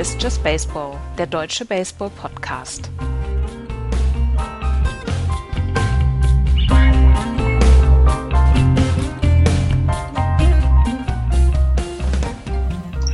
Ist 0.00 0.22
Just 0.22 0.42
Baseball, 0.42 0.96
der 1.18 1.26
deutsche 1.26 1.66
Baseball-Podcast. 1.66 2.88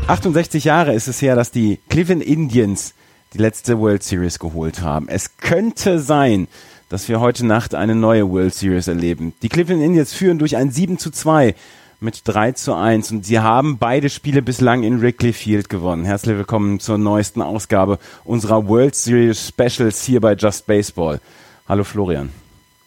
»68 0.07 0.65
Jahre 0.65 0.95
ist 0.95 1.09
es 1.09 1.21
her, 1.21 1.35
dass 1.35 1.51
die 1.51 1.81
Cleveland 1.89 2.23
Indians 2.23 2.95
die 3.35 3.39
letzte 3.39 3.81
World 3.81 4.05
Series 4.05 4.39
geholt 4.39 4.81
haben. 4.81 5.09
Es 5.09 5.39
könnte 5.39 5.99
sein, 5.99 6.47
dass 6.89 7.09
wir 7.09 7.19
heute 7.19 7.45
Nacht 7.45 7.75
eine 7.75 7.97
neue 7.97 8.31
World 8.31 8.55
Series 8.55 8.87
erleben. 8.87 9.35
Die 9.43 9.49
Cleveland 9.49 9.83
Indians 9.83 10.13
führen 10.13 10.39
durch 10.39 10.55
ein 10.55 10.71
7 10.71 10.99
zu 10.99 11.11
2 11.11 11.57
mit 12.01 12.23
3 12.25 12.53
zu 12.53 12.75
1 12.75 13.11
und 13.13 13.25
sie 13.25 13.41
haben 13.41 13.79
beide 13.79 14.11
Spiele 14.11 14.43
bislang 14.43 14.83
in 14.83 15.01
Wrigley 15.01 15.33
Field 15.33 15.69
gewonnen. 15.69 16.05
Herzlich 16.05 16.37
willkommen 16.37 16.79
zur 16.79 16.99
neuesten 16.99 17.41
Ausgabe 17.41 17.99
unserer 18.25 18.69
World 18.69 18.95
Series 18.95 19.49
Specials 19.49 20.05
hier 20.05 20.21
bei 20.21 20.35
Just 20.35 20.67
Baseball. 20.67 21.21
Hallo 21.69 21.85
Florian. 21.85 22.31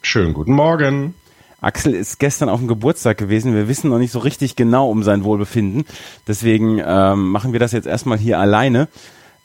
Schönen 0.02 0.32
guten 0.32 0.52
Morgen. 0.52 1.14
Axel 1.60 1.94
ist 1.94 2.18
gestern 2.18 2.48
auf 2.48 2.60
dem 2.60 2.68
Geburtstag 2.68 3.18
gewesen. 3.18 3.54
Wir 3.54 3.68
wissen 3.68 3.90
noch 3.90 3.98
nicht 3.98 4.12
so 4.12 4.20
richtig 4.20 4.56
genau 4.56 4.88
um 4.88 5.02
sein 5.02 5.24
Wohlbefinden. 5.24 5.84
Deswegen 6.26 6.80
ähm, 6.84 7.30
machen 7.30 7.52
wir 7.52 7.60
das 7.60 7.72
jetzt 7.72 7.86
erstmal 7.86 8.16
hier 8.16 8.38
alleine. 8.38 8.88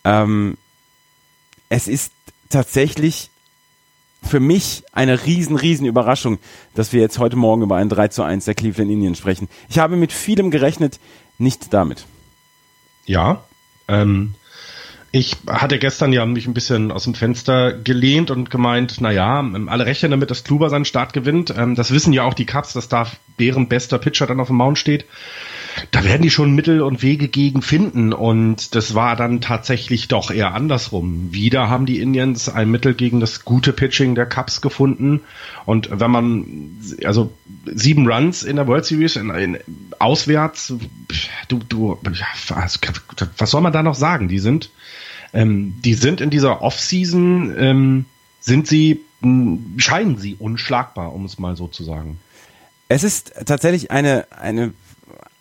Ähm, 0.03 0.57
es 1.69 1.87
ist 1.87 2.13
tatsächlich 2.49 3.31
für 4.25 4.39
mich 4.39 4.83
eine 4.91 5.25
riesen, 5.25 5.55
riesen 5.55 5.85
Überraschung, 5.85 6.39
dass 6.73 6.93
wir 6.93 7.01
jetzt 7.01 7.19
heute 7.19 7.35
Morgen 7.35 7.61
über 7.61 7.77
ein 7.77 7.89
3 7.89 8.09
zu 8.09 8.23
1 8.23 8.45
der 8.45 8.55
Cleveland 8.55 8.91
Indians 8.91 9.17
sprechen. 9.17 9.47
Ich 9.69 9.79
habe 9.79 9.95
mit 9.95 10.11
vielem 10.11 10.51
gerechnet, 10.51 10.99
nicht 11.37 11.73
damit. 11.73 12.05
Ja, 13.05 13.43
ähm, 13.87 14.33
ich 15.11 15.37
hatte 15.47 15.79
gestern 15.79 16.11
ja 16.11 16.25
mich 16.25 16.47
ein 16.47 16.53
bisschen 16.53 16.91
aus 16.91 17.05
dem 17.05 17.13
Fenster 17.13 17.71
gelehnt 17.71 18.31
und 18.31 18.49
gemeint, 18.49 18.99
naja, 18.99 19.39
alle 19.67 19.85
rechnen 19.85 20.11
damit, 20.11 20.31
dass 20.31 20.43
Kluber 20.43 20.69
seinen 20.69 20.85
Start 20.85 21.13
gewinnt. 21.13 21.53
Ähm, 21.55 21.75
das 21.75 21.91
wissen 21.91 22.11
ja 22.11 22.23
auch 22.23 22.33
die 22.33 22.45
Cubs, 22.45 22.73
dass 22.73 22.89
da 22.89 23.07
deren 23.39 23.69
bester 23.69 23.99
Pitcher 23.99 24.27
dann 24.27 24.39
auf 24.39 24.47
dem 24.47 24.57
Mount 24.57 24.77
steht 24.77 25.05
da 25.91 26.03
werden 26.03 26.21
die 26.21 26.29
schon 26.29 26.53
Mittel 26.53 26.81
und 26.81 27.01
Wege 27.01 27.27
gegen 27.27 27.61
finden. 27.61 28.13
Und 28.13 28.75
das 28.75 28.95
war 28.95 29.15
dann 29.15 29.41
tatsächlich 29.41 30.07
doch 30.07 30.31
eher 30.31 30.53
andersrum. 30.53 31.31
Wieder 31.31 31.69
haben 31.69 31.85
die 31.85 31.99
Indians 31.99 32.49
ein 32.49 32.71
Mittel 32.71 32.93
gegen 32.93 33.19
das 33.19 33.45
gute 33.45 33.73
Pitching 33.73 34.15
der 34.15 34.25
Cubs 34.25 34.61
gefunden. 34.61 35.21
Und 35.65 35.89
wenn 35.91 36.11
man, 36.11 36.77
also 37.03 37.31
sieben 37.65 38.07
Runs 38.07 38.43
in 38.43 38.55
der 38.55 38.67
World 38.67 38.85
Series, 38.85 39.15
in, 39.15 39.29
in, 39.31 39.57
auswärts, 39.99 40.73
du, 41.47 41.59
du, 41.67 41.99
also, 42.53 42.79
was 43.37 43.51
soll 43.51 43.61
man 43.61 43.73
da 43.73 43.83
noch 43.83 43.95
sagen? 43.95 44.27
Die 44.27 44.39
sind, 44.39 44.69
ähm, 45.33 45.75
die 45.83 45.93
sind 45.93 46.21
in 46.21 46.29
dieser 46.29 46.61
Offseason, 46.61 47.55
ähm, 47.57 48.05
sind 48.39 48.67
sie, 48.67 49.01
scheinen 49.77 50.17
sie 50.17 50.35
unschlagbar, 50.37 51.13
um 51.13 51.25
es 51.25 51.39
mal 51.39 51.55
so 51.55 51.67
zu 51.67 51.83
sagen. 51.83 52.19
Es 52.87 53.03
ist 53.03 53.33
tatsächlich 53.45 53.89
eine, 53.89 54.27
eine 54.29 54.73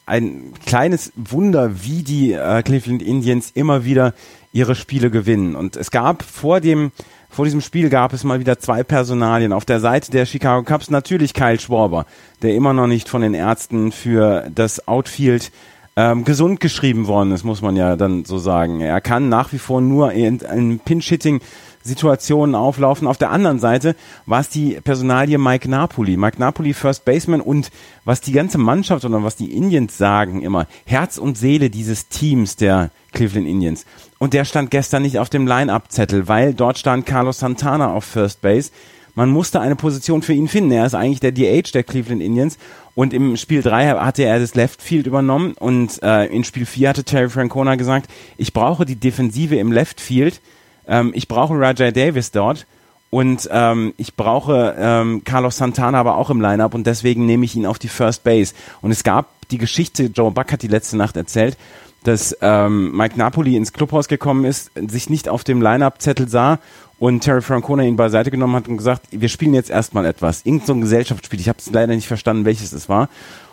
ein 0.06 0.52
kleines 0.66 1.12
Wunder, 1.16 1.82
wie 1.82 2.02
die 2.02 2.32
äh, 2.32 2.62
Cleveland 2.62 3.02
Indians 3.02 3.50
immer 3.54 3.84
wieder 3.84 4.14
ihre 4.52 4.74
Spiele 4.74 5.10
gewinnen. 5.10 5.56
Und 5.56 5.76
es 5.76 5.90
gab 5.90 6.22
vor 6.22 6.60
dem 6.60 6.92
vor 7.34 7.44
diesem 7.44 7.62
Spiel 7.62 7.88
gab 7.88 8.12
es 8.12 8.22
mal 8.22 8.38
wieder 8.38 8.60
zwei 8.60 8.84
Personalien. 8.84 9.52
Auf 9.52 9.64
der 9.64 9.80
Seite 9.80 10.12
der 10.12 10.24
Chicago 10.24 10.62
Cubs 10.62 10.88
natürlich 10.88 11.34
Kyle 11.34 11.58
Schwarber, 11.58 12.06
der 12.42 12.54
immer 12.54 12.72
noch 12.72 12.86
nicht 12.86 13.08
von 13.08 13.22
den 13.22 13.34
Ärzten 13.34 13.90
für 13.90 14.48
das 14.54 14.86
Outfield 14.86 15.50
ähm, 15.96 16.24
gesund 16.24 16.60
geschrieben 16.60 17.08
worden 17.08 17.32
ist, 17.32 17.42
muss 17.42 17.60
man 17.60 17.74
ja 17.74 17.96
dann 17.96 18.24
so 18.24 18.38
sagen. 18.38 18.80
Er 18.80 19.00
kann 19.00 19.28
nach 19.28 19.52
wie 19.52 19.58
vor 19.58 19.80
nur 19.80 20.12
in, 20.12 20.38
in 20.38 20.78
Pinch-Hitting 20.78 21.40
Situationen 21.84 22.54
auflaufen. 22.54 23.06
Auf 23.06 23.18
der 23.18 23.30
anderen 23.30 23.60
Seite 23.60 23.94
war 24.26 24.40
es 24.40 24.48
die 24.48 24.78
Personalie 24.82 25.38
Mike 25.38 25.68
Napoli. 25.68 26.16
Mike 26.16 26.40
Napoli, 26.40 26.72
First 26.72 27.04
Baseman 27.04 27.40
und 27.40 27.70
was 28.04 28.20
die 28.22 28.32
ganze 28.32 28.58
Mannschaft 28.58 29.04
oder 29.04 29.22
was 29.22 29.36
die 29.36 29.54
Indians 29.54 29.96
sagen 29.96 30.42
immer, 30.42 30.66
Herz 30.86 31.18
und 31.18 31.38
Seele 31.38 31.70
dieses 31.70 32.08
Teams 32.08 32.56
der 32.56 32.90
Cleveland 33.12 33.46
Indians. 33.46 33.84
Und 34.18 34.32
der 34.32 34.44
stand 34.44 34.70
gestern 34.70 35.02
nicht 35.02 35.18
auf 35.18 35.28
dem 35.28 35.46
Line-Up-Zettel, 35.46 36.26
weil 36.26 36.54
dort 36.54 36.78
stand 36.78 37.06
Carlos 37.06 37.38
Santana 37.38 37.92
auf 37.92 38.04
First 38.04 38.40
Base. 38.40 38.70
Man 39.14 39.28
musste 39.28 39.60
eine 39.60 39.76
Position 39.76 40.22
für 40.22 40.32
ihn 40.32 40.48
finden. 40.48 40.72
Er 40.72 40.86
ist 40.86 40.94
eigentlich 40.94 41.20
der 41.20 41.30
DH 41.30 41.70
der 41.72 41.84
Cleveland 41.84 42.20
Indians. 42.20 42.58
Und 42.96 43.12
im 43.12 43.36
Spiel 43.36 43.62
3 43.62 43.90
hatte 44.00 44.24
er 44.24 44.40
das 44.40 44.54
Left 44.54 44.82
Field 44.82 45.06
übernommen. 45.06 45.54
Und 45.58 46.02
äh, 46.02 46.26
in 46.26 46.42
Spiel 46.42 46.66
4 46.66 46.88
hatte 46.88 47.04
Terry 47.04 47.28
Francona 47.28 47.76
gesagt, 47.76 48.10
ich 48.38 48.52
brauche 48.52 48.84
die 48.84 48.96
Defensive 48.96 49.56
im 49.56 49.70
Left 49.70 50.00
Field 50.00 50.40
ähm, 50.86 51.12
ich 51.14 51.28
brauche 51.28 51.54
Rajay 51.58 51.92
Davis 51.92 52.30
dort 52.30 52.66
und 53.10 53.48
ähm, 53.52 53.94
ich 53.96 54.16
brauche 54.16 54.74
ähm, 54.76 55.22
Carlos 55.24 55.56
Santana 55.56 56.00
aber 56.00 56.16
auch 56.16 56.30
im 56.30 56.40
Lineup 56.40 56.74
und 56.74 56.86
deswegen 56.86 57.26
nehme 57.26 57.44
ich 57.44 57.54
ihn 57.54 57.64
auf 57.64 57.78
die 57.78 57.88
First 57.88 58.24
Base. 58.24 58.54
Und 58.82 58.90
es 58.90 59.04
gab 59.04 59.28
die 59.50 59.58
Geschichte, 59.58 60.06
Joe 60.06 60.32
Buck 60.32 60.50
hat 60.50 60.62
die 60.62 60.68
letzte 60.68 60.96
Nacht 60.96 61.16
erzählt, 61.16 61.56
dass 62.02 62.36
ähm, 62.40 62.90
Mike 62.90 63.16
Napoli 63.16 63.56
ins 63.56 63.72
Clubhaus 63.72 64.08
gekommen 64.08 64.44
ist, 64.44 64.72
sich 64.74 65.08
nicht 65.10 65.28
auf 65.28 65.44
dem 65.44 65.62
Line-Up-Zettel 65.62 66.28
sah 66.28 66.58
und 66.98 67.20
Terry 67.20 67.40
Francona 67.40 67.84
ihn 67.84 67.94
beiseite 67.94 68.32
genommen 68.32 68.56
hat 68.56 68.66
und 68.66 68.78
gesagt, 68.78 69.06
wir 69.10 69.28
spielen 69.28 69.54
jetzt 69.54 69.70
erstmal 69.70 70.06
etwas. 70.06 70.44
Irgend 70.44 70.66
so 70.66 70.74
ein 70.74 70.80
Gesellschaftsspiel. 70.80 71.38
Ich 71.38 71.48
habe 71.48 71.58
es 71.58 71.70
leider 71.70 71.94
nicht 71.94 72.08
verstanden, 72.08 72.44
welches 72.44 72.72
es 72.72 72.88
war. 72.88 73.08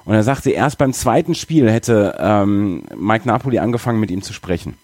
Und 0.06 0.16
er 0.16 0.24
sagte, 0.24 0.50
erst 0.50 0.80
beim 0.80 0.92
zweiten 0.92 1.36
Spiel 1.36 1.69
hätte 1.69 2.18
ähm, 2.19 2.81
Mike 2.98 3.28
Napoli 3.28 3.59
angefangen, 3.59 4.00
mit 4.00 4.09
ihm 4.09 4.24
zu 4.24 4.34
sprechen 4.34 4.75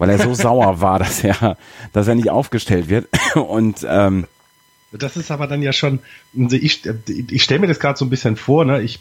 weil 0.00 0.08
er 0.08 0.18
so 0.18 0.32
sauer 0.34 0.80
war, 0.80 0.98
dass 0.98 1.22
er, 1.22 1.58
dass 1.92 2.08
er 2.08 2.14
nicht 2.14 2.30
aufgestellt 2.30 2.88
wird. 2.88 3.06
Und 3.34 3.86
ähm, 3.88 4.26
das 4.92 5.16
ist 5.16 5.30
aber 5.30 5.46
dann 5.46 5.60
ja 5.60 5.72
schon, 5.72 6.00
also 6.36 6.56
ich, 6.56 6.82
ich 7.06 7.42
stelle 7.42 7.60
mir 7.60 7.66
das 7.68 7.78
gerade 7.78 7.98
so 7.98 8.06
ein 8.06 8.10
bisschen 8.10 8.36
vor, 8.36 8.64
ne? 8.64 8.80
Ich, 8.80 8.98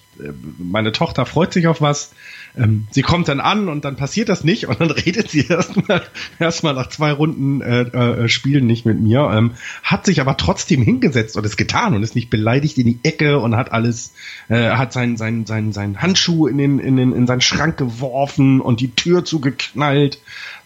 meine 0.60 0.92
Tochter 0.92 1.26
freut 1.26 1.54
sich 1.54 1.68
auf 1.68 1.82
was, 1.82 2.12
ähm, 2.58 2.88
sie 2.92 3.02
kommt 3.02 3.28
dann 3.28 3.40
an 3.40 3.68
und 3.68 3.86
dann 3.86 3.96
passiert 3.96 4.30
das 4.30 4.44
nicht 4.44 4.68
und 4.68 4.80
dann 4.80 4.92
redet 5.06 5.32
sie 5.32 5.48
erstmal 5.48 6.02
erstmal 6.40 6.74
nach 6.74 6.90
zwei 6.90 7.12
Runden 7.12 7.62
äh, 7.62 7.82
äh, 7.82 8.30
Spielen 8.30 8.68
nicht 8.68 8.86
mit 8.86 9.00
mir, 9.00 9.30
ähm, 9.34 9.52
hat 9.84 10.06
sich 10.06 10.22
aber 10.22 10.38
trotzdem 10.38 10.82
hingesetzt 10.82 11.38
und 11.38 11.46
es 11.46 11.58
getan 11.58 11.96
und 11.96 12.04
ist 12.04 12.16
nicht 12.16 12.30
beleidigt 12.30 12.78
in 12.78 12.86
die 12.86 13.00
Ecke 13.04 13.40
und 13.40 13.56
hat 13.56 13.72
alles, 13.72 14.14
äh, 14.48 14.72
hat 14.72 14.94
seinen 14.94 15.18
sein, 15.18 15.46
sein, 15.46 15.72
sein 15.74 16.02
Handschuh 16.02 16.48
in 16.48 16.58
den, 16.58 16.80
in 16.80 16.98
den 16.98 17.14
in 17.14 17.28
seinen 17.28 17.42
Schrank 17.42 17.78
geworfen 17.78 18.62
und 18.62 18.80
die 18.82 18.92
Tür 18.92 19.26
zugeknallt 19.26 20.20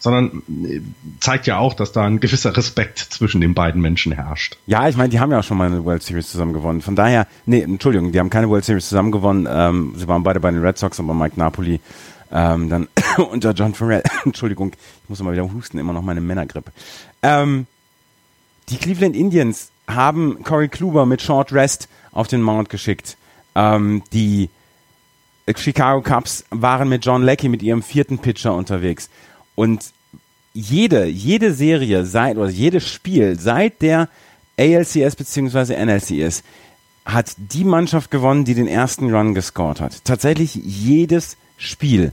sondern 0.04 0.42
äh, 0.64 0.80
zeigt 1.18 1.46
ja 1.46 1.56
auch, 1.56 1.72
dass 1.72 1.92
da 1.92 2.04
ein 2.04 2.20
gewisser 2.20 2.54
Respekt 2.54 2.98
zwischen 2.98 3.40
den 3.40 3.54
beiden 3.54 3.80
Menschen 3.80 4.12
herrscht. 4.12 4.58
Ja, 4.66 4.86
ich 4.86 4.98
meine, 4.98 5.08
die 5.08 5.18
haben 5.18 5.32
ja 5.32 5.38
auch 5.38 5.44
schon 5.44 5.56
mal 5.56 5.66
eine 5.66 5.82
World 5.82 6.02
Series 6.02 6.30
zusammen 6.30 6.52
gewonnen. 6.52 6.82
Von 6.82 6.94
daher, 6.94 7.26
nee, 7.46 7.62
Entschuldigung, 7.62 8.12
die 8.12 8.20
haben 8.20 8.28
keine 8.28 8.50
World 8.50 8.66
Series 8.66 8.86
zusammen 8.86 9.12
gewonnen. 9.12 9.48
Ähm, 9.50 9.94
sie 9.96 10.06
waren 10.06 10.22
beide 10.22 10.40
bei 10.40 10.50
den 10.50 10.60
Red 10.60 10.76
Sox, 10.76 11.00
aber 11.00 11.14
Mike 11.14 11.38
Napoli 11.38 11.73
ähm, 12.32 12.68
dann 12.68 12.88
unter 13.30 13.52
John 13.52 13.74
Farrell. 13.74 14.02
Entschuldigung, 14.24 14.72
ich 15.02 15.08
muss 15.08 15.20
immer 15.20 15.32
wieder 15.32 15.50
husten, 15.52 15.78
immer 15.78 15.92
noch 15.92 16.02
meine 16.02 16.20
Männergrippe. 16.20 16.72
Ähm, 17.22 17.66
die 18.68 18.76
Cleveland 18.76 19.14
Indians 19.16 19.70
haben 19.86 20.42
Corey 20.42 20.68
Kluber 20.68 21.06
mit 21.06 21.22
Short 21.22 21.52
Rest 21.52 21.88
auf 22.12 22.28
den 22.28 22.42
Mount 22.42 22.68
geschickt. 22.68 23.16
Ähm, 23.54 24.02
die 24.12 24.48
Chicago 25.56 26.00
Cubs 26.00 26.44
waren 26.50 26.88
mit 26.88 27.04
John 27.04 27.22
Leckie 27.22 27.48
mit 27.48 27.62
ihrem 27.62 27.82
vierten 27.82 28.18
Pitcher 28.18 28.54
unterwegs. 28.54 29.10
Und 29.54 29.92
jede, 30.54 31.06
jede 31.06 31.52
Serie 31.52 32.06
seit, 32.06 32.36
oder 32.36 32.48
jedes 32.48 32.88
Spiel 32.88 33.38
seit 33.38 33.82
der 33.82 34.08
ALCS 34.58 35.16
bzw. 35.16 35.84
NLCS 35.84 36.42
hat 37.04 37.34
die 37.36 37.64
Mannschaft 37.64 38.10
gewonnen, 38.10 38.44
die 38.44 38.54
den 38.54 38.68
ersten 38.68 39.14
Run 39.14 39.34
gescored 39.34 39.80
hat. 39.80 40.04
Tatsächlich 40.04 40.54
jedes 40.54 41.36
Spiel. 41.64 42.12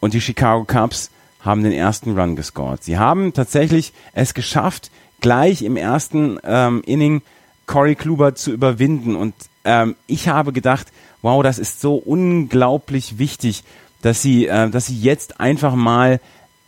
Und 0.00 0.14
die 0.14 0.20
Chicago 0.20 0.64
Cubs 0.64 1.10
haben 1.40 1.62
den 1.62 1.72
ersten 1.72 2.18
Run 2.18 2.36
gescored. 2.36 2.82
Sie 2.82 2.98
haben 2.98 3.32
tatsächlich 3.32 3.92
es 4.12 4.34
geschafft, 4.34 4.90
gleich 5.20 5.62
im 5.62 5.76
ersten 5.76 6.38
ähm, 6.44 6.82
Inning 6.84 7.22
Corey 7.66 7.94
Kluber 7.94 8.34
zu 8.34 8.52
überwinden. 8.52 9.16
Und 9.16 9.34
ähm, 9.64 9.96
ich 10.06 10.28
habe 10.28 10.52
gedacht, 10.52 10.88
wow, 11.22 11.42
das 11.42 11.58
ist 11.58 11.80
so 11.80 11.94
unglaublich 11.94 13.18
wichtig, 13.18 13.64
dass 14.02 14.22
sie, 14.22 14.46
äh, 14.46 14.70
dass 14.70 14.86
sie 14.86 14.98
jetzt 14.98 15.40
einfach 15.40 15.74
mal 15.74 16.20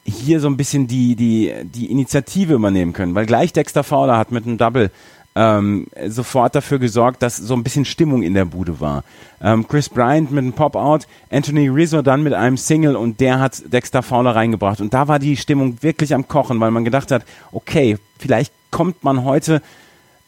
hier 0.04 0.40
so 0.40 0.48
ein 0.48 0.56
bisschen 0.56 0.86
die, 0.86 1.14
die, 1.16 1.52
die 1.64 1.90
Initiative 1.90 2.54
übernehmen 2.54 2.92
können, 2.92 3.14
weil 3.14 3.26
gleich 3.26 3.52
Dexter 3.52 3.84
Fowler 3.84 4.18
hat 4.18 4.32
mit 4.32 4.46
einem 4.46 4.58
Double 4.58 4.90
ähm, 5.34 5.86
sofort 6.08 6.54
dafür 6.54 6.78
gesorgt, 6.78 7.22
dass 7.22 7.36
so 7.36 7.54
ein 7.54 7.62
bisschen 7.62 7.84
Stimmung 7.84 8.22
in 8.22 8.34
der 8.34 8.44
Bude 8.44 8.80
war. 8.80 9.04
Ähm, 9.40 9.66
Chris 9.66 9.88
Bryant 9.88 10.30
mit 10.30 10.38
einem 10.40 10.52
Pop-Out, 10.52 11.06
Anthony 11.30 11.68
Rizzo 11.68 12.02
dann 12.02 12.22
mit 12.22 12.34
einem 12.34 12.56
Single 12.56 12.96
und 12.96 13.20
der 13.20 13.40
hat 13.40 13.62
Dexter 13.72 14.02
Fowler 14.02 14.36
reingebracht. 14.36 14.80
Und 14.80 14.92
da 14.92 15.08
war 15.08 15.18
die 15.18 15.36
Stimmung 15.36 15.82
wirklich 15.82 16.14
am 16.14 16.28
Kochen, 16.28 16.60
weil 16.60 16.70
man 16.70 16.84
gedacht 16.84 17.10
hat, 17.10 17.24
okay, 17.50 17.98
vielleicht 18.18 18.52
kommt 18.70 19.04
man 19.04 19.24
heute 19.24 19.62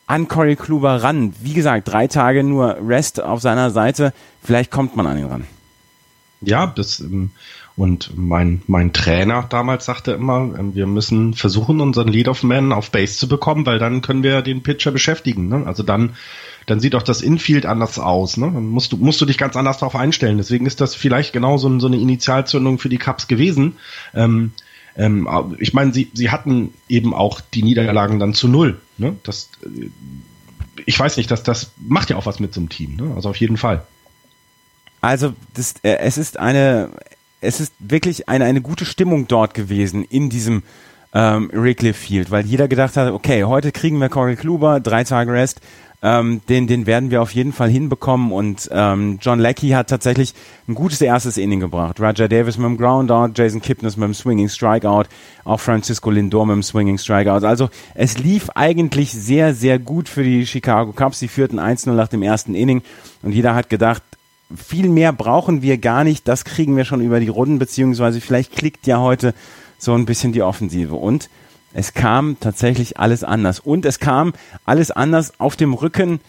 an 0.07 0.29
Corey 0.29 0.57
Kluber 0.57 1.03
ran. 1.03 1.35
Wie 1.41 1.55
gesagt, 1.55 1.89
drei 1.89 2.07
Tage 2.07 2.45
nur 2.45 2.77
Rest 2.87 3.23
auf 3.23 3.41
seiner 3.41 3.71
Seite, 3.71 4.13
vielleicht 4.43 4.71
kommt 4.71 4.97
man 4.97 5.07
an 5.07 5.19
ihn 5.19 5.27
ran. 5.27 5.45
Ja, 6.41 6.67
das 6.67 7.01
ähm, 7.01 7.31
Und 7.77 8.17
mein, 8.17 8.63
mein 8.69 8.93
Trainer 8.93 9.47
damals 9.49 9.85
sagte 9.85 10.13
immer, 10.13 10.55
ähm, 10.57 10.75
wir 10.77 10.87
müssen 10.87 11.35
versuchen, 11.35 11.81
unseren 11.81 12.09
Lead-of-Man 12.09 12.73
auf 12.73 12.91
Base 12.91 13.19
zu 13.19 13.29
bekommen, 13.29 13.67
weil 13.67 13.81
dann 13.81 14.01
können 14.01 14.23
wir 14.23 14.43
den 14.43 14.63
Pitcher 14.63 14.93
beschäftigen. 14.93 15.49
Ne? 15.49 15.67
Also 15.67 15.83
dann, 15.83 16.15
dann 16.67 16.79
sieht 16.79 16.95
auch 16.95 17.03
das 17.03 17.21
Infield 17.21 17.67
anders 17.67 17.99
aus. 17.99 18.37
Ne? 18.37 18.51
Dann 18.53 18.67
musst 18.67 18.93
du, 18.93 18.97
musst 18.97 19.21
du 19.21 19.27
dich 19.27 19.39
ganz 19.39 19.57
anders 19.57 19.79
darauf 19.79 19.97
einstellen. 19.97 20.39
Deswegen 20.39 20.67
ist 20.67 20.81
das 20.81 20.95
vielleicht 20.95 21.33
genau 21.33 21.59
so, 21.59 21.81
so 21.81 21.89
eine 21.89 21.97
Initialzündung 21.97 22.79
für 22.79 22.89
die 22.89 22.99
Cups 22.99 23.27
gewesen. 23.27 23.77
Ähm, 24.15 24.53
ähm, 24.97 25.29
ich 25.59 25.75
meine, 25.75 25.93
sie, 25.93 26.13
sie 26.15 26.31
hatten 26.31 26.73
eben 26.89 27.13
auch 27.13 27.41
die 27.41 27.65
Niederlagen 27.65 28.21
dann 28.21 28.35
zu 28.35 28.47
null. 28.47 28.81
Ne? 28.99 29.17
Das, 29.25 29.51
äh, 29.65 29.91
ich 30.87 30.99
weiß 30.99 31.17
nicht, 31.17 31.31
dass 31.33 31.43
das 31.43 31.73
macht 31.77 32.11
ja 32.11 32.17
auch 32.17 32.27
was 32.27 32.39
mit 32.39 32.55
so 32.55 32.61
einem 32.61 32.69
Team. 32.69 32.95
Ne? 32.95 33.13
Also 33.17 33.31
auf 33.31 33.37
jeden 33.37 33.57
Fall. 33.57 33.85
Also 35.01 35.35
das, 35.55 35.75
äh, 35.83 35.97
es 35.99 36.19
ist 36.19 36.39
eine 36.39 36.91
es 37.45 37.61
ist 37.61 37.73
wirklich 37.79 38.29
eine, 38.29 38.45
eine 38.45 38.61
gute 38.61 38.85
Stimmung 38.85 39.29
dort 39.29 39.55
gewesen 39.55 40.05
in 40.05 40.31
diesem 40.31 40.63
ähm, 41.13 41.51
Wrigley 41.53 41.93
Field, 41.93 42.31
weil 42.31 42.45
jeder 42.45 42.69
gedacht 42.69 42.97
hat, 42.97 43.13
okay, 43.13 43.45
heute 43.45 43.71
kriegen 43.71 43.99
wir 43.99 44.09
Corey 44.09 44.37
Kluber, 44.37 44.81
drei 44.81 45.05
Tage 45.05 45.33
Rest, 45.33 45.61
ähm, 46.03 46.43
den, 46.49 46.67
den 46.67 46.87
werden 46.87 47.11
wir 47.11 47.23
auf 47.23 47.31
jeden 47.35 47.53
Fall 47.53 47.71
hinbekommen 47.71 48.33
und 48.33 48.69
ähm, 48.73 49.19
John 49.23 49.39
Leckie 49.39 49.75
hat 49.75 49.89
tatsächlich 49.89 50.35
ein 50.69 50.75
gutes 50.75 51.01
erstes 51.01 51.39
Inning 51.39 51.61
gebracht. 51.61 51.99
Roger 51.99 52.29
Davis 52.29 52.59
mit 52.59 52.67
dem 52.67 52.77
Groundout, 52.77 53.31
Jason 53.35 53.63
Kipnis 53.63 53.97
mit 53.97 54.09
dem 54.09 54.15
Swinging 54.15 54.49
Strikeout, 54.49 55.05
auch 55.45 55.61
Francisco 55.61 56.11
Lindor 56.11 56.45
mit 56.47 56.57
dem 56.57 56.63
Swinging 56.63 56.99
Strikeout. 56.99 57.47
Also 57.47 57.71
es 57.95 58.19
lief 58.19 58.51
eigentlich 58.51 59.13
sehr, 59.13 59.55
sehr 59.55 59.79
gut 59.79 60.09
für 60.09 60.25
die 60.25 60.45
Chicago 60.47 60.93
Cubs. 60.93 61.21
Sie 61.21 61.29
führten 61.29 61.59
1-0 61.59 61.93
nach 61.93 62.09
dem 62.09 62.23
ersten 62.23 62.55
Inning 62.55 62.83
und 63.23 63.33
jeder 63.33 63.55
hat 63.55 63.71
gedacht, 63.71 64.03
viel 64.55 64.89
mehr 64.89 65.13
brauchen 65.13 65.63
wir 65.63 65.79
gar 65.79 66.05
nicht. 66.05 66.29
Das 66.29 66.45
kriegen 66.45 66.77
wir 66.77 66.85
schon 66.85 67.01
über 67.01 67.21
die 67.21 67.29
Runden, 67.29 67.59
beziehungsweise 67.59 68.21
vielleicht 68.21 68.53
klickt 68.53 68.87
ja 68.87 68.99
heute 68.99 69.35
so 69.79 69.95
ein 69.95 70.07
bisschen 70.07 70.33
die 70.33 70.43
Offensive. 70.43 70.95
Und 70.95 71.29
es 71.73 71.95
kam 71.95 72.39
tatsächlich 72.41 72.99
alles 72.99 73.25
anders. 73.25 73.61
Und 73.61 73.85
es 73.85 73.99
kam 73.99 74.33
alles 74.65 74.91
anders 74.91 75.39
auf 75.41 75.57
dem 75.57 75.75
Rücken, 75.75 76.21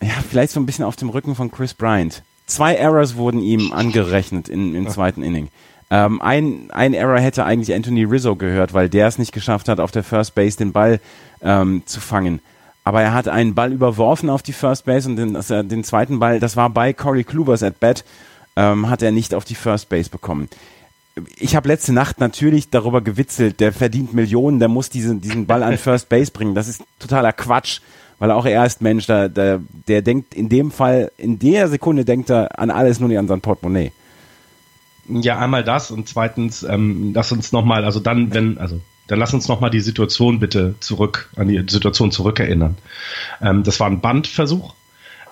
ja, 0.00 0.14
vielleicht 0.28 0.52
so 0.52 0.60
ein 0.60 0.66
bisschen 0.66 0.84
auf 0.84 0.96
dem 0.96 1.08
Rücken 1.08 1.34
von 1.34 1.50
Chris 1.50 1.74
Bryant. 1.74 2.22
Zwei 2.46 2.74
Errors 2.74 3.16
wurden 3.16 3.40
ihm 3.40 3.72
angerechnet 3.72 4.48
in, 4.48 4.74
im 4.74 4.88
zweiten 4.88 5.22
Inning. 5.22 5.48
Ähm, 5.90 6.20
ein, 6.20 6.70
ein 6.70 6.94
Error 6.94 7.18
hätte 7.18 7.44
eigentlich 7.44 7.74
Anthony 7.74 8.04
Rizzo 8.04 8.36
gehört, 8.36 8.74
weil 8.74 8.88
der 8.88 9.06
es 9.06 9.18
nicht 9.18 9.32
geschafft 9.32 9.68
hat, 9.68 9.80
auf 9.80 9.90
der 9.90 10.02
First 10.02 10.34
Base 10.34 10.56
den 10.56 10.72
Ball 10.72 11.00
ähm, 11.42 11.82
zu 11.86 12.00
fangen 12.00 12.40
aber 12.86 13.02
er 13.02 13.12
hat 13.12 13.26
einen 13.26 13.56
Ball 13.56 13.72
überworfen 13.72 14.30
auf 14.30 14.44
die 14.44 14.52
First 14.52 14.84
Base 14.84 15.08
und 15.08 15.16
den, 15.16 15.36
den 15.68 15.82
zweiten 15.82 16.20
Ball, 16.20 16.38
das 16.38 16.56
war 16.56 16.70
bei 16.70 16.92
Corey 16.92 17.24
Klubers 17.24 17.64
at 17.64 17.80
bat, 17.80 18.04
ähm, 18.54 18.88
hat 18.88 19.02
er 19.02 19.10
nicht 19.10 19.34
auf 19.34 19.44
die 19.44 19.56
First 19.56 19.88
Base 19.88 20.08
bekommen. 20.08 20.48
Ich 21.36 21.56
habe 21.56 21.66
letzte 21.66 21.92
Nacht 21.92 22.20
natürlich 22.20 22.70
darüber 22.70 23.00
gewitzelt, 23.00 23.58
der 23.58 23.72
verdient 23.72 24.14
Millionen, 24.14 24.60
der 24.60 24.68
muss 24.68 24.88
diesen, 24.88 25.20
diesen 25.20 25.46
Ball 25.46 25.64
an 25.64 25.78
First 25.78 26.08
Base 26.08 26.30
bringen. 26.30 26.54
Das 26.54 26.68
ist 26.68 26.84
totaler 27.00 27.32
Quatsch, 27.32 27.80
weil 28.20 28.30
auch 28.30 28.46
er 28.46 28.64
ist 28.64 28.80
Mensch, 28.80 29.08
der, 29.08 29.30
der, 29.30 29.60
der 29.88 30.02
denkt 30.02 30.32
in 30.34 30.48
dem 30.48 30.70
Fall, 30.70 31.10
in 31.18 31.40
der 31.40 31.66
Sekunde 31.66 32.04
denkt 32.04 32.30
er 32.30 32.56
an 32.56 32.70
alles, 32.70 33.00
nur 33.00 33.08
nicht 33.08 33.18
an 33.18 33.26
sein 33.26 33.40
Portemonnaie. 33.40 33.90
Ja, 35.08 35.40
einmal 35.40 35.64
das 35.64 35.90
und 35.90 36.08
zweitens, 36.08 36.62
ähm, 36.62 37.10
lass 37.14 37.32
uns 37.32 37.50
nochmal, 37.50 37.84
also 37.84 37.98
dann, 37.98 38.32
wenn, 38.32 38.58
also 38.58 38.80
dann 39.06 39.18
lass 39.18 39.34
uns 39.34 39.48
nochmal 39.48 39.70
die 39.70 39.80
Situation 39.80 40.40
bitte 40.40 40.74
zurück, 40.80 41.30
an 41.36 41.48
die 41.48 41.62
Situation 41.68 42.10
zurückerinnern. 42.10 42.76
Ähm, 43.40 43.62
das 43.62 43.80
war 43.80 43.88
ein 43.88 44.00
Bandversuch. 44.00 44.74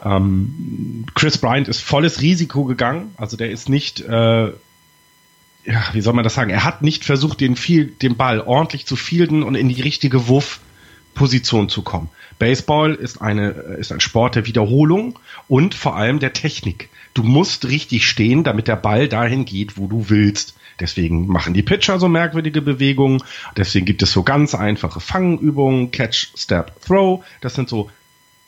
Ähm, 0.04 1.06
Chris 1.14 1.38
Bryant 1.38 1.68
ist 1.68 1.80
volles 1.80 2.20
Risiko 2.20 2.64
gegangen. 2.64 3.14
Also 3.16 3.36
der 3.36 3.50
ist 3.50 3.68
nicht, 3.68 4.00
äh, 4.00 4.46
ja, 4.46 5.84
wie 5.92 6.00
soll 6.00 6.12
man 6.12 6.24
das 6.24 6.34
sagen? 6.34 6.50
Er 6.50 6.64
hat 6.64 6.82
nicht 6.82 7.04
versucht, 7.04 7.40
den, 7.40 7.56
viel, 7.56 7.86
den 7.86 8.16
Ball 8.16 8.40
ordentlich 8.40 8.86
zu 8.86 8.96
fielden 8.96 9.42
und 9.42 9.54
in 9.54 9.68
die 9.68 9.80
richtige 9.80 10.28
Wurfposition 10.28 11.68
zu 11.68 11.82
kommen. 11.82 12.10
Baseball 12.38 12.94
ist 12.94 13.20
eine, 13.20 13.50
ist 13.50 13.92
ein 13.92 14.00
Sport 14.00 14.34
der 14.34 14.46
Wiederholung 14.46 15.18
und 15.48 15.74
vor 15.74 15.96
allem 15.96 16.18
der 16.18 16.32
Technik. 16.32 16.90
Du 17.14 17.22
musst 17.22 17.66
richtig 17.66 18.06
stehen, 18.06 18.44
damit 18.44 18.68
der 18.68 18.76
Ball 18.76 19.08
dahin 19.08 19.44
geht, 19.44 19.78
wo 19.78 19.86
du 19.86 20.10
willst. 20.10 20.54
Deswegen 20.80 21.26
machen 21.26 21.54
die 21.54 21.62
Pitcher 21.62 21.98
so 21.98 22.08
merkwürdige 22.08 22.62
Bewegungen. 22.62 23.22
Deswegen 23.56 23.86
gibt 23.86 24.02
es 24.02 24.12
so 24.12 24.22
ganz 24.22 24.54
einfache 24.54 25.00
Fangübungen, 25.00 25.90
Catch, 25.90 26.32
Step, 26.36 26.72
Throw. 26.84 27.24
Das 27.40 27.54
sind 27.54 27.68
so 27.68 27.90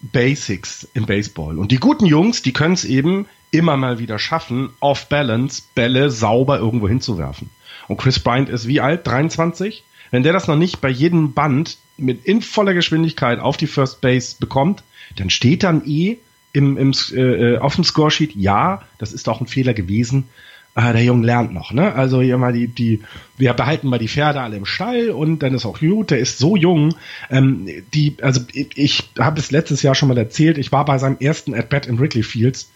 Basics 0.00 0.88
im 0.94 1.06
Baseball. 1.06 1.58
Und 1.58 1.72
die 1.72 1.78
guten 1.78 2.06
Jungs, 2.06 2.42
die 2.42 2.52
können 2.52 2.74
es 2.74 2.84
eben 2.84 3.26
immer 3.50 3.76
mal 3.76 3.98
wieder 3.98 4.18
schaffen, 4.18 4.70
off 4.80 5.08
balance 5.08 5.62
Bälle 5.74 6.10
sauber 6.10 6.58
irgendwo 6.58 6.88
hinzuwerfen. 6.88 7.50
Und 7.88 7.98
Chris 7.98 8.18
Bryant 8.18 8.48
ist 8.48 8.66
wie 8.66 8.80
alt? 8.80 9.06
23? 9.06 9.84
Wenn 10.10 10.22
der 10.22 10.32
das 10.32 10.48
noch 10.48 10.56
nicht 10.56 10.80
bei 10.80 10.88
jedem 10.88 11.32
Band 11.32 11.78
mit 11.96 12.24
in 12.24 12.42
voller 12.42 12.74
Geschwindigkeit 12.74 13.38
auf 13.38 13.56
die 13.56 13.66
First 13.66 14.00
Base 14.00 14.36
bekommt, 14.38 14.82
dann 15.16 15.30
steht 15.30 15.62
dann 15.62 15.84
eh 15.86 16.18
im, 16.52 16.76
im, 16.76 16.92
äh, 17.12 17.54
äh 17.54 17.58
auf 17.58 17.74
dem 17.74 17.84
Scoresheet, 17.84 18.34
ja, 18.34 18.82
das 18.98 19.12
ist 19.12 19.28
auch 19.28 19.40
ein 19.40 19.46
Fehler 19.46 19.74
gewesen, 19.74 20.28
ah, 20.76 20.92
der 20.92 21.02
Junge 21.02 21.26
lernt 21.26 21.52
noch, 21.52 21.72
ne? 21.72 21.94
Also 21.94 22.20
hier 22.20 22.36
mal 22.36 22.52
die, 22.52 22.68
die, 22.68 23.00
wir 23.38 23.54
behalten 23.54 23.88
mal 23.88 23.98
die 23.98 24.08
Pferde 24.08 24.42
alle 24.42 24.56
im 24.56 24.66
Stall 24.66 25.10
und 25.10 25.40
dann 25.40 25.54
ist 25.54 25.64
auch 25.64 25.80
gut, 25.80 26.10
der 26.10 26.18
ist 26.18 26.38
so 26.38 26.54
jung. 26.54 26.94
Ähm, 27.30 27.66
die, 27.94 28.16
also 28.20 28.42
ich, 28.52 28.76
ich 28.76 29.10
habe 29.18 29.40
es 29.40 29.50
letztes 29.50 29.82
Jahr 29.82 29.94
schon 29.94 30.08
mal 30.08 30.18
erzählt, 30.18 30.58
ich 30.58 30.72
war 30.72 30.84
bei 30.84 30.98
seinem 30.98 31.16
ersten 31.18 31.54
At-Bat 31.54 31.86
in 31.86 31.98
Wrigley 31.98 32.22
Fields. 32.22 32.70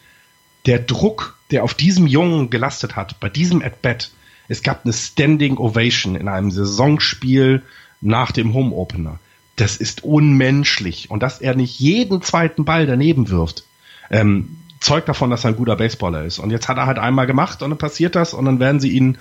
Der 0.66 0.78
Druck, 0.78 1.38
der 1.50 1.62
auf 1.62 1.74
diesem 1.74 2.06
Jungen 2.06 2.48
gelastet 2.48 2.96
hat, 2.96 3.20
bei 3.20 3.28
diesem 3.28 3.62
At-Bat, 3.62 4.10
es 4.48 4.62
gab 4.62 4.84
eine 4.84 4.94
Standing 4.94 5.58
Ovation 5.58 6.16
in 6.16 6.26
einem 6.26 6.50
Saisonspiel 6.50 7.62
nach 8.00 8.32
dem 8.32 8.54
Home 8.54 8.74
Opener. 8.74 9.18
Das 9.56 9.76
ist 9.76 10.04
unmenschlich. 10.04 11.10
Und 11.10 11.22
dass 11.22 11.40
er 11.40 11.54
nicht 11.54 11.78
jeden 11.78 12.22
zweiten 12.22 12.64
Ball 12.64 12.86
daneben 12.86 13.28
wirft, 13.28 13.64
ähm, 14.10 14.56
zeugt 14.80 15.08
davon, 15.08 15.30
dass 15.30 15.44
er 15.44 15.50
ein 15.50 15.56
guter 15.56 15.76
Baseballer 15.76 16.24
ist. 16.24 16.38
Und 16.38 16.50
jetzt 16.50 16.68
hat 16.68 16.78
er 16.78 16.86
halt 16.86 16.98
einmal 16.98 17.26
gemacht 17.26 17.62
und 17.62 17.70
dann 17.70 17.78
passiert 17.78 18.16
das 18.16 18.34
und 18.34 18.46
dann 18.46 18.60
werden 18.60 18.80
sie 18.80 18.90
ihn, 18.90 19.18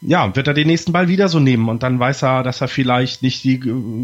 ja, 0.00 0.34
wird 0.34 0.48
er 0.48 0.54
den 0.54 0.66
nächsten 0.66 0.92
Ball 0.92 1.08
wieder 1.08 1.28
so 1.28 1.40
nehmen 1.40 1.68
und 1.68 1.82
dann 1.82 1.98
weiß 1.98 2.22
er, 2.22 2.42
dass 2.42 2.60
er 2.60 2.68
vielleicht 2.68 3.22
nicht 3.22 3.44
die 3.44 3.60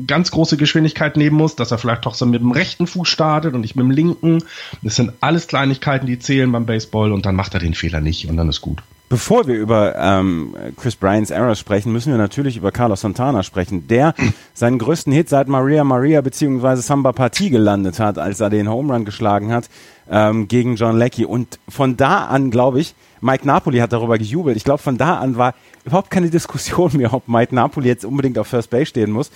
ganz 0.07 0.31
große 0.31 0.57
Geschwindigkeit 0.57 1.17
nehmen 1.17 1.37
muss, 1.37 1.57
dass 1.57 1.71
er 1.71 1.79
vielleicht 1.79 2.07
doch 2.07 2.15
so 2.15 2.27
mit 2.27 2.41
dem 2.41 2.53
rechten 2.53 2.87
Fuß 2.87 3.09
startet 3.09 3.55
und 3.55 3.63
nicht 3.63 3.77
mit 3.77 3.85
dem 3.85 3.91
linken. 3.91 4.45
Das 4.83 4.97
sind 4.97 5.13
alles 5.21 5.47
Kleinigkeiten, 5.47 6.07
die 6.07 6.19
zählen 6.19 6.53
beim 6.53 6.67
Baseball 6.67 7.13
und 7.13 7.27
dann 7.27 7.35
macht 7.35 7.55
er 7.55 7.61
den 7.61 7.75
Fehler 7.75 8.01
nicht 8.01 8.29
und 8.29 8.37
dann 8.37 8.49
ist 8.49 8.61
gut. 8.61 8.83
Bevor 9.11 9.49
wir 9.49 9.57
über 9.57 9.97
ähm, 9.99 10.55
Chris 10.77 10.95
Bryans 10.95 11.31
Errors 11.33 11.59
sprechen, 11.59 11.93
müssen 11.93 12.13
wir 12.13 12.17
natürlich 12.17 12.57
über 12.57 12.71
Carlos 12.71 13.01
Santana 13.01 13.43
sprechen, 13.43 13.89
der 13.89 14.15
seinen 14.55 14.79
größten 14.79 15.13
Hit 15.13 15.29
seit 15.29 15.49
Maria 15.49 15.83
Maria 15.83 16.21
beziehungsweise 16.21 16.81
Samba 16.81 17.11
Partie 17.11 17.51
gelandet 17.51 17.99
hat, 17.99 18.19
als 18.19 18.39
er 18.39 18.51
den 18.51 18.71
Home 18.71 18.95
Run 18.95 19.05
geschlagen 19.05 19.53
hat 19.53 19.69
ähm, 20.09 20.47
gegen 20.47 20.77
John 20.77 20.97
Leckie. 20.97 21.25
Und 21.25 21.59
von 21.69 21.97
da 21.97 22.27
an, 22.27 22.53
glaube 22.53 22.79
ich, 22.79 22.95
Mike 23.21 23.45
Napoli 23.45 23.79
hat 23.79 23.93
darüber 23.93 24.17
gejubelt. 24.17 24.57
Ich 24.57 24.63
glaube, 24.63 24.81
von 24.81 24.97
da 24.97 25.19
an 25.19 25.37
war 25.37 25.57
überhaupt 25.85 26.13
keine 26.13 26.31
Diskussion 26.31 26.93
mehr, 26.97 27.13
ob 27.13 27.27
Mike 27.27 27.53
Napoli 27.53 27.89
jetzt 27.89 28.05
unbedingt 28.05 28.39
auf 28.39 28.47
First 28.47 28.71
Base 28.71 28.87
stehen 28.87 29.11
muss. 29.11 29.33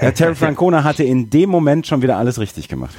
Äh, 0.00 0.12
Terry 0.12 0.34
Francona 0.34 0.84
hatte 0.84 1.02
in 1.02 1.30
dem 1.30 1.48
Moment 1.48 1.86
schon 1.86 2.02
wieder 2.02 2.18
alles 2.18 2.38
richtig 2.38 2.68
gemacht. 2.68 2.96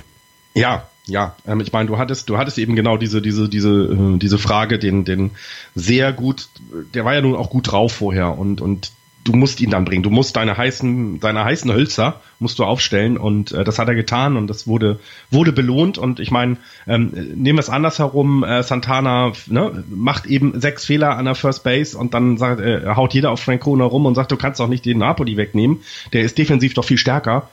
Ja, 0.56 0.88
ja, 1.06 1.36
ähm, 1.46 1.60
ich 1.60 1.72
meine, 1.74 1.88
du 1.88 1.98
hattest, 1.98 2.30
du 2.30 2.38
hattest 2.38 2.58
eben 2.58 2.76
genau 2.76 2.98
diese, 2.98 3.22
diese, 3.22 3.50
diese, 3.50 3.70
äh, 3.70 4.18
diese 4.18 4.38
Frage, 4.38 4.80
den, 4.80 5.06
den 5.06 5.32
sehr 5.76 6.14
gut, 6.14 6.50
der 6.94 7.04
war 7.06 7.14
ja 7.14 7.22
nun 7.22 7.36
auch 7.36 7.50
gut 7.50 7.72
drauf 7.72 7.94
vorher 7.94 8.38
und, 8.38 8.62
und 8.62 8.92
du 9.24 9.34
musst 9.34 9.62
ihn 9.62 9.70
dann 9.70 9.86
bringen. 9.86 10.04
Du 10.04 10.10
musst 10.10 10.36
deine 10.36 10.58
heißen, 10.58 11.20
deine 11.20 11.44
heißen 11.44 11.72
Hölzer 11.72 12.22
musst 12.40 12.60
du 12.60 12.66
aufstellen 12.66 13.18
und 13.18 13.52
äh, 13.52 13.64
das 13.64 13.80
hat 13.80 13.88
er 13.88 13.96
getan 13.96 14.38
und 14.38 14.48
das 14.48 14.68
wurde, 14.68 15.00
wurde 15.32 15.52
belohnt 15.52 15.98
und 15.98 16.20
ich 16.20 16.32
meine, 16.32 16.58
ähm, 16.88 17.12
nehmen 17.36 17.58
wir 17.58 17.62
es 17.62 17.70
andersherum, 17.70 18.44
äh, 18.44 18.64
Santana 18.64 19.34
ne, 19.48 19.84
macht 19.90 20.26
eben 20.26 20.60
sechs 20.60 20.86
Fehler 20.86 21.18
an 21.18 21.26
der 21.26 21.36
First 21.36 21.64
Base 21.64 21.98
und 21.98 22.14
dann 22.14 22.38
sagt, 22.38 22.62
äh, 22.62 22.96
haut 22.96 23.14
jeder 23.14 23.32
auf 23.32 23.40
Francona 23.40 23.86
rum 23.86 24.06
und 24.06 24.16
sagt, 24.16 24.32
du 24.32 24.38
kannst 24.38 24.60
doch 24.60 24.68
nicht 24.68 24.86
den 24.86 25.00
Napoli 25.00 25.38
wegnehmen, 25.38 25.82
der 26.12 26.24
ist 26.24 26.38
defensiv 26.38 26.74
doch 26.74 26.86
viel 26.86 26.98
stärker. 26.98 27.50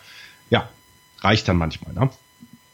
Ja, 0.50 0.69
reicht 1.21 1.49
dann 1.49 1.57
manchmal, 1.57 1.95
ne? 1.95 2.11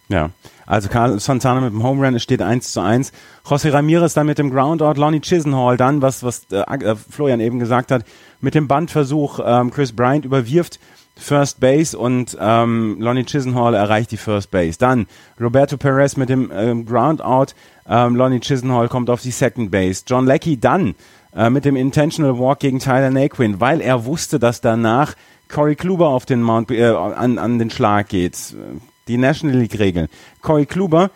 Ja, 0.09 0.31
also 0.67 0.89
Santana 1.19 1.61
mit 1.61 1.73
dem 1.73 1.83
Home 1.83 2.05
Run, 2.05 2.15
es 2.15 2.23
steht 2.23 2.41
1 2.41 2.73
zu 2.73 2.81
1. 2.81 3.13
José 3.45 3.73
Ramirez 3.73 4.15
dann 4.15 4.27
mit 4.27 4.39
dem 4.39 4.51
Groundout, 4.51 5.01
Lonnie 5.01 5.21
Chisenhall 5.21 5.77
dann, 5.77 6.01
was, 6.01 6.23
was 6.23 6.47
äh, 6.53 6.61
äh, 6.61 6.97
Florian 6.97 7.41
eben 7.41 7.59
gesagt 7.59 7.91
hat, 7.91 8.05
mit 8.41 8.55
dem 8.55 8.69
Bandversuch, 8.69 9.41
ähm, 9.45 9.71
Chris 9.71 9.93
Bryant 9.93 10.25
überwirft 10.25 10.79
First 11.19 11.61
Base 11.61 11.97
und 11.97 12.37
ähm, 12.39 12.99
Lonnie 13.01 13.25
Chisenhall 13.25 13.75
erreicht 13.75 14.13
die 14.13 14.17
First 14.17 14.51
Base. 14.51 14.79
Dann 14.79 15.07
Roberto 15.41 15.77
Perez 15.77 16.17
mit 16.17 16.29
dem 16.29 16.53
ähm, 16.55 16.85
Groundout, 16.85 17.55
ähm, 17.89 18.15
Lonnie 18.15 18.41
Chisenhall 18.41 18.89
kommt 18.89 19.11
auf 19.11 19.23
die 19.23 19.31
Second 19.31 19.71
Base. 19.71 20.05
John 20.07 20.27
Leckie 20.27 20.59
dann 20.59 20.95
äh, 21.35 21.51
mit 21.51 21.65
dem 21.65 21.75
Intentional 21.75 22.39
Walk 22.39 22.61
gegen 22.61 22.79
Tyler 22.79 23.11
Naquin, 23.11 23.61
weil 23.61 23.81
er 23.81 24.05
wusste, 24.05 24.39
dass 24.39 24.61
danach 24.61 25.15
Corey 25.49 25.75
Kluber 25.75 26.09
auf 26.09 26.27
den 26.27 26.43
Mount, 26.43 26.71
äh, 26.71 26.85
an, 26.87 27.39
an 27.39 27.59
den 27.59 27.71
Schlag 27.71 28.09
geht 28.09 28.55
die 29.09 29.19
National 29.19 29.59
League 29.59 29.79
Regeln. 29.79 30.09
Corey 30.43 30.67
Kluber 30.67 31.11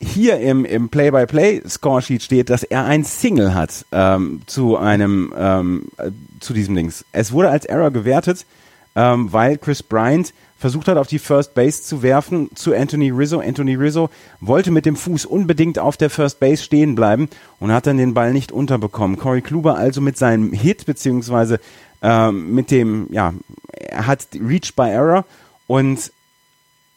hier 0.00 0.38
im, 0.38 0.64
im 0.64 0.88
Play-by-Play-Scoresheet 0.88 2.22
steht, 2.22 2.50
dass 2.50 2.62
er 2.62 2.84
ein 2.84 3.04
Single 3.04 3.54
hat 3.54 3.84
ähm, 3.90 4.42
zu 4.46 4.76
einem 4.76 5.34
ähm, 5.36 5.86
äh, 5.96 6.10
zu 6.40 6.52
diesem 6.52 6.76
Links. 6.76 7.04
Es 7.12 7.32
wurde 7.32 7.50
als 7.50 7.64
Error 7.64 7.90
gewertet, 7.90 8.46
ähm, 8.94 9.32
weil 9.32 9.58
Chris 9.58 9.82
Bryant 9.82 10.32
versucht 10.58 10.88
hat, 10.88 10.98
auf 10.98 11.06
die 11.06 11.18
First 11.18 11.54
Base 11.54 11.82
zu 11.82 12.02
werfen 12.02 12.50
zu 12.54 12.74
Anthony 12.74 13.10
Rizzo. 13.10 13.40
Anthony 13.40 13.74
Rizzo 13.74 14.10
wollte 14.40 14.70
mit 14.70 14.86
dem 14.86 14.96
Fuß 14.96 15.24
unbedingt 15.24 15.78
auf 15.78 15.96
der 15.96 16.10
First 16.10 16.40
Base 16.40 16.62
stehen 16.62 16.94
bleiben 16.94 17.28
und 17.60 17.72
hat 17.72 17.86
dann 17.86 17.96
den 17.96 18.14
Ball 18.14 18.32
nicht 18.32 18.52
unterbekommen. 18.52 19.18
Corey 19.18 19.40
Kluber 19.40 19.76
also 19.76 20.00
mit 20.00 20.16
seinem 20.16 20.52
Hit 20.52 20.86
beziehungsweise 20.86 21.60
ähm, 22.02 22.54
mit 22.54 22.70
dem, 22.70 23.08
ja, 23.10 23.34
er 23.72 24.06
hat 24.06 24.28
Reach 24.34 24.74
by 24.76 24.90
Error 24.90 25.24
und 25.66 26.12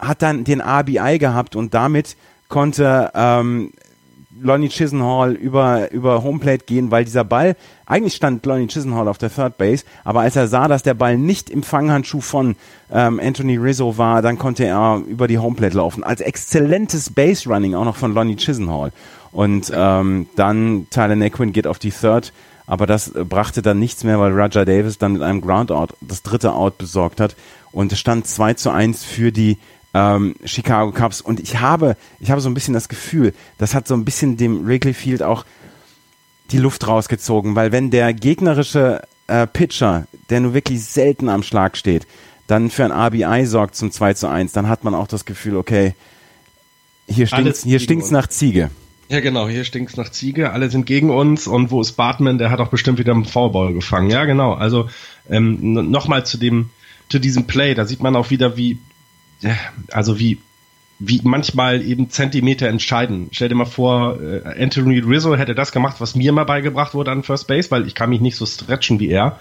hat 0.02 0.22
dann 0.22 0.44
den 0.44 0.62
RBI 0.62 1.18
gehabt 1.20 1.56
und 1.56 1.74
damit 1.74 2.18
konnte 2.50 3.12
ähm, 3.14 3.72
Lonnie 4.42 4.70
Chisenhall 4.70 5.34
über, 5.34 5.92
über 5.92 6.24
Homeplate 6.24 6.66
gehen, 6.66 6.90
weil 6.90 7.06
dieser 7.06 7.24
Ball, 7.24 7.56
eigentlich 7.86 8.16
stand 8.16 8.46
Lonnie 8.46 8.68
Chisenhall 8.68 9.08
auf 9.08 9.18
der 9.18 9.34
Third 9.34 9.58
Base, 9.58 9.86
aber 10.04 10.22
als 10.22 10.36
er 10.36 10.48
sah, 10.48 10.68
dass 10.68 10.84
der 10.84 10.96
Ball 10.96 11.18
nicht 11.18 11.50
im 11.50 11.64
Fanghandschuh 11.64 12.22
von 12.22 12.56
ähm, 12.92 13.20
Anthony 13.24 13.58
Rizzo 13.58 13.98
war, 13.98 14.22
dann 14.22 14.38
konnte 14.38 14.66
er 14.66 15.02
über 15.08 15.28
die 15.28 15.38
Homeplate 15.38 15.78
laufen. 15.78 16.04
Als 16.04 16.22
exzellentes 16.22 17.12
Base 17.12 17.48
Running 17.48 17.76
auch 17.76 17.86
noch 17.86 17.98
von 17.98 18.14
Lonnie 18.14 18.36
Chisenhall. 18.36 18.92
Und 19.32 19.72
ähm, 19.74 20.28
dann 20.36 20.88
Tyler 20.90 21.16
Naquin 21.16 21.54
geht 21.54 21.68
auf 21.68 21.80
die 21.80 21.92
Third, 21.92 22.34
aber 22.68 22.86
das 22.86 23.12
brachte 23.12 23.62
dann 23.62 23.80
nichts 23.80 24.04
mehr, 24.04 24.20
weil 24.20 24.32
Roger 24.32 24.66
Davis 24.66 24.98
dann 24.98 25.14
mit 25.14 25.22
einem 25.22 25.42
Groundout 25.42 25.94
das 26.02 26.24
dritte 26.24 26.54
Out 26.54 26.78
besorgt 26.78 27.20
hat. 27.20 27.36
Und 27.72 27.92
es 27.92 28.00
stand 28.00 28.28
2 28.28 28.56
zu 28.56 28.72
1 28.72 29.04
für 29.04 29.32
die 29.32 29.58
ähm, 29.94 30.36
Chicago 30.46 30.92
Cubs. 30.92 31.22
Und 31.22 31.40
ich 31.40 31.60
habe, 31.60 31.98
ich 32.20 32.32
habe 32.32 32.42
so 32.42 32.50
ein 32.50 32.54
bisschen 32.54 32.74
das 32.74 32.90
Gefühl, 32.90 33.34
das 33.58 33.76
hat 33.76 33.88
so 33.88 33.94
ein 33.94 34.06
bisschen 34.06 34.38
dem 34.38 34.66
Wrigley 34.66 34.94
Field 34.94 35.24
auch 35.24 35.46
die 36.52 36.58
Luft 36.58 36.88
rausgezogen, 36.88 37.56
weil 37.56 37.72
wenn 37.72 37.92
der 37.92 38.14
gegnerische 38.14 39.02
äh, 39.28 39.48
Pitcher, 39.48 40.08
der 40.30 40.42
nur 40.42 40.54
wirklich 40.54 40.84
selten 40.84 41.30
am 41.30 41.44
Schlag 41.44 41.78
steht, 41.78 42.06
dann 42.48 42.70
für 42.70 42.84
ein 42.84 42.92
RBI 42.92 43.46
sorgt 43.46 43.76
zum 43.76 43.92
2 43.92 44.14
zu 44.16 44.28
1, 44.28 44.52
dann 44.52 44.68
hat 44.68 44.84
man 44.84 44.94
auch 44.94 45.08
das 45.08 45.24
Gefühl, 45.26 45.56
okay, 45.56 45.94
hier 47.08 47.28
stinkt's, 47.28 47.64
hier 47.64 47.80
stinkt's 47.80 48.12
nach 48.12 48.28
Ziege. 48.28 48.70
Ja, 49.08 49.20
genau, 49.20 49.48
hier 49.48 49.64
stinkt's 49.64 49.98
nach 49.98 50.10
Ziege, 50.10 50.52
alle 50.52 50.70
sind 50.70 50.86
gegen 50.86 51.10
uns 51.10 51.48
und 51.48 51.72
wo 51.72 51.82
ist 51.82 51.94
Bartman, 51.94 52.38
der 52.38 52.50
hat 52.50 52.60
auch 52.60 52.70
bestimmt 52.70 53.00
wieder 53.00 53.14
einen 53.14 53.26
Foulball 53.26 53.74
gefangen. 53.74 54.10
Ja, 54.10 54.26
genau, 54.26 54.54
also 54.54 54.90
ähm, 55.30 55.92
nochmal 55.92 56.26
zu 56.26 56.38
dem, 56.38 56.70
zu 57.10 57.20
diesem 57.20 57.46
Play, 57.46 57.74
da 57.74 57.86
sieht 57.86 58.02
man 58.02 58.16
auch 58.16 58.30
wieder, 58.30 58.58
wie 58.58 58.80
also 59.92 60.20
wie 60.20 60.40
wie 61.04 61.20
manchmal 61.24 61.82
eben 61.82 62.12
Zentimeter 62.12 62.68
entscheiden. 62.68 63.30
Stell 63.32 63.50
dir 63.50 63.56
mal 63.56 63.66
vor, 63.66 64.22
äh, 64.22 64.64
Anthony 64.64 65.00
Rizzo 65.00 65.36
hätte 65.36 65.56
das 65.56 65.72
gemacht, 65.72 65.96
was 66.00 66.16
mir 66.16 66.32
mal 66.32 66.44
beigebracht 66.44 66.94
wurde 66.94 67.12
an 67.12 67.24
First 67.24 67.48
Base, 67.48 67.72
weil 67.72 67.88
ich 67.88 67.96
kann 67.96 68.12
mich 68.12 68.22
nicht 68.22 68.36
so 68.36 68.46
stretchen 68.46 69.00
wie 69.00 69.10
er. 69.10 69.40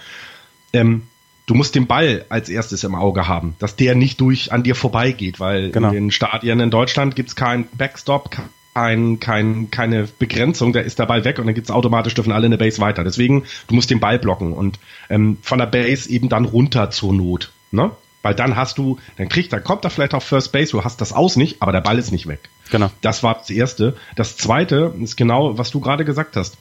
Ähm, 0.73 1.03
du 1.45 1.55
musst 1.55 1.75
den 1.75 1.87
Ball 1.87 2.25
als 2.31 2.49
erstes 2.49 2.83
im 2.83 2.95
Auge 2.95 3.29
haben, 3.29 3.57
dass 3.59 3.77
der 3.77 3.95
nicht 3.95 4.23
durch 4.23 4.53
an 4.53 4.63
dir 4.63 4.75
vorbeigeht, 4.75 5.39
weil 5.39 5.71
genau. 5.71 5.89
in 5.89 5.95
den 5.95 6.11
Stadien 6.11 6.61
in 6.61 6.71
Deutschland 6.71 7.15
gibt's 7.15 7.37
keinen 7.37 7.67
Backstop, 7.77 8.31
kein, 8.73 9.21
kein, 9.21 9.71
keine 9.71 10.09
Begrenzung, 10.19 10.73
da 10.73 10.81
ist 10.81 10.99
der 10.99 11.07
Ball 11.07 11.27
weg 11.27 11.39
und 11.39 11.47
dann 11.47 11.55
gibt's 11.55 11.71
automatisch, 11.71 12.15
dürfen 12.15 12.33
alle 12.33 12.47
in 12.47 12.53
der 12.53 12.59
Base 12.59 12.81
weiter. 12.81 13.05
Deswegen, 13.05 13.45
du 13.67 13.75
musst 13.75 13.91
den 13.91 14.01
Ball 14.01 14.19
blocken 14.19 14.55
und 14.55 14.79
ähm, 15.11 15.37
von 15.43 15.59
der 15.59 15.67
Base 15.67 16.09
eben 16.09 16.31
dann 16.31 16.47
runter 16.47 16.91
zur 16.91 17.13
Not. 17.13 17.53
Ne? 17.71 17.91
Weil 18.23 18.35
dann 18.35 18.57
hast 18.57 18.77
du, 18.79 18.99
dann 19.17 19.29
kriegt, 19.29 19.53
dann 19.53 19.65
kommt 19.65 19.85
er 19.85 19.91
vielleicht 19.91 20.15
auf 20.15 20.25
First 20.25 20.53
Base, 20.53 20.73
du 20.73 20.85
hast 20.85 21.01
das 21.01 21.13
aus 21.13 21.37
nicht, 21.37 21.63
aber 21.63 21.73
der 21.73 21.81
Ball 21.81 21.99
ist 21.99 22.13
nicht 22.13 22.27
weg. 22.27 22.51
Genau. 22.71 22.91
Das 23.01 23.23
war 23.23 23.35
das 23.35 23.51
erste. 23.51 23.97
Das 24.15 24.37
zweite 24.37 24.95
ist 25.01 25.17
genau, 25.17 25.57
was 25.57 25.71
du 25.71 25.81
gerade 25.81 26.05
gesagt 26.05 26.37
hast. 26.37 26.59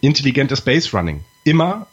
Intelligentes 0.00 0.60
Base 0.60 0.90
Running. 0.96 1.24
Immer 1.44 1.86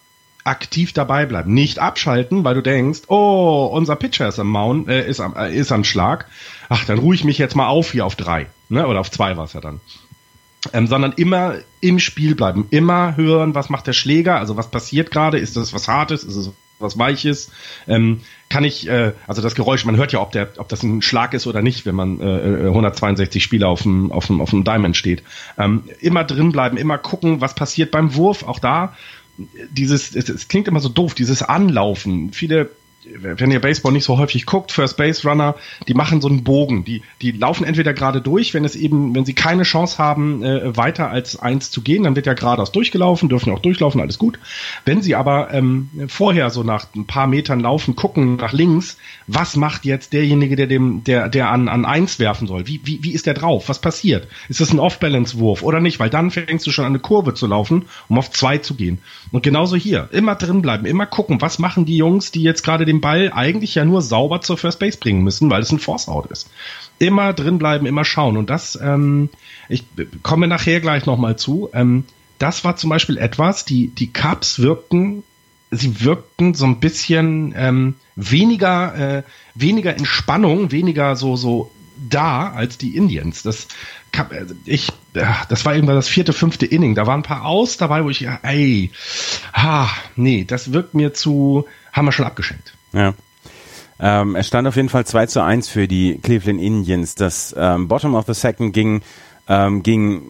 aktiv 0.44 0.94
dabei 0.94 1.26
bleiben. 1.26 1.54
Nicht 1.54 1.80
abschalten, 1.80 2.44
weil 2.44 2.56
du 2.56 2.62
denkst, 2.62 3.02
oh, 3.08 3.70
unser 3.72 3.96
Pitcher 3.96 4.28
ist 4.28 4.40
am 4.40 4.50
Mount, 4.50 4.90
äh, 4.90 5.08
ist 5.08 5.20
am, 5.20 5.36
äh, 5.36 5.56
ist 5.56 5.72
am 5.72 5.84
Schlag. 5.84 6.28
Ach, 6.70 6.84
dann 6.86 7.00
ruhe 7.00 7.16
ich 7.16 7.24
mich 7.24 7.38
jetzt 7.38 7.56
mal 7.56 7.68
auf 7.68 7.92
hier 7.92 8.06
auf 8.06 8.16
drei. 8.16 8.48
Ne? 8.70 8.88
Oder 8.88 9.00
auf 9.00 9.12
zwei 9.12 9.38
war 9.38 9.46
es 9.46 9.54
ja 9.54 9.62
dann. 9.62 9.80
Ähm, 10.72 10.88
sondern 10.88 11.14
immer 11.14 11.56
im 11.82 12.00
Spiel 12.00 12.36
bleiben, 12.36 12.68
immer 12.70 13.18
hören, 13.18 13.54
was 13.54 13.70
macht 13.70 13.86
der 13.86 13.94
Schläger, 13.94 14.38
also 14.40 14.56
was 14.56 14.72
passiert 14.72 15.12
gerade, 15.12 15.38
ist 15.38 15.58
das 15.58 15.74
was 15.74 15.90
Hartes, 15.90 16.24
ist 16.24 16.38
es 16.38 16.52
was 16.80 16.98
Weiches, 16.98 17.52
ähm, 17.88 18.22
kann 18.50 18.64
ich, 18.64 18.88
äh, 18.88 19.14
also 19.28 19.42
das 19.42 19.56
Geräusch, 19.56 19.86
man 19.86 19.98
hört 19.98 20.12
ja, 20.12 20.22
ob, 20.22 20.32
der, 20.32 20.50
ob 20.58 20.70
das 20.70 20.84
ein 20.84 21.02
Schlag 21.02 21.34
ist 21.34 21.48
oder 21.48 21.62
nicht, 21.62 21.86
wenn 21.86 21.96
man 21.96 22.20
äh, 22.20 22.68
162 22.68 23.42
äh, 23.42 23.44
Spieler 23.44 23.70
auf 23.70 23.84
dem, 23.84 24.12
auf 24.12 24.28
dem, 24.28 24.42
auf 24.42 24.52
dem 24.52 24.64
Diamond 24.64 24.98
steht. 24.98 25.24
Ähm, 25.58 25.84
immer 26.00 26.24
drin 26.24 26.52
bleiben, 26.52 26.78
immer 26.78 26.98
gucken, 26.98 27.42
was 27.42 27.56
passiert 27.56 27.92
beim 27.92 28.16
Wurf, 28.16 28.44
auch 28.44 28.60
da 28.60 28.96
dieses, 29.72 30.16
es, 30.16 30.30
es 30.30 30.48
klingt 30.48 30.68
immer 30.68 30.80
so 30.80 30.90
doof, 30.90 31.16
dieses 31.16 31.42
Anlaufen. 31.42 32.34
Viele 32.34 32.70
wenn 33.18 33.52
ihr 33.52 33.60
Baseball 33.60 33.92
nicht 33.92 34.06
so 34.06 34.18
häufig 34.18 34.46
guckt, 34.46 34.72
First 34.72 34.98
Base 34.98 35.28
Runner, 35.28 35.56
die 35.88 35.94
machen 35.94 36.22
so 36.22 36.28
einen 36.28 36.44
Bogen. 36.44 36.86
Die, 36.86 37.02
die 37.22 37.32
laufen 37.32 37.64
entweder 37.66 37.94
gerade 37.94 38.22
durch, 38.22 38.54
wenn 38.54 38.66
es 38.66 38.76
eben, 38.76 39.16
wenn 39.16 39.26
sie 39.26 39.34
keine 39.34 39.64
Chance 39.64 39.98
haben, 39.98 40.44
äh, 40.44 40.76
weiter 40.76 41.10
als 41.10 41.40
eins 41.40 41.72
zu 41.72 41.82
gehen, 41.82 42.04
dann 42.04 42.16
wird 42.16 42.26
ja 42.26 42.34
geradeaus 42.34 42.72
durchgelaufen, 42.72 43.30
dürfen 43.30 43.50
ja 43.50 43.56
auch 43.56 43.62
durchlaufen, 43.62 44.02
alles 44.02 44.18
gut. 44.18 44.40
Wenn 44.86 45.02
sie 45.02 45.16
aber 45.16 45.54
ähm, 45.54 45.90
vorher 46.08 46.50
so 46.50 46.64
nach 46.64 46.88
ein 46.96 47.06
paar 47.06 47.28
Metern 47.28 47.60
laufen, 47.60 47.96
gucken 47.96 48.38
nach 48.38 48.54
links, 48.54 48.98
was 49.28 49.56
macht 49.56 49.86
jetzt 49.86 50.14
derjenige, 50.14 50.56
der 50.56 50.68
dem, 50.68 51.04
der, 51.04 51.30
der 51.30 51.50
an, 51.50 51.68
an 51.68 51.86
eins 51.86 52.20
werfen 52.20 52.48
soll? 52.48 52.68
Wie, 52.68 52.82
wie, 52.84 53.04
wie 53.04 53.12
ist 53.12 53.26
der 53.26 53.34
drauf? 53.34 53.70
Was 53.70 53.80
passiert? 53.80 54.28
Ist 54.50 54.62
das 54.62 54.72
ein 54.72 54.80
Off-Balance-Wurf 54.80 55.64
oder 55.64 55.80
nicht? 55.80 56.00
Weil 56.00 56.10
dann 56.10 56.32
fängst 56.32 56.66
du 56.68 56.72
schon 56.72 56.86
an 56.86 56.92
eine 56.92 57.00
Kurve 57.00 57.34
zu 57.34 57.48
laufen, 57.48 57.86
um 58.10 58.18
auf 58.18 58.32
zwei 58.32 58.58
zu 58.58 58.76
gehen. 58.76 59.00
Und 59.32 59.44
genauso 59.44 59.76
hier. 59.76 60.10
Immer 60.12 60.36
drin 60.36 60.62
bleiben, 60.62 60.86
immer 60.86 61.06
gucken, 61.06 61.42
was 61.42 61.60
machen 61.60 61.86
die 61.86 61.98
Jungs, 61.98 62.32
die 62.32 62.44
jetzt 62.44 62.64
gerade 62.64 62.86
den 62.86 62.93
Ball 63.02 63.32
eigentlich 63.34 63.76
ja 63.76 63.86
nur 63.86 64.02
sauber 64.02 64.42
zur 64.42 64.58
First 64.58 64.80
Base 64.80 64.98
bringen 64.98 65.24
müssen, 65.24 65.50
weil 65.50 65.62
es 65.62 65.72
ein 65.72 65.80
Force 65.80 66.08
Out 66.08 66.28
ist. 66.28 66.50
Immer 67.00 67.34
drin 67.34 67.58
bleiben, 67.58 67.86
immer 67.86 68.06
schauen. 68.06 68.38
Und 68.38 68.50
das, 68.50 68.78
ähm, 68.82 69.30
ich 69.70 69.86
komme 70.22 70.48
nachher 70.48 70.80
gleich 70.80 71.06
nochmal 71.06 71.38
zu. 71.38 71.70
Ähm, 71.74 72.06
das 72.40 72.64
war 72.64 72.76
zum 72.76 72.90
Beispiel 72.90 73.18
etwas, 73.18 73.66
die, 73.66 73.88
die 73.88 74.12
Cups 74.12 74.60
wirkten, 74.60 75.24
sie 75.72 76.02
wirkten 76.04 76.54
so 76.54 76.66
ein 76.66 76.80
bisschen 76.80 77.54
ähm, 77.58 77.96
weniger, 78.16 78.96
äh, 79.18 79.24
weniger 79.56 79.96
Entspannung, 79.96 80.72
weniger 80.72 81.16
so, 81.16 81.36
so 81.36 81.72
da 82.10 82.52
als 82.52 82.78
die 82.78 82.96
Indians. 82.96 83.44
Das, 83.44 83.68
ich, 84.66 84.92
das 85.14 85.66
war 85.66 85.76
irgendwann 85.76 85.96
das 85.96 86.10
vierte, 86.10 86.34
fünfte 86.34 86.66
Inning. 86.66 86.96
Da 86.96 87.08
waren 87.08 87.22
ein 87.22 87.24
paar 87.24 87.46
aus 87.46 87.78
dabei, 87.78 88.04
wo 88.04 88.10
ich, 88.10 88.28
ey, 88.44 88.92
ha, 89.54 89.90
nee, 90.16 90.44
das 90.44 90.74
wirkt 90.74 90.94
mir 90.94 91.14
zu, 91.14 91.66
haben 91.92 92.06
wir 92.06 92.12
schon 92.12 92.26
abgeschenkt. 92.26 92.74
Ja. 92.94 93.14
Ähm, 94.00 94.36
es 94.36 94.48
stand 94.48 94.68
auf 94.68 94.76
jeden 94.76 94.90
Fall 94.90 95.06
2 95.06 95.28
zu 95.28 95.42
1 95.42 95.70
für 95.70 95.88
die 95.88 96.20
Cleveland 96.22 96.62
Indians. 96.62 97.16
Das 97.16 97.54
ähm, 97.58 97.88
Bottom 97.88 98.16
of 98.16 98.26
the 98.26 98.34
Second 98.34 98.74
ging, 98.74 99.02
ähm, 99.48 99.84
ging, 99.84 100.24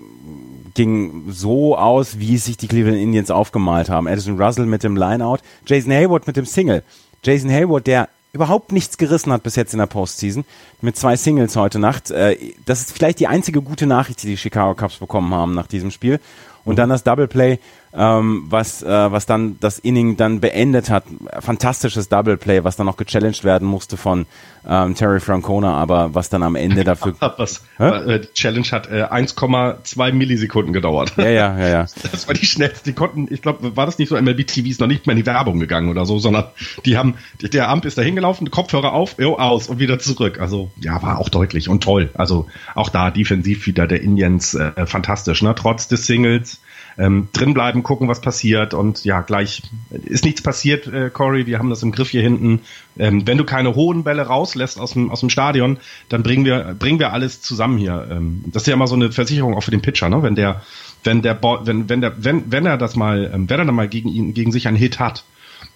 ging 0.74 1.24
so 1.30 1.78
aus, 1.78 2.20
wie 2.20 2.38
sich 2.38 2.58
die 2.58 2.68
Cleveland 2.68 2.98
Indians 2.98 3.32
aufgemalt 3.32 3.90
haben. 3.90 4.08
Edison 4.08 4.40
Russell 4.42 4.66
mit 4.66 4.84
dem 4.84 4.96
Lineout, 4.96 5.40
Jason 5.66 5.92
Hayward 5.92 6.28
mit 6.28 6.38
dem 6.38 6.46
Single. 6.46 6.84
Jason 7.24 7.50
Hayward, 7.50 7.88
der 7.88 8.10
überhaupt 8.34 8.72
nichts 8.72 8.98
gerissen 8.98 9.32
hat 9.32 9.44
bis 9.44 9.56
jetzt 9.56 9.74
in 9.74 9.80
der 9.80 9.86
Postseason, 9.86 10.44
mit 10.82 10.98
zwei 10.98 11.16
Singles 11.16 11.56
heute 11.56 11.80
Nacht. 11.80 12.12
Äh, 12.12 12.38
das 12.66 12.82
ist 12.82 12.92
vielleicht 12.92 13.20
die 13.20 13.28
einzige 13.28 13.62
gute 13.62 13.86
Nachricht, 13.86 14.24
die 14.24 14.28
die 14.28 14.38
Chicago 14.38 14.76
Cubs 14.76 14.98
bekommen 14.98 15.34
haben 15.34 15.54
nach 15.54 15.68
diesem 15.68 15.92
Spiel. 15.92 16.20
Und 16.66 16.78
dann 16.78 16.90
das 16.90 17.04
Double 17.04 17.28
Play 17.28 17.60
ähm, 17.96 18.46
was, 18.50 18.82
äh, 18.82 19.12
was 19.12 19.26
dann 19.26 19.58
das 19.60 19.80
Inning 19.80 20.18
dann 20.18 20.40
beendet 20.40 20.90
hat. 20.90 21.04
Fantastisches 21.40 22.10
Double 22.10 22.38
Play, 22.38 22.64
was 22.64 22.76
dann 22.76 22.88
noch 22.88 22.98
gechallenged 22.98 23.44
werden 23.44 23.68
musste 23.68 23.98
von 23.98 24.26
ähm, 24.68 24.96
Terry 24.96 25.20
Francona, 25.20 25.76
aber 25.76 26.16
was 26.16 26.30
dann 26.30 26.42
am 26.42 26.56
Ende 26.56 26.84
dafür. 26.84 27.16
was, 27.38 27.64
äh, 27.78 28.20
die 28.20 28.34
Challenge 28.34 28.68
hat 28.72 28.90
äh, 28.90 29.04
1,2 29.04 30.14
Millisekunden 30.14 30.74
gedauert. 30.74 31.14
Ja, 31.18 31.30
ja, 31.30 31.60
ja, 31.60 31.68
ja. 31.68 31.86
Das 32.12 32.28
war 32.28 32.34
die 32.34 32.46
schnellste. 32.46 32.84
Die 32.86 32.94
konnten, 32.94 33.28
ich 33.30 33.42
glaube, 33.42 33.76
war 33.76 33.86
das 33.86 33.98
nicht 33.98 34.10
so, 34.10 34.20
MLB 34.20 34.48
TV 34.48 34.70
ist 34.70 34.80
noch 34.80 34.88
nicht 34.88 35.06
mehr 35.06 35.16
in 35.16 35.22
die 35.22 35.26
Werbung 35.26 35.60
gegangen 35.60 35.90
oder 35.90 36.06
so, 36.06 36.18
sondern 36.18 36.46
die 36.86 36.98
haben, 36.98 37.16
der 37.42 37.70
Amp 37.70 37.86
ist 37.86 37.98
da 37.98 38.02
hingelaufen, 38.02 38.50
Kopfhörer 38.50 38.94
auf, 38.94 39.16
jo, 39.20 39.38
aus 39.38 39.68
und 39.68 39.80
wieder 39.80 40.00
zurück. 40.00 40.40
Also, 40.40 40.72
ja, 40.80 41.02
war 41.02 41.20
auch 41.20 41.30
deutlich 41.30 41.70
und 41.70 41.84
toll. 41.84 42.10
Also, 42.14 42.48
auch 42.76 42.90
da 42.90 43.12
defensiv 43.12 43.68
wieder 43.68 43.88
der 43.88 44.02
Indians 44.02 44.54
äh, 44.56 44.86
fantastisch, 44.86 45.42
ne? 45.42 45.54
Trotz 45.56 45.88
des 45.88 46.08
Singles 46.08 46.60
ähm, 46.98 47.28
drinbleiben, 47.34 47.84
gucken, 47.84 48.08
was 48.08 48.22
passiert 48.22 48.74
und 48.74 49.04
ja, 49.06 49.22
gleich 49.22 49.64
ist 49.90 50.26
nichts 50.26 50.42
passiert, 50.42 50.88
äh, 50.88 51.10
Corey, 51.10 51.46
wir 51.46 51.60
haben 51.60 51.70
das 51.70 51.84
im 51.84 51.92
Griff 51.92 52.10
hier 52.10 52.22
hinten. 52.22 52.62
Ähm, 52.98 53.26
wenn 53.26 53.38
du 53.38 53.44
keine 53.44 53.76
hohen 53.76 54.04
Bälle 54.04 54.24
rauslässt 54.24 54.80
aus 54.80 54.94
dem, 54.94 55.10
aus 55.10 55.22
dem 55.22 55.30
Stadion, 55.30 55.78
dann 56.10 56.24
bringen 56.24 56.46
wir, 56.46 56.76
bringen 56.78 57.00
wir 57.00 57.14
alles 57.14 57.42
zusammen 57.42 57.78
hier. 57.78 58.08
Ähm, 58.12 58.44
das 58.48 58.64
ist 58.64 58.68
ja 58.68 58.74
immer 58.74 58.88
so 58.88 58.96
eine 58.96 59.12
Versicherung 59.12 59.56
auch 59.56 59.64
für 59.64 59.72
den 59.72 59.82
Pitcher, 59.82 60.10
ne? 60.10 60.22
Wenn 60.22 60.36
der, 60.36 60.62
wenn 61.04 61.22
der, 61.22 61.40
wenn, 61.42 61.90
wenn 61.90 62.02
der, 62.02 62.24
wenn, 62.24 62.52
wenn 62.52 62.66
er 62.66 62.78
das 62.78 62.96
mal, 62.96 63.32
ähm, 63.34 63.50
wenn 63.50 63.60
er 63.60 63.66
dann 63.66 63.76
mal 63.76 63.88
gegen 63.88 64.10
ihn, 64.10 64.34
gegen 64.34 64.52
sich 64.52 64.68
einen 64.68 64.78
Hit 64.78 65.00
hat, 65.00 65.24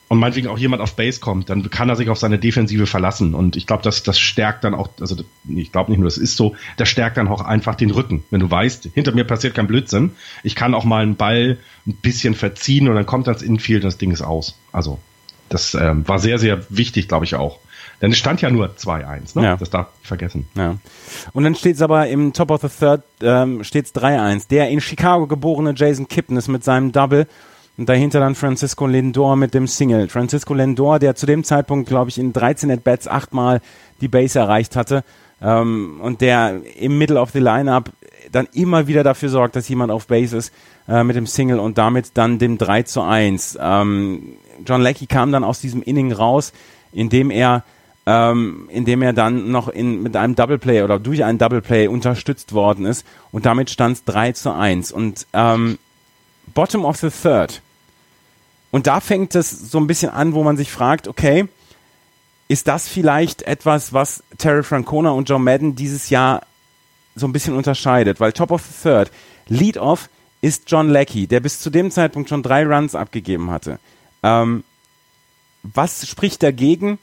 und 0.10 0.20
meinetwegen 0.20 0.48
auch 0.48 0.58
jemand 0.58 0.82
auf 0.82 0.96
Base 0.96 1.20
kommt, 1.20 1.50
dann 1.50 1.70
kann 1.70 1.90
er 1.90 1.96
sich 1.96 2.10
auf 2.10 2.18
seine 2.18 2.40
Defensive 2.40 2.86
verlassen. 2.86 3.34
Und 3.34 3.58
ich 3.58 3.68
glaube, 3.68 3.84
das, 3.84 4.04
das 4.04 4.20
stärkt 4.20 4.64
dann 4.64 4.74
auch, 4.74 4.90
also 5.02 5.18
ich 5.48 5.72
glaube 5.72 5.92
nicht 5.92 6.00
nur, 6.00 6.08
das 6.08 6.18
ist 6.18 6.38
so, 6.38 6.56
das 6.78 6.88
stärkt 6.88 7.18
dann 7.18 7.28
auch 7.28 7.42
einfach 7.42 7.76
den 7.76 7.92
Rücken. 7.92 8.24
Wenn 8.30 8.40
du 8.40 8.50
weißt, 8.50 8.90
hinter 8.94 9.12
mir 9.12 9.26
passiert 9.26 9.56
kein 9.56 9.68
Blödsinn, 9.68 10.12
ich 10.44 10.56
kann 10.56 10.74
auch 10.74 10.86
mal 10.86 11.04
einen 11.04 11.18
Ball 11.18 11.58
ein 11.86 11.96
bisschen 11.96 12.36
verziehen 12.36 12.88
und 12.88 12.96
dann 12.96 13.06
kommt 13.06 13.28
das 13.28 13.42
Infield 13.42 13.84
und 13.84 13.88
das 13.88 13.98
Ding 13.98 14.12
ist 14.12 14.22
aus. 14.22 14.58
Also 14.72 15.00
das 15.50 15.74
ähm, 15.74 16.08
war 16.08 16.20
sehr, 16.20 16.40
sehr 16.40 16.66
wichtig, 16.70 17.08
glaube 17.08 17.26
ich 17.26 17.36
auch. 17.36 17.60
Denn 18.02 18.12
es 18.12 18.18
stand 18.18 18.42
ja 18.42 18.50
nur 18.50 18.70
2-1, 18.70 19.38
ne? 19.38 19.44
Ja. 19.44 19.58
Das 19.58 19.72
darf 19.72 19.88
ich 20.02 20.08
vergessen. 20.08 20.48
Ja. 20.56 20.78
Und 21.34 21.44
dann 21.44 21.56
steht 21.56 21.76
es 21.76 21.82
aber 21.82 22.08
im 22.08 22.32
Top 22.32 22.52
of 22.52 22.62
the 22.62 22.68
Third 22.68 23.02
ähm, 23.22 23.64
steht's 23.64 23.94
3-1. 23.96 24.50
Der 24.50 24.70
in 24.70 24.82
Chicago 24.82 25.26
geborene 25.26 25.74
Jason 25.76 26.08
Kipton 26.08 26.38
ist 26.38 26.48
mit 26.48 26.64
seinem 26.64 26.92
Double 26.92 27.28
und 27.78 27.88
dahinter 27.88 28.20
dann 28.20 28.36
Francisco 28.36 28.88
Lindor 28.88 29.36
mit 29.36 29.54
dem 29.54 29.68
Single. 29.68 30.10
Francisco 30.10 30.54
Lindor, 30.54 31.00
der 31.00 31.16
zu 31.16 31.26
dem 31.26 31.44
Zeitpunkt, 31.44 31.88
glaube 31.88 32.10
ich, 32.10 32.18
in 32.18 32.34
13 32.34 32.72
At-Bats 32.72 33.08
achtmal 33.08 33.62
die 34.02 34.08
Base 34.08 34.40
erreicht 34.40 34.76
hatte 34.76 35.04
ähm, 35.42 36.00
und 36.02 36.22
der 36.22 36.62
im 36.80 36.98
Middle 36.98 37.20
of 37.20 37.32
the 37.32 37.40
Lineup 37.40 37.92
dann 38.32 38.48
immer 38.54 38.88
wieder 38.88 39.04
dafür 39.04 39.30
sorgt, 39.30 39.56
dass 39.56 39.70
jemand 39.70 39.92
auf 39.92 40.08
Base 40.08 40.36
ist 40.36 40.52
äh, 40.88 41.04
mit 41.04 41.16
dem 41.16 41.28
Single 41.28 41.60
und 41.60 41.78
damit 41.78 42.12
dann 42.16 42.40
dem 42.40 42.58
3 42.58 42.84
zu 42.84 43.02
1. 43.02 43.58
Ähm, 43.62 44.34
John 44.66 44.82
Leckie 44.82 45.08
kam 45.08 45.32
dann 45.32 45.44
aus 45.44 45.62
diesem 45.62 45.82
Inning 45.84 46.12
raus, 46.12 46.54
indem 46.92 47.32
er 47.32 47.64
ähm, 48.08 48.70
indem 48.72 49.02
er 49.02 49.12
dann 49.12 49.52
noch 49.52 49.68
in, 49.68 50.02
mit 50.02 50.16
einem 50.16 50.34
Double 50.34 50.58
Play 50.58 50.82
oder 50.82 50.98
durch 50.98 51.26
einen 51.26 51.38
Double 51.38 51.62
Play 51.62 51.88
unterstützt 51.88 52.54
worden 52.54 52.86
ist 52.86 53.06
und 53.34 53.46
damit 53.46 53.70
stand 53.70 53.98
es 53.98 54.04
3 54.06 54.32
zu 54.32 54.54
1 54.54 54.94
und 54.94 55.28
ähm, 55.34 55.78
Bottom 56.54 56.86
of 56.86 56.96
the 56.96 57.10
Third 57.10 57.62
und 58.72 58.88
da 58.88 59.00
fängt 59.00 59.36
es 59.36 59.50
so 59.50 59.80
ein 59.80 59.88
bisschen 59.88 60.10
an, 60.10 60.34
wo 60.34 60.44
man 60.44 60.58
sich 60.58 60.72
fragt, 60.72 61.08
okay, 61.08 61.48
ist 62.48 62.68
das 62.68 62.88
vielleicht 62.88 63.42
etwas, 63.44 63.94
was 63.94 64.24
Terry 64.38 64.64
Francona 64.64 65.12
und 65.12 65.30
Joe 65.30 65.40
Madden 65.40 65.76
dieses 65.76 66.10
Jahr 66.10 66.42
so 67.16 67.28
ein 67.28 67.34
bisschen 67.34 67.56
unterscheidet? 67.56 68.20
Weil 68.20 68.34
Top 68.34 68.52
of 68.52 68.64
the 68.64 68.90
Third, 68.90 69.12
Lead 69.48 69.78
Off 69.78 70.10
ist 70.42 70.64
John 70.68 70.90
Leckie, 70.90 71.28
der 71.28 71.40
bis 71.40 71.60
zu 71.60 71.70
dem 71.70 71.92
Zeitpunkt 71.92 72.30
schon 72.30 72.44
drei 72.44 72.66
Runs 72.66 72.96
abgegeben 72.96 73.50
hatte. 73.52 73.80
Ähm, 74.24 74.64
was 75.64 76.08
spricht 76.08 76.44
dagegen, 76.44 77.00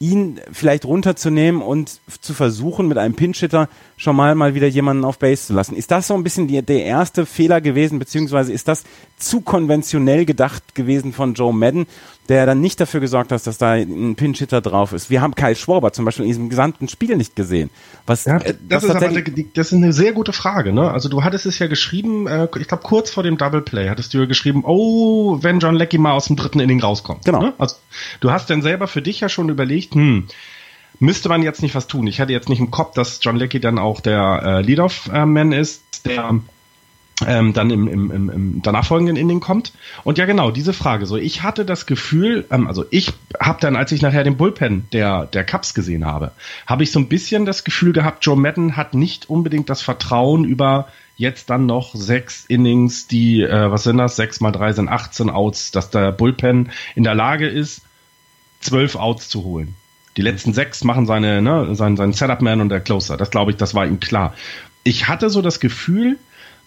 ihn 0.00 0.40
vielleicht 0.52 0.84
runterzunehmen 0.84 1.60
und 1.60 2.00
zu 2.20 2.32
versuchen, 2.32 2.86
mit 2.86 2.98
einem 2.98 3.14
Pinch-Hitter 3.14 3.68
schon 3.96 4.14
mal 4.14 4.36
mal 4.36 4.54
wieder 4.54 4.68
jemanden 4.68 5.04
auf 5.04 5.18
Base 5.18 5.46
zu 5.46 5.54
lassen. 5.54 5.74
Ist 5.74 5.90
das 5.90 6.06
so 6.06 6.14
ein 6.14 6.22
bisschen 6.22 6.46
die, 6.46 6.62
der 6.62 6.84
erste 6.84 7.26
Fehler 7.26 7.60
gewesen, 7.60 7.98
beziehungsweise 7.98 8.52
ist 8.52 8.68
das 8.68 8.84
zu 9.18 9.40
konventionell 9.40 10.24
gedacht 10.24 10.76
gewesen 10.76 11.12
von 11.12 11.34
Joe 11.34 11.52
Madden, 11.52 11.86
der 12.28 12.46
dann 12.46 12.60
nicht 12.60 12.78
dafür 12.78 13.00
gesorgt 13.00 13.32
hat, 13.32 13.44
dass 13.44 13.58
da 13.58 13.72
ein 13.72 14.14
Pinch-Hitter 14.14 14.60
drauf 14.60 14.92
ist? 14.92 15.10
Wir 15.10 15.20
haben 15.20 15.34
Kyle 15.34 15.56
Schwarber 15.56 15.92
zum 15.92 16.04
Beispiel 16.04 16.26
in 16.26 16.30
diesem 16.30 16.48
gesamten 16.48 16.86
Spiel 16.86 17.16
nicht 17.16 17.34
gesehen. 17.34 17.70
Was, 18.06 18.24
Ja, 18.24 18.36
äh, 18.36 18.54
das, 18.68 18.84
ist 18.84 18.94
eine, 18.94 19.22
das 19.54 19.68
ist 19.68 19.72
eine 19.72 19.92
sehr 19.92 20.12
gute 20.12 20.32
Frage. 20.32 20.72
Ne? 20.72 20.88
Also 20.88 21.08
du 21.08 21.24
hattest 21.24 21.46
es 21.46 21.58
ja 21.58 21.66
geschrieben, 21.66 22.28
äh, 22.28 22.46
ich 22.60 22.68
glaube 22.68 22.84
kurz 22.84 23.10
vor 23.10 23.24
dem 23.24 23.36
Double 23.36 23.62
Play 23.62 23.88
hattest 23.88 24.14
du 24.14 24.18
ja 24.18 24.26
geschrieben, 24.26 24.62
oh, 24.64 25.42
wenn 25.42 25.58
John 25.58 25.74
Leckie 25.74 25.98
mal 25.98 26.12
aus 26.12 26.26
dem 26.26 26.36
dritten 26.36 26.60
Inning 26.60 26.80
rauskommt. 26.80 27.24
Genau. 27.24 27.40
Ne? 27.40 27.54
Also 27.58 27.76
du 28.20 28.30
hast 28.30 28.48
dann 28.50 28.62
selber 28.62 28.86
für 28.86 29.02
dich 29.02 29.20
ja 29.20 29.28
schon 29.28 29.48
überlegt, 29.48 29.87
hm, 29.94 30.26
müsste 31.00 31.28
man 31.28 31.42
jetzt 31.42 31.62
nicht 31.62 31.74
was 31.74 31.86
tun. 31.86 32.06
Ich 32.06 32.20
hatte 32.20 32.32
jetzt 32.32 32.48
nicht 32.48 32.60
im 32.60 32.70
Kopf, 32.70 32.94
dass 32.94 33.20
John 33.22 33.36
Leckie 33.36 33.60
dann 33.60 33.78
auch 33.78 34.00
der 34.00 34.42
äh, 34.44 34.60
Lead-Off-Man 34.62 35.52
ist, 35.52 36.06
der 36.06 36.40
ähm, 37.26 37.52
dann 37.52 37.70
im, 37.70 37.88
im, 37.88 38.10
im, 38.10 38.30
im 38.30 38.62
danach 38.62 38.86
folgenden 38.86 39.16
Inning 39.16 39.40
kommt. 39.40 39.72
Und 40.04 40.18
ja, 40.18 40.26
genau, 40.26 40.50
diese 40.50 40.72
Frage. 40.72 41.06
So, 41.06 41.16
ich 41.16 41.42
hatte 41.42 41.64
das 41.64 41.86
Gefühl, 41.86 42.46
ähm, 42.50 42.66
also 42.66 42.84
ich 42.90 43.12
habe 43.40 43.58
dann, 43.60 43.76
als 43.76 43.92
ich 43.92 44.02
nachher 44.02 44.24
den 44.24 44.36
Bullpen 44.36 44.86
der, 44.92 45.26
der 45.26 45.44
Cups 45.44 45.74
gesehen 45.74 46.06
habe, 46.06 46.32
habe 46.66 46.82
ich 46.82 46.92
so 46.92 47.00
ein 47.00 47.08
bisschen 47.08 47.44
das 47.44 47.64
Gefühl 47.64 47.92
gehabt, 47.92 48.24
Joe 48.24 48.36
Madden 48.36 48.76
hat 48.76 48.94
nicht 48.94 49.28
unbedingt 49.28 49.68
das 49.68 49.82
Vertrauen 49.82 50.44
über 50.44 50.88
jetzt 51.16 51.50
dann 51.50 51.66
noch 51.66 51.94
sechs 51.96 52.44
Innings, 52.46 53.08
die, 53.08 53.42
äh, 53.42 53.70
was 53.70 53.82
sind 53.82 53.98
das, 53.98 54.14
sechs 54.14 54.40
mal 54.40 54.52
drei 54.52 54.72
sind 54.72 54.88
18 54.88 55.30
Outs, 55.30 55.72
dass 55.72 55.90
der 55.90 56.12
Bullpen 56.12 56.70
in 56.94 57.02
der 57.02 57.16
Lage 57.16 57.48
ist, 57.48 57.82
zwölf 58.60 58.96
Outs 58.96 59.28
zu 59.28 59.44
holen. 59.44 59.74
Die 60.16 60.22
letzten 60.22 60.52
sechs 60.52 60.82
machen 60.84 61.06
seine, 61.06 61.40
ne, 61.40 61.74
sein, 61.74 61.96
sein 61.96 62.12
Setup-Man 62.12 62.60
und 62.60 62.70
der 62.70 62.80
Closer. 62.80 63.16
Das 63.16 63.30
glaube 63.30 63.52
ich, 63.52 63.56
das 63.56 63.74
war 63.74 63.86
ihm 63.86 64.00
klar. 64.00 64.34
Ich 64.82 65.08
hatte 65.08 65.30
so 65.30 65.42
das 65.42 65.60
Gefühl, 65.60 66.18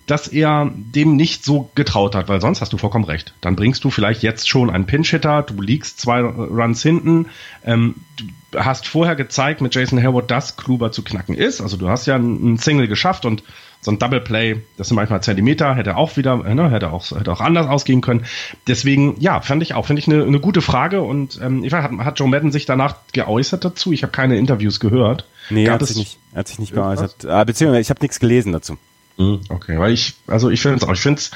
dass 0.07 0.27
er 0.27 0.71
dem 0.73 1.15
nicht 1.15 1.45
so 1.45 1.69
getraut 1.75 2.15
hat, 2.15 2.27
weil 2.27 2.41
sonst 2.41 2.61
hast 2.61 2.73
du 2.73 2.77
vollkommen 2.77 3.05
recht. 3.05 3.33
Dann 3.41 3.55
bringst 3.55 3.83
du 3.83 3.89
vielleicht 3.89 4.23
jetzt 4.23 4.49
schon 4.49 4.69
einen 4.69 4.85
Pinch-Hitter, 4.85 5.43
du 5.43 5.61
liegst 5.61 5.99
zwei 5.99 6.21
Runs 6.21 6.81
hinten, 6.81 7.27
ähm, 7.63 7.95
du 8.17 8.25
hast 8.59 8.87
vorher 8.87 9.15
gezeigt 9.15 9.61
mit 9.61 9.73
Jason 9.73 10.01
Hayward, 10.01 10.29
dass 10.29 10.57
Kluber 10.57 10.91
zu 10.91 11.03
knacken 11.03 11.35
ist. 11.35 11.61
Also 11.61 11.77
du 11.77 11.89
hast 11.89 12.07
ja 12.07 12.15
einen 12.15 12.57
Single 12.57 12.87
geschafft 12.87 13.25
und 13.25 13.43
so 13.81 13.91
ein 13.91 13.97
Double 13.97 14.21
Play, 14.21 14.61
das 14.77 14.89
sind 14.89 14.95
manchmal 14.95 15.23
Zentimeter, 15.23 15.75
hätte 15.75 15.97
auch 15.97 16.15
wieder, 16.15 16.37
ne, 16.37 16.69
hätte 16.69 16.91
auch, 16.91 17.09
hätte 17.11 17.31
auch 17.31 17.41
anders 17.41 17.67
ausgehen 17.67 18.01
können. 18.01 18.25
Deswegen, 18.67 19.19
ja, 19.19 19.41
fand 19.41 19.63
ich 19.63 19.73
auch, 19.73 19.87
finde 19.87 20.01
ich 20.01 20.07
eine, 20.07 20.23
eine 20.23 20.39
gute 20.39 20.61
Frage 20.61 21.01
und 21.01 21.39
ähm, 21.41 21.63
ich 21.63 21.71
weiß, 21.71 21.83
hat, 21.83 21.91
hat 21.91 22.19
Joe 22.19 22.29
Madden 22.29 22.51
sich 22.51 22.65
danach 22.65 22.97
geäußert 23.11 23.65
dazu? 23.65 23.91
Ich 23.91 24.03
habe 24.03 24.11
keine 24.11 24.37
Interviews 24.37 24.79
gehört. 24.79 25.25
Nee, 25.49 25.63
er 25.63 25.71
Gab 25.71 25.81
hat 25.81 25.87
sich 25.87 25.97
nicht, 25.97 26.17
hat 26.35 26.47
sich 26.47 26.59
nicht 26.59 26.73
geäußert. 26.73 27.25
Äh, 27.25 27.45
beziehungsweise 27.45 27.81
ich 27.81 27.89
habe 27.89 28.01
nichts 28.01 28.19
gelesen 28.19 28.53
dazu. 28.53 28.77
Mhm, 29.17 29.41
Okay, 29.49 29.79
weil 29.79 29.93
ich, 29.93 30.15
also 30.27 30.49
ich 30.49 30.61
finde 30.61 30.77
es 30.77 30.83
auch, 30.83 30.93
ich 30.93 31.01
finde 31.01 31.19
es, 31.19 31.31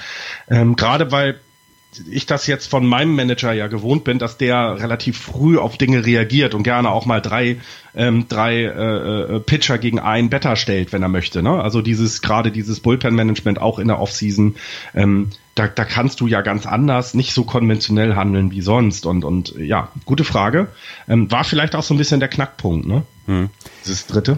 ähm, 0.49 0.75
gerade 0.75 1.11
weil 1.11 1.39
ich 2.09 2.25
das 2.25 2.47
jetzt 2.47 2.69
von 2.69 2.85
meinem 2.85 3.15
Manager 3.15 3.53
ja 3.53 3.67
gewohnt 3.67 4.03
bin, 4.03 4.19
dass 4.19 4.37
der 4.37 4.79
relativ 4.79 5.17
früh 5.17 5.57
auf 5.57 5.77
Dinge 5.77 6.05
reagiert 6.05 6.53
und 6.53 6.63
gerne 6.63 6.89
auch 6.89 7.05
mal 7.05 7.21
drei, 7.21 7.57
ähm, 7.95 8.27
drei 8.27 8.63
äh, 8.63 9.35
äh, 9.35 9.39
Pitcher 9.39 9.77
gegen 9.77 9.99
einen 9.99 10.29
Better 10.29 10.55
stellt, 10.55 10.91
wenn 10.91 11.01
er 11.03 11.09
möchte. 11.09 11.41
Ne? 11.41 11.61
Also 11.61 11.81
dieses, 11.81 12.21
gerade 12.21 12.51
dieses 12.51 12.79
Bullpen-Management 12.79 13.61
auch 13.61 13.79
in 13.79 13.87
der 13.87 13.99
Offseason, 13.99 14.55
ähm, 14.93 15.29
da, 15.55 15.67
da 15.67 15.85
kannst 15.85 16.19
du 16.19 16.27
ja 16.27 16.41
ganz 16.41 16.65
anders, 16.65 17.13
nicht 17.13 17.33
so 17.33 17.45
konventionell 17.45 18.15
handeln 18.15 18.51
wie 18.51 18.61
sonst. 18.61 19.05
Und, 19.05 19.23
und 19.23 19.55
ja, 19.57 19.89
gute 20.03 20.25
Frage. 20.25 20.67
Ähm, 21.07 21.31
war 21.31 21.45
vielleicht 21.45 21.75
auch 21.75 21.83
so 21.83 21.93
ein 21.93 21.97
bisschen 21.97 22.19
der 22.19 22.29
Knackpunkt, 22.29 22.85
ne? 22.87 23.03
Dieses 23.83 24.05
dritte. 24.07 24.37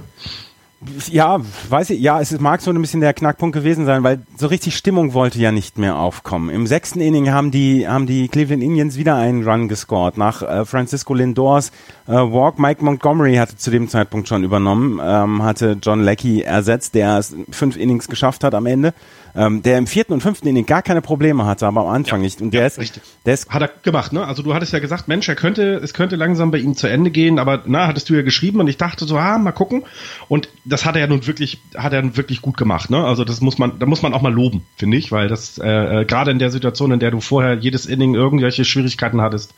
Ja, 1.09 1.39
weiß 1.69 1.89
ich, 1.89 1.99
ja, 1.99 2.21
es 2.21 2.39
mag 2.39 2.61
so 2.61 2.69
ein 2.69 2.79
bisschen 2.79 3.01
der 3.01 3.15
Knackpunkt 3.15 3.55
gewesen 3.55 3.87
sein, 3.87 4.03
weil 4.03 4.19
so 4.37 4.45
richtig 4.45 4.77
Stimmung 4.77 5.13
wollte 5.15 5.39
ja 5.39 5.51
nicht 5.51 5.79
mehr 5.79 5.95
aufkommen. 5.95 6.51
Im 6.51 6.67
sechsten 6.67 7.01
Inning 7.01 7.31
haben 7.31 7.49
die, 7.49 7.87
haben 7.87 8.05
die 8.05 8.27
Cleveland 8.27 8.61
Indians 8.61 8.95
wieder 8.95 9.15
einen 9.15 9.43
Run 9.43 9.69
gescored 9.69 10.17
nach 10.17 10.43
äh, 10.43 10.65
Francisco 10.65 11.15
Lindors 11.15 11.71
äh, 12.07 12.11
Walk. 12.11 12.59
Mike 12.59 12.85
Montgomery 12.85 13.35
hatte 13.37 13.57
zu 13.57 13.71
dem 13.71 13.89
Zeitpunkt 13.89 14.27
schon 14.27 14.43
übernommen, 14.43 15.01
ähm, 15.03 15.41
hatte 15.41 15.77
John 15.81 16.03
Leckie 16.03 16.43
ersetzt, 16.43 16.93
der 16.93 17.17
es 17.17 17.35
fünf 17.49 17.75
Innings 17.75 18.07
geschafft 18.07 18.43
hat 18.43 18.53
am 18.53 18.67
Ende, 18.67 18.93
ähm, 19.37 19.61
der 19.61 19.77
im 19.77 19.85
vierten 19.85 20.13
und 20.13 20.21
fünften 20.21 20.47
Inning 20.47 20.65
gar 20.65 20.81
keine 20.81 21.01
Probleme 21.01 21.45
hatte, 21.45 21.67
aber 21.67 21.81
am 21.81 21.87
Anfang 21.87 22.21
nicht. 22.21 22.41
Und 22.41 22.55
der 22.55 22.65
ist, 22.65 22.79
richtig. 22.79 23.03
der 23.23 23.35
ist 23.35 23.49
Hat 23.51 23.61
er 23.61 23.69
gemacht, 23.83 24.11
ne? 24.11 24.25
Also 24.25 24.41
du 24.41 24.55
hattest 24.55 24.73
ja 24.73 24.79
gesagt, 24.79 25.07
Mensch, 25.07 25.29
er 25.29 25.35
könnte, 25.35 25.75
es 25.75 25.93
könnte 25.93 26.15
langsam 26.15 26.49
bei 26.49 26.57
ihm 26.57 26.75
zu 26.75 26.87
Ende 26.87 27.11
gehen, 27.11 27.37
aber 27.37 27.61
na, 27.67 27.85
hattest 27.85 28.09
du 28.09 28.15
ja 28.15 28.23
geschrieben 28.23 28.59
und 28.59 28.67
ich 28.67 28.77
dachte 28.77 29.05
so, 29.05 29.15
ah, 29.15 29.37
mal 29.37 29.51
gucken. 29.51 29.83
Und 30.27 30.49
das 30.65 30.85
hat 30.85 30.95
er 30.95 31.01
ja 31.01 31.07
nun 31.07 31.27
wirklich, 31.27 31.61
hat 31.75 31.93
er 31.93 32.01
nun 32.01 32.17
wirklich 32.17 32.41
gut 32.41 32.57
gemacht, 32.57 32.89
ne? 32.89 33.05
Also 33.05 33.23
das 33.23 33.39
muss 33.39 33.59
man, 33.59 33.77
da 33.77 33.85
muss 33.85 34.01
man 34.01 34.15
auch 34.15 34.23
mal 34.23 34.33
loben, 34.33 34.65
finde 34.75 34.97
ich, 34.97 35.11
weil 35.11 35.27
das 35.27 35.59
äh, 35.59 36.01
äh, 36.01 36.05
gerade 36.05 36.31
in 36.31 36.39
der 36.39 36.49
Situation, 36.49 36.91
in 36.91 36.99
der 36.99 37.11
du 37.11 37.21
vorher 37.21 37.53
jedes 37.53 37.85
Inning 37.85 38.15
irgendwelche 38.15 38.65
Schwierigkeiten 38.65 39.21
hattest, 39.21 39.53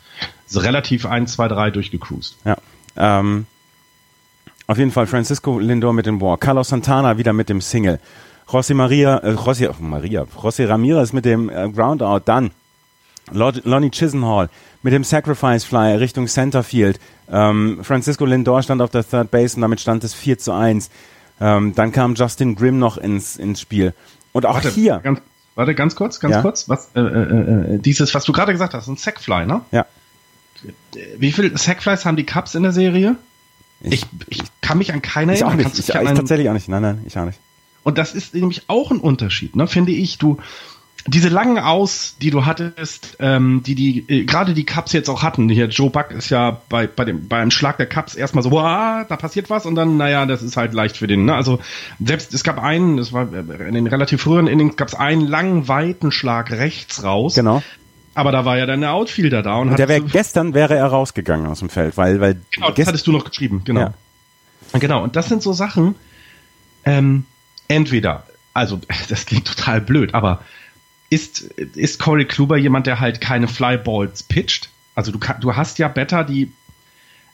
ist 0.45 0.61
relativ 0.61 1.05
1, 1.05 1.31
2, 1.31 1.47
3 1.47 1.71
durchgecruised. 1.71 2.35
Ja. 2.43 2.57
Ähm, 2.97 3.45
auf 4.67 4.77
jeden 4.77 4.91
Fall 4.91 5.07
Francisco 5.07 5.57
Lindor 5.57 5.93
mit 5.93 6.05
dem 6.05 6.19
Walk. 6.19 6.41
Carlos 6.41 6.67
Santana 6.67 7.17
wieder 7.17 7.31
mit 7.31 7.47
dem 7.47 7.61
Single. 7.61 7.99
José 8.49 8.73
Maria, 8.73 9.17
äh, 9.19 9.33
José, 9.35 9.69
oh, 9.69 9.75
Maria, 9.81 10.23
José 10.23 10.67
Ramirez 10.67 11.13
mit 11.13 11.25
dem 11.25 11.49
äh, 11.49 11.69
Groundout. 11.69 12.21
Dann 12.25 12.51
Lod- 13.31 13.62
Lonnie 13.65 13.91
Chisenhall 13.91 14.49
mit 14.81 14.93
dem 14.93 15.03
Sacrifice 15.03 15.63
Fly 15.63 15.95
Richtung 15.97 16.27
Centerfield. 16.27 16.99
Ähm, 17.31 17.79
Francisco 17.83 18.25
Lindor 18.25 18.63
stand 18.63 18.81
auf 18.81 18.89
der 18.89 19.07
Third 19.07 19.29
Base 19.29 19.55
und 19.55 19.62
damit 19.62 19.79
stand 19.79 20.03
es 20.03 20.13
4 20.13 20.39
zu 20.39 20.51
1. 20.53 20.89
Ähm, 21.41 21.75
dann 21.75 21.91
kam 21.91 22.15
Justin 22.15 22.55
Grimm 22.55 22.79
noch 22.79 22.97
ins, 22.97 23.38
ins 23.38 23.62
Spiel. 23.62 23.93
Und 24.31 24.45
auch 24.45 24.55
Warte, 24.55 24.69
hier. 24.71 24.99
Ganz, 25.03 25.21
warte, 25.55 25.75
ganz 25.75 25.95
kurz, 25.95 26.19
ganz 26.19 26.35
Ja. 26.35 26.41
kurz. 26.41 26.67
Was, 26.69 26.89
äh, 26.95 26.99
äh, 27.01 27.75
äh, 27.75 27.77
dieses, 27.79 28.13
was 28.15 28.23
du 28.25 28.31
gerade 28.31 28.51
gesagt 28.51 28.73
hast, 28.73 28.88
ein 28.88 28.97
Sackfly, 28.97 29.45
ne? 29.45 29.62
Ja. 29.71 29.85
Wie 31.17 31.31
viel 31.31 31.55
Sackflies 31.57 32.03
haben 32.05 32.17
die 32.17 32.25
Cups 32.25 32.55
in 32.55 32.63
der 32.63 32.71
Serie? 32.73 33.15
Ich, 33.81 34.05
ich 34.27 34.41
kann 34.62 34.77
mich 34.79 34.91
an 34.91 35.01
keine 35.01 35.33
Ich 35.33 35.43
auch 35.43 35.49
erinnern. 35.49 35.67
nicht. 35.67 35.79
Ich, 35.79 35.88
ich 35.89 35.93
tatsächlich 35.95 36.49
auch 36.49 36.53
nicht. 36.53 36.67
Nein, 36.67 36.81
nein, 36.81 37.03
ich 37.05 37.17
auch 37.17 37.25
nicht. 37.25 37.39
Und 37.83 37.97
das 37.97 38.13
ist 38.13 38.33
nämlich 38.33 38.63
auch 38.67 38.91
ein 38.91 38.99
Unterschied, 38.99 39.55
ne, 39.55 39.67
finde 39.67 39.91
ich. 39.91 40.17
Du, 40.17 40.37
diese 41.07 41.29
langen 41.29 41.57
Aus, 41.59 42.17
die 42.21 42.29
du 42.29 42.45
hattest, 42.45 43.15
ähm, 43.19 43.63
die 43.65 43.73
die 43.73 44.05
äh, 44.09 44.25
gerade 44.25 44.53
die 44.53 44.65
Cups 44.65 44.91
jetzt 44.91 45.09
auch 45.09 45.23
hatten. 45.23 45.47
Hier 45.49 45.67
Joe 45.67 45.89
Buck 45.89 46.11
ist 46.11 46.29
ja 46.29 46.61
bei 46.67 46.87
bei 46.87 47.05
dem 47.05 47.27
beim 47.29 47.51
Schlag 47.51 47.77
der 47.77 47.85
Cups 47.87 48.15
erstmal 48.15 48.43
so, 48.43 48.49
da 48.51 49.05
passiert 49.05 49.49
was 49.49 49.65
und 49.65 49.75
dann, 49.75 49.95
naja, 49.97 50.25
das 50.25 50.43
ist 50.43 50.57
halt 50.57 50.73
leicht 50.73 50.97
für 50.97 51.07
den. 51.07 51.25
Ne? 51.25 51.33
Also 51.33 51.59
selbst 52.03 52.33
es 52.33 52.43
gab 52.43 52.61
einen, 52.61 52.97
das 52.97 53.13
war 53.13 53.31
äh, 53.33 53.67
in 53.67 53.73
den 53.75 53.87
relativ 53.87 54.21
früheren 54.21 54.47
Innings, 54.47 54.75
gab 54.75 54.89
es 54.89 54.93
einen 54.93 55.25
langen 55.25 55.67
weiten 55.69 56.11
Schlag 56.11 56.51
rechts 56.51 57.01
raus. 57.03 57.33
Genau. 57.33 57.63
Aber 58.13 58.33
da 58.33 58.43
war 58.43 58.57
ja 58.57 58.65
dann 58.65 58.81
der 58.81 58.91
Outfielder 58.93 59.41
da 59.41 59.55
und, 59.55 59.69
Und 59.69 59.79
der 59.79 59.87
wäre 59.87 60.01
so- 60.01 60.07
gestern 60.11 60.53
wäre 60.53 60.75
er 60.75 60.87
rausgegangen 60.87 61.47
aus 61.47 61.59
dem 61.59 61.69
Feld, 61.69 61.95
weil 61.95 62.19
weil 62.19 62.41
Genau, 62.51 62.71
das 62.71 62.87
hattest 62.87 63.07
du 63.07 63.13
noch 63.13 63.23
geschrieben, 63.23 63.61
genau. 63.63 63.79
Ja. 63.79 63.93
Genau, 64.79 65.01
und 65.03 65.15
das 65.15 65.29
sind 65.29 65.41
so 65.41 65.53
Sachen, 65.53 65.95
ähm, 66.83 67.25
entweder, 67.69 68.25
also 68.53 68.82
das 69.10 69.25
klingt 69.25 69.47
total 69.47 69.79
blöd, 69.79 70.13
aber 70.13 70.43
ist, 71.10 71.41
ist 71.41 71.99
Corey 71.99 72.25
Kluber 72.25 72.58
jemand, 72.58 72.86
der 72.86 72.99
halt 72.99 73.21
keine 73.21 73.47
Flyballs 73.47 74.23
pitcht? 74.23 74.69
Also 74.93 75.12
du, 75.12 75.19
du 75.39 75.55
hast 75.55 75.79
ja 75.79 75.88
Better 75.88 76.23
die 76.23 76.51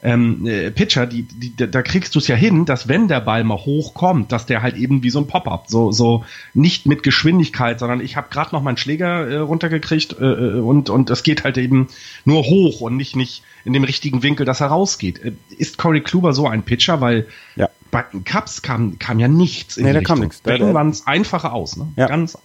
ähm, 0.05 0.45
äh, 0.47 0.71
Pitcher, 0.71 1.07
die, 1.07 1.23
die, 1.23 1.55
da 1.55 1.81
kriegst 1.81 2.13
du 2.15 2.19
es 2.19 2.27
ja 2.27 2.35
hin, 2.35 2.65
dass 2.65 2.87
wenn 2.87 3.07
der 3.07 3.19
Ball 3.21 3.43
mal 3.43 3.57
hochkommt, 3.57 4.31
dass 4.31 4.45
der 4.45 4.61
halt 4.61 4.77
eben 4.77 5.03
wie 5.03 5.09
so 5.09 5.19
ein 5.19 5.27
Pop-up, 5.27 5.65
so, 5.67 5.91
so 5.91 6.23
nicht 6.53 6.85
mit 6.85 7.03
Geschwindigkeit, 7.03 7.79
sondern 7.79 7.99
ich 8.01 8.15
habe 8.15 8.27
gerade 8.29 8.53
noch 8.55 8.61
meinen 8.61 8.77
Schläger 8.77 9.27
äh, 9.27 9.37
runtergekriegt 9.37 10.15
äh, 10.19 10.23
äh, 10.25 10.59
und 10.59 10.89
und 10.89 11.09
es 11.09 11.23
geht 11.23 11.43
halt 11.43 11.57
eben 11.57 11.87
nur 12.23 12.43
hoch 12.43 12.81
und 12.81 12.95
nicht 12.95 13.15
nicht 13.15 13.43
in 13.65 13.73
dem 13.73 13.83
richtigen 13.83 14.21
Winkel, 14.21 14.45
dass 14.45 14.61
er 14.61 14.67
rausgeht. 14.67 15.19
Äh, 15.23 15.31
Ist 15.57 15.77
Corey 15.77 16.01
Kluber 16.01 16.33
so 16.33 16.47
ein 16.47 16.63
Pitcher, 16.63 17.01
weil 17.01 17.25
Ja. 17.55 17.69
bei 17.91 18.03
den 18.13 18.23
Cups 18.23 18.61
kam 18.61 18.99
kam 18.99 19.19
ja 19.19 19.27
nichts 19.27 19.77
in 19.77 19.85
Nee, 19.85 19.89
die 19.89 19.93
da 19.95 20.01
kam 20.01 20.21
Richtung. 20.21 20.27
nichts. 20.27 20.41
Da- 20.43 20.73
waren 20.73 20.89
es 20.91 21.07
einfache 21.07 21.51
aus, 21.51 21.77
ne? 21.77 21.87
Ja. 21.95 22.07
Ganz 22.07 22.37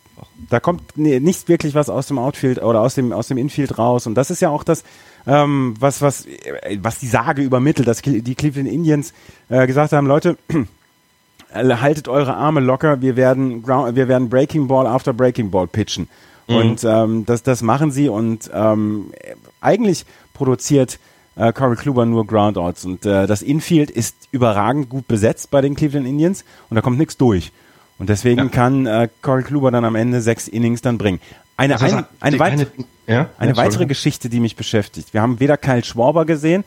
da 0.49 0.61
kommt 0.61 0.97
nicht 0.97 1.49
wirklich 1.49 1.75
was 1.75 1.89
aus 1.89 2.07
dem 2.07 2.19
Outfield 2.19 2.63
oder 2.63 2.81
aus 2.81 2.95
dem 2.95 3.13
aus 3.13 3.29
dem 3.29 3.39
Infield 3.39 3.79
raus. 3.79 4.07
Und 4.07 4.15
das 4.15 4.31
ist 4.31 4.41
ja 4.41 4.51
auch 4.51 4.65
das 4.65 4.85
ähm, 5.27 5.75
was 5.79 6.03
was 6.03 6.27
äh, 6.27 6.79
was 6.83 6.99
die 6.99 7.07
Sage 7.07 7.43
übermittelt, 7.43 7.89
dass 7.89 8.03
die 8.03 8.35
Cleveland 8.35 8.69
Indians 8.69 9.13
äh, 9.49 9.67
gesagt 9.67 9.93
haben, 9.93 10.07
Leute, 10.07 10.37
äh, 11.53 11.65
haltet 11.77 12.09
eure 12.09 12.35
Arme 12.35 12.61
locker, 12.61 13.01
wir 13.01 13.17
werden 13.17 13.63
Ground, 13.63 13.97
wir 13.97 14.09
werden 14.09 14.29
Breaking 14.29 14.69
Ball 14.69 14.87
after 14.87 15.13
Breaking 15.13 15.51
Ball 15.51 15.67
pitchen. 15.67 16.09
Und 16.49 16.83
ähm, 16.83 17.25
das 17.27 17.45
das 17.45 17.63
machen 17.63 17.93
sie 17.93 18.09
und 18.09 18.51
ähm, 18.53 19.13
eigentlich 19.61 20.05
produziert 20.35 20.99
äh, 21.37 21.53
Corey 21.53 21.77
Kluber 21.77 22.07
nur 22.07 22.27
Groundouts. 22.27 22.85
Und 22.85 23.07
äh, 23.07 23.27
das 23.27 23.43
Infield 23.43 23.91
ist 23.91 24.29
überragend 24.33 24.89
gut 24.89 25.07
besetzt 25.07 25.51
bei 25.51 25.61
den 25.61 25.77
Cleveland 25.77 26.07
Indians 26.07 26.45
und 26.69 26.75
da 26.75 26.81
kommt 26.81 26.99
nichts 26.99 27.17
durch. 27.17 27.53
Und 28.01 28.09
deswegen 28.09 28.41
Ja. 28.41 28.49
kann 28.49 28.87
äh, 28.87 29.09
Corey 29.23 29.45
Kluber 29.45 29.71
dann 29.71 29.85
am 29.85 29.95
Ende 29.95 30.21
sechs 30.21 30.49
Innings 30.49 30.81
dann 30.83 30.99
bringen. 30.99 31.21
Eine, 31.57 31.81
Also, 31.81 31.97
ein, 31.97 32.05
eine, 32.21 32.37
die- 32.37 32.41
weit, 32.41 32.53
eine- 32.55 32.67
ja? 33.07 33.29
eine 33.39 33.51
Ja, 33.53 33.57
weitere. 33.59 33.87
Geschichte, 33.87 34.29
die 34.29 34.41
mich 34.41 34.57
beschäftigt. 34.57 35.13
Wir 35.15 35.21
haben 35.23 35.39
weder 35.39 35.57
Kyle 35.57 35.85
Schwarber 35.85 36.25
gesehen, 36.25 36.65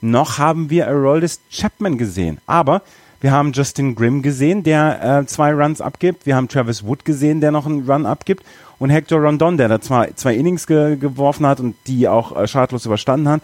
noch 0.00 0.38
haben 0.38 0.70
wir 0.70 0.86
Aroldis 0.88 1.40
Chapman 1.50 1.98
gesehen. 1.98 2.38
Aber 2.46 2.82
wir 3.20 3.32
haben 3.32 3.50
Justin 3.52 3.94
Grimm 3.96 4.22
gesehen, 4.22 4.62
der 4.62 5.20
äh, 5.22 5.26
zwei 5.26 5.52
Runs 5.52 5.80
abgibt. 5.80 6.24
Wir 6.26 6.36
haben 6.36 6.48
Travis 6.48 6.84
Wood 6.86 7.04
gesehen, 7.04 7.40
der 7.40 7.50
noch 7.50 7.66
einen 7.66 7.90
Run 7.90 8.06
abgibt. 8.06 8.44
Und 8.78 8.90
Hector 8.90 9.20
Rondon, 9.20 9.56
der 9.56 9.68
da 9.68 9.80
zwei, 9.80 10.12
zwei 10.16 10.34
Innings 10.36 10.66
ge 10.66 10.96
geworfen 10.96 11.46
hat 11.46 11.58
und 11.60 11.74
die 11.86 12.06
auch 12.08 12.36
äh, 12.40 12.46
schadlos 12.46 12.86
überstanden 12.86 13.28
hat. 13.28 13.40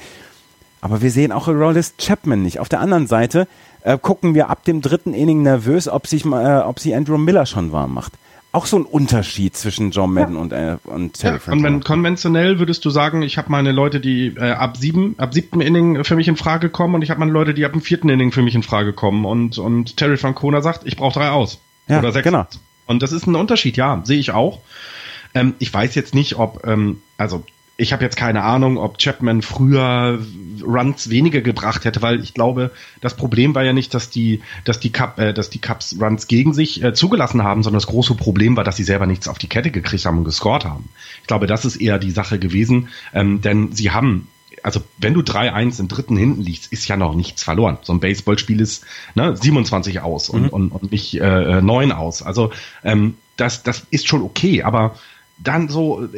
Aber 0.82 1.00
wir 1.00 1.10
sehen 1.10 1.32
auch 1.32 1.48
Aroldis 1.48 1.94
Chapman 1.96 2.42
nicht. 2.42 2.58
Auf 2.60 2.68
der 2.68 2.80
anderen 2.80 3.06
Seite 3.06 3.48
äh, 3.82 3.96
gucken 3.96 4.34
wir 4.34 4.50
ab 4.50 4.64
dem 4.64 4.82
dritten 4.82 5.14
Inning 5.14 5.42
nervös, 5.42 5.88
ob 5.88 6.06
sich, 6.06 6.26
äh, 6.26 6.28
ob 6.58 6.78
sie 6.80 6.94
Andrew 6.94 7.16
Miller 7.16 7.46
schon 7.46 7.72
warm 7.72 7.94
macht. 7.94 8.12
Auch 8.54 8.66
so 8.66 8.76
ein 8.76 8.84
Unterschied 8.84 9.56
zwischen 9.56 9.92
John 9.92 10.12
Madden 10.12 10.36
und, 10.36 10.52
äh, 10.52 10.76
und 10.84 11.14
Terry 11.14 11.36
Ja, 11.36 11.40
Francona. 11.40 11.56
und 11.68 11.74
wenn 11.76 11.84
konventionell 11.84 12.58
würdest 12.58 12.84
du 12.84 12.90
sagen, 12.90 13.22
ich 13.22 13.38
habe 13.38 13.50
meine 13.50 13.72
Leute, 13.72 13.98
die 13.98 14.34
äh, 14.36 14.50
ab 14.50 14.76
sieben, 14.76 15.14
ab 15.16 15.32
siebten 15.32 15.62
Inning 15.62 16.04
für 16.04 16.16
mich 16.16 16.28
in 16.28 16.36
Frage 16.36 16.68
kommen 16.68 16.94
und 16.96 17.00
ich 17.02 17.08
habe 17.08 17.20
meine 17.20 17.32
Leute, 17.32 17.54
die 17.54 17.64
ab 17.64 17.72
dem 17.72 17.80
vierten 17.80 18.10
Inning 18.10 18.30
für 18.30 18.42
mich 18.42 18.54
in 18.54 18.62
Frage 18.62 18.92
kommen 18.92 19.24
und 19.24 19.56
und 19.56 19.96
Terry 19.96 20.18
Francona 20.18 20.60
sagt, 20.60 20.82
ich 20.84 20.96
brauche 20.98 21.14
drei 21.18 21.30
aus 21.30 21.60
Ja, 21.88 22.00
oder 22.00 22.12
sechs. 22.12 22.24
genau. 22.24 22.44
Und 22.86 23.02
das 23.02 23.12
ist 23.12 23.26
ein 23.26 23.36
Unterschied, 23.36 23.78
ja, 23.78 24.02
sehe 24.04 24.18
ich 24.18 24.32
auch. 24.32 24.58
Ähm, 25.34 25.54
ich 25.58 25.72
weiß 25.72 25.94
jetzt 25.94 26.14
nicht, 26.14 26.36
ob 26.38 26.66
ähm, 26.66 27.00
also 27.16 27.44
ich 27.82 27.92
habe 27.92 28.04
jetzt 28.04 28.16
keine 28.16 28.44
Ahnung, 28.44 28.78
ob 28.78 28.98
Chapman 28.98 29.42
früher 29.42 30.20
Runs 30.62 31.10
weniger 31.10 31.40
gebracht 31.40 31.84
hätte, 31.84 32.00
weil 32.00 32.20
ich 32.20 32.32
glaube, 32.32 32.70
das 33.00 33.16
Problem 33.16 33.56
war 33.56 33.64
ja 33.64 33.72
nicht, 33.72 33.92
dass 33.92 34.08
die, 34.08 34.40
dass 34.64 34.78
die 34.78 34.92
Cup, 34.92 35.18
äh, 35.18 35.34
dass 35.34 35.50
die 35.50 35.58
Cups 35.58 35.96
Runs 36.00 36.28
gegen 36.28 36.54
sich 36.54 36.82
äh, 36.82 36.94
zugelassen 36.94 37.42
haben, 37.42 37.64
sondern 37.64 37.80
das 37.80 37.88
große 37.88 38.14
Problem 38.14 38.56
war, 38.56 38.62
dass 38.62 38.76
sie 38.76 38.84
selber 38.84 39.06
nichts 39.06 39.26
auf 39.26 39.38
die 39.38 39.48
Kette 39.48 39.72
gekriegt 39.72 40.06
haben 40.06 40.18
und 40.18 40.24
gescored 40.24 40.64
haben. 40.64 40.88
Ich 41.22 41.26
glaube, 41.26 41.48
das 41.48 41.64
ist 41.64 41.76
eher 41.76 41.98
die 41.98 42.12
Sache 42.12 42.38
gewesen, 42.38 42.88
ähm, 43.12 43.40
denn 43.40 43.72
sie 43.72 43.90
haben 43.90 44.28
also 44.62 44.80
wenn 44.98 45.14
du 45.14 45.22
3-1 45.22 45.80
im 45.80 45.88
dritten 45.88 46.16
hinten 46.16 46.42
liegst, 46.42 46.72
ist 46.72 46.86
ja 46.86 46.96
noch 46.96 47.16
nichts 47.16 47.42
verloren. 47.42 47.78
So 47.82 47.92
ein 47.92 47.98
Baseballspiel 47.98 48.60
ist 48.60 48.84
ne, 49.16 49.36
27 49.36 50.02
aus 50.02 50.28
und, 50.28 50.50
und, 50.50 50.70
und 50.70 50.92
nicht 50.92 51.20
äh, 51.20 51.60
9 51.60 51.90
aus. 51.90 52.22
Also 52.22 52.52
ähm, 52.84 53.14
das, 53.36 53.64
das 53.64 53.84
ist 53.90 54.06
schon 54.06 54.22
okay, 54.22 54.62
aber 54.62 54.94
dann 55.42 55.68
so 55.68 56.04
äh, 56.04 56.08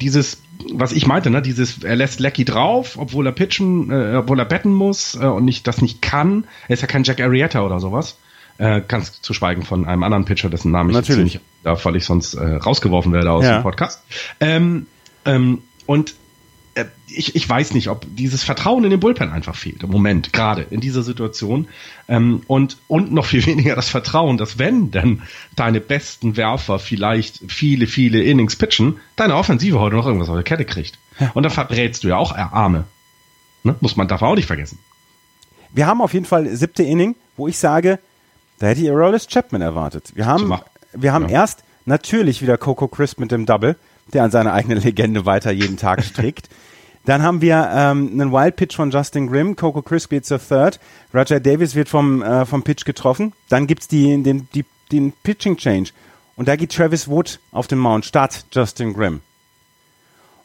dieses, 0.00 0.42
was 0.72 0.92
ich 0.92 1.06
meinte, 1.06 1.30
ne, 1.30 1.42
dieses, 1.42 1.82
er 1.84 1.96
lässt 1.96 2.20
Lecky 2.20 2.44
drauf, 2.44 2.96
obwohl 2.98 3.26
er 3.26 3.32
pitchen, 3.32 3.90
äh, 3.90 4.16
obwohl 4.16 4.38
er 4.38 4.44
betten 4.44 4.72
muss 4.72 5.14
äh, 5.14 5.24
und 5.26 5.44
nicht 5.44 5.66
das 5.66 5.82
nicht 5.82 6.02
kann. 6.02 6.44
Er 6.68 6.74
ist 6.74 6.80
ja 6.80 6.86
kein 6.88 7.04
Jack 7.04 7.20
Arrieta 7.20 7.64
oder 7.64 7.80
sowas. 7.80 8.16
Äh, 8.58 8.82
ganz 8.86 9.22
zu 9.22 9.32
schweigen 9.32 9.62
von 9.62 9.86
einem 9.86 10.02
anderen 10.02 10.24
Pitcher, 10.26 10.50
dessen 10.50 10.70
Namen 10.72 10.90
ich 10.90 10.96
Natürlich. 10.96 11.34
nicht 11.34 11.40
darf, 11.64 11.84
weil 11.84 11.96
ich 11.96 12.04
sonst 12.04 12.34
äh, 12.34 12.44
rausgeworfen 12.56 13.12
werde 13.12 13.30
aus 13.30 13.44
Ja. 13.44 13.58
dem 13.58 13.62
Podcast. 13.62 14.02
Ähm, 14.40 14.86
ähm, 15.24 15.62
und 15.86 16.10
äh, 16.10 16.14
ich, 17.08 17.34
ich 17.36 17.46
weiß 17.48 17.74
nicht, 17.74 17.88
ob 17.88 18.06
dieses 18.16 18.42
Vertrauen 18.44 18.84
in 18.84 18.90
den 18.90 19.00
Bullpen 19.00 19.30
einfach 19.30 19.54
fehlt 19.54 19.82
im 19.82 19.90
Moment, 19.90 20.32
gerade 20.32 20.62
in 20.70 20.80
dieser 20.80 21.02
Situation. 21.02 21.68
Ähm, 22.08 22.42
und, 22.46 22.78
und 22.88 23.12
noch 23.12 23.26
viel 23.26 23.44
weniger 23.46 23.74
das 23.74 23.88
Vertrauen, 23.90 24.38
dass 24.38 24.58
wenn 24.58 24.90
denn 24.90 25.22
deine 25.54 25.80
besten 25.80 26.36
Werfer 26.36 26.78
vielleicht 26.78 27.40
viele, 27.48 27.86
viele 27.86 28.22
Innings 28.22 28.56
pitchen, 28.56 28.98
deine 29.16 29.36
Offensive 29.36 29.78
heute 29.80 29.96
noch 29.96 30.06
irgendwas 30.06 30.28
auf 30.30 30.34
der 30.36 30.44
Kette 30.44 30.64
kriegt. 30.64 30.98
Und 31.34 31.42
dann 31.42 31.52
verbrätst 31.52 32.04
du 32.04 32.08
ja 32.08 32.16
auch 32.16 32.34
Arme. 32.34 32.84
Ne? 33.64 33.74
Muss 33.80 33.96
man, 33.96 34.08
darf 34.08 34.22
man 34.22 34.30
auch 34.30 34.36
nicht 34.36 34.46
vergessen. 34.46 34.78
Wir 35.74 35.86
haben 35.86 36.00
auf 36.00 36.14
jeden 36.14 36.26
Fall 36.26 36.48
siebte 36.56 36.82
Inning, 36.82 37.14
wo 37.36 37.48
ich 37.48 37.58
sage, 37.58 37.98
da 38.58 38.68
hätte 38.68 38.80
ich 38.80 38.90
Aroldis 38.90 39.26
Chapman 39.26 39.60
erwartet. 39.62 40.12
Wir 40.14 40.26
haben, 40.26 40.52
wir 40.94 41.12
haben 41.12 41.28
Ja. 41.28 41.40
erst 41.40 41.64
natürlich 41.84 42.40
wieder 42.42 42.56
Coco 42.58 42.88
Crisp 42.88 43.18
mit 43.18 43.30
dem 43.30 43.44
Double, 43.46 43.76
der 44.12 44.24
an 44.24 44.30
seine 44.30 44.52
eigene 44.52 44.76
Legende 44.76 45.26
weiter 45.26 45.50
jeden 45.52 45.76
Tag 45.76 46.02
strickt. 46.04 46.48
Dann 47.04 47.22
haben 47.22 47.40
wir 47.40 47.68
ähm, 47.74 48.10
einen 48.12 48.32
Wild 48.32 48.56
Pitch 48.56 48.76
von 48.76 48.90
Justin 48.90 49.26
Grimm, 49.26 49.56
Coco 49.56 49.82
Crisp 49.82 50.10
geht 50.10 50.24
zur 50.24 50.38
Third, 50.38 50.78
Roger 51.12 51.40
Davis 51.40 51.74
wird 51.74 51.88
vom, 51.88 52.22
äh, 52.22 52.46
vom 52.46 52.62
Pitch 52.62 52.84
getroffen, 52.84 53.32
dann 53.48 53.66
gibt's 53.66 53.88
die, 53.88 54.22
den, 54.22 54.48
die, 54.54 54.64
den 54.92 55.12
Pitching 55.24 55.56
Change 55.56 55.90
und 56.36 56.46
da 56.46 56.54
geht 56.54 56.72
Travis 56.72 57.08
Wood 57.08 57.40
auf 57.50 57.66
den 57.66 57.78
Mount 57.78 58.04
statt 58.04 58.44
Justin 58.52 58.94
Grimm. 58.94 59.20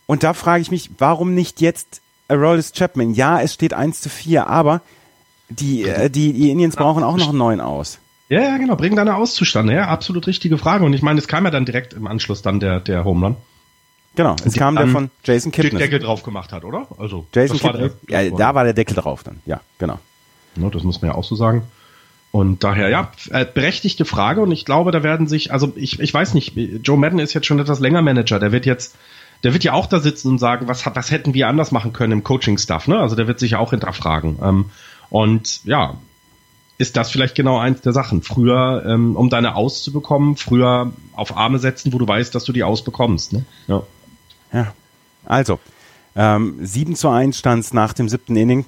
Und 0.07 0.23
da 0.23 0.33
frage 0.33 0.61
ich 0.61 0.71
mich, 0.71 0.89
warum 0.97 1.35
nicht 1.35 1.61
jetzt 1.61 2.01
Aroldis 2.27 2.71
Chapman? 2.71 3.13
Ja, 3.13 3.41
es 3.41 3.53
steht 3.53 3.73
1 3.73 4.01
zu 4.01 4.09
4, 4.09 4.47
aber 4.47 4.81
die, 5.49 5.83
äh, 5.83 6.09
die, 6.09 6.33
die 6.33 6.49
Indians 6.49 6.75
brauchen 6.75 7.03
auch 7.03 7.17
noch 7.17 7.29
einen 7.29 7.37
neuen 7.37 7.61
aus. 7.61 7.99
Ja, 8.29 8.41
ja, 8.41 8.57
genau. 8.57 8.75
Bring 8.75 8.95
deine 8.95 9.15
aus 9.15 9.33
zustande. 9.35 9.73
Ja, 9.73 9.87
absolut 9.87 10.27
richtige 10.27 10.57
Frage. 10.57 10.83
Und 10.83 10.93
ich 10.93 11.01
meine, 11.01 11.19
es 11.19 11.27
kam 11.27 11.45
ja 11.45 11.51
dann 11.51 11.65
direkt 11.65 11.93
im 11.93 12.07
Anschluss 12.07 12.41
dann 12.41 12.59
der, 12.59 12.79
der 12.81 13.05
Home 13.05 13.25
Run. 13.27 13.35
Genau, 14.15 14.35
es 14.43 14.53
Die 14.53 14.59
kam 14.59 14.75
der 14.75 14.87
von 14.87 15.11
Jason 15.23 15.51
Den 15.51 15.61
Kipnis. 15.63 15.81
Deckel 15.81 15.99
drauf 15.99 16.23
gemacht 16.23 16.51
hat, 16.51 16.65
oder? 16.65 16.87
Also, 16.97 17.27
Jason 17.33 17.59
Kipnis. 17.59 17.91
der- 18.09 18.29
Ja, 18.29 18.35
da 18.35 18.55
war 18.55 18.63
der 18.63 18.73
Deckel 18.73 18.95
drauf 18.95 19.23
dann. 19.23 19.39
Ja, 19.45 19.61
genau. 19.77 19.99
Ne, 20.55 20.69
das 20.71 20.83
muss 20.83 21.01
man 21.01 21.11
ja 21.11 21.15
auch 21.15 21.23
so 21.23 21.35
sagen. 21.35 21.63
Und 22.31 22.63
daher, 22.63 22.89
ja, 22.89 23.11
äh, 23.29 23.45
berechtigte 23.45 24.05
Frage. 24.05 24.41
Und 24.41 24.51
ich 24.51 24.65
glaube, 24.65 24.91
da 24.91 25.03
werden 25.03 25.27
sich, 25.27 25.51
also 25.53 25.71
ich, 25.75 25.99
ich 25.99 26.13
weiß 26.13 26.33
nicht, 26.33 26.57
Joe 26.57 26.97
Madden 26.97 27.19
ist 27.19 27.33
jetzt 27.33 27.45
schon 27.47 27.59
etwas 27.59 27.79
länger 27.79 28.01
Manager. 28.01 28.39
Der 28.39 28.51
wird 28.51 28.65
jetzt, 28.65 28.95
der 29.43 29.53
wird 29.53 29.63
ja 29.63 29.73
auch 29.73 29.85
da 29.85 29.99
sitzen 29.99 30.29
und 30.29 30.39
sagen, 30.39 30.67
was, 30.67 30.85
was 30.85 31.11
hätten 31.11 31.33
wir 31.35 31.47
anders 31.47 31.71
machen 31.71 31.93
können 31.93 32.11
im 32.13 32.23
Coaching-Stuff, 32.23 32.87
ne? 32.87 32.99
Also 32.99 33.15
der 33.15 33.27
wird 33.27 33.39
sich 33.39 33.51
ja 33.51 33.59
auch 33.59 33.69
hinterfragen. 33.69 34.39
Ähm, 34.43 34.65
und 35.09 35.63
ja, 35.63 35.93
ist 36.77 36.95
das 36.95 37.09
vielleicht 37.09 37.35
genau 37.35 37.57
eins 37.57 37.81
der 37.81 37.93
Sachen. 37.93 38.21
Früher, 38.21 38.83
ähm, 38.87 39.15
um 39.15 39.29
deine 39.29 39.55
auszubekommen, 39.55 40.37
früher 40.37 40.91
auf 41.13 41.35
Arme 41.35 41.59
setzen, 41.59 41.93
wo 41.93 41.97
du 41.97 42.07
weißt, 42.07 42.33
dass 42.35 42.43
du 42.43 42.53
die 42.53 42.63
ausbekommst. 42.63 43.33
Ne? 43.33 43.45
Ja. 43.67 43.83
Ja. 44.53 44.73
Also, 45.25 45.59
ähm, 46.15 46.57
7 46.61 46.95
zu 46.95 47.09
1 47.09 47.37
stand 47.37 47.63
es 47.63 47.73
nach 47.73 47.93
dem 47.93 48.09
siebten 48.09 48.35
Inning. 48.35 48.65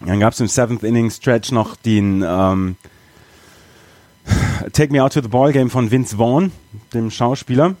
Dann 0.00 0.20
gab 0.20 0.32
es 0.32 0.40
im 0.40 0.48
seventh 0.48 0.82
Inning 0.82 1.10
Stretch 1.10 1.52
noch 1.52 1.76
den 1.76 2.24
ähm, 2.26 2.76
Take 4.72 4.92
Me 4.92 5.02
Out 5.02 5.12
to 5.12 5.22
the 5.22 5.28
Ball 5.28 5.52
Game 5.52 5.70
von 5.70 5.90
Vince 5.90 6.16
Vaughn, 6.16 6.52
dem 6.94 7.10
Schauspieler, 7.10 7.74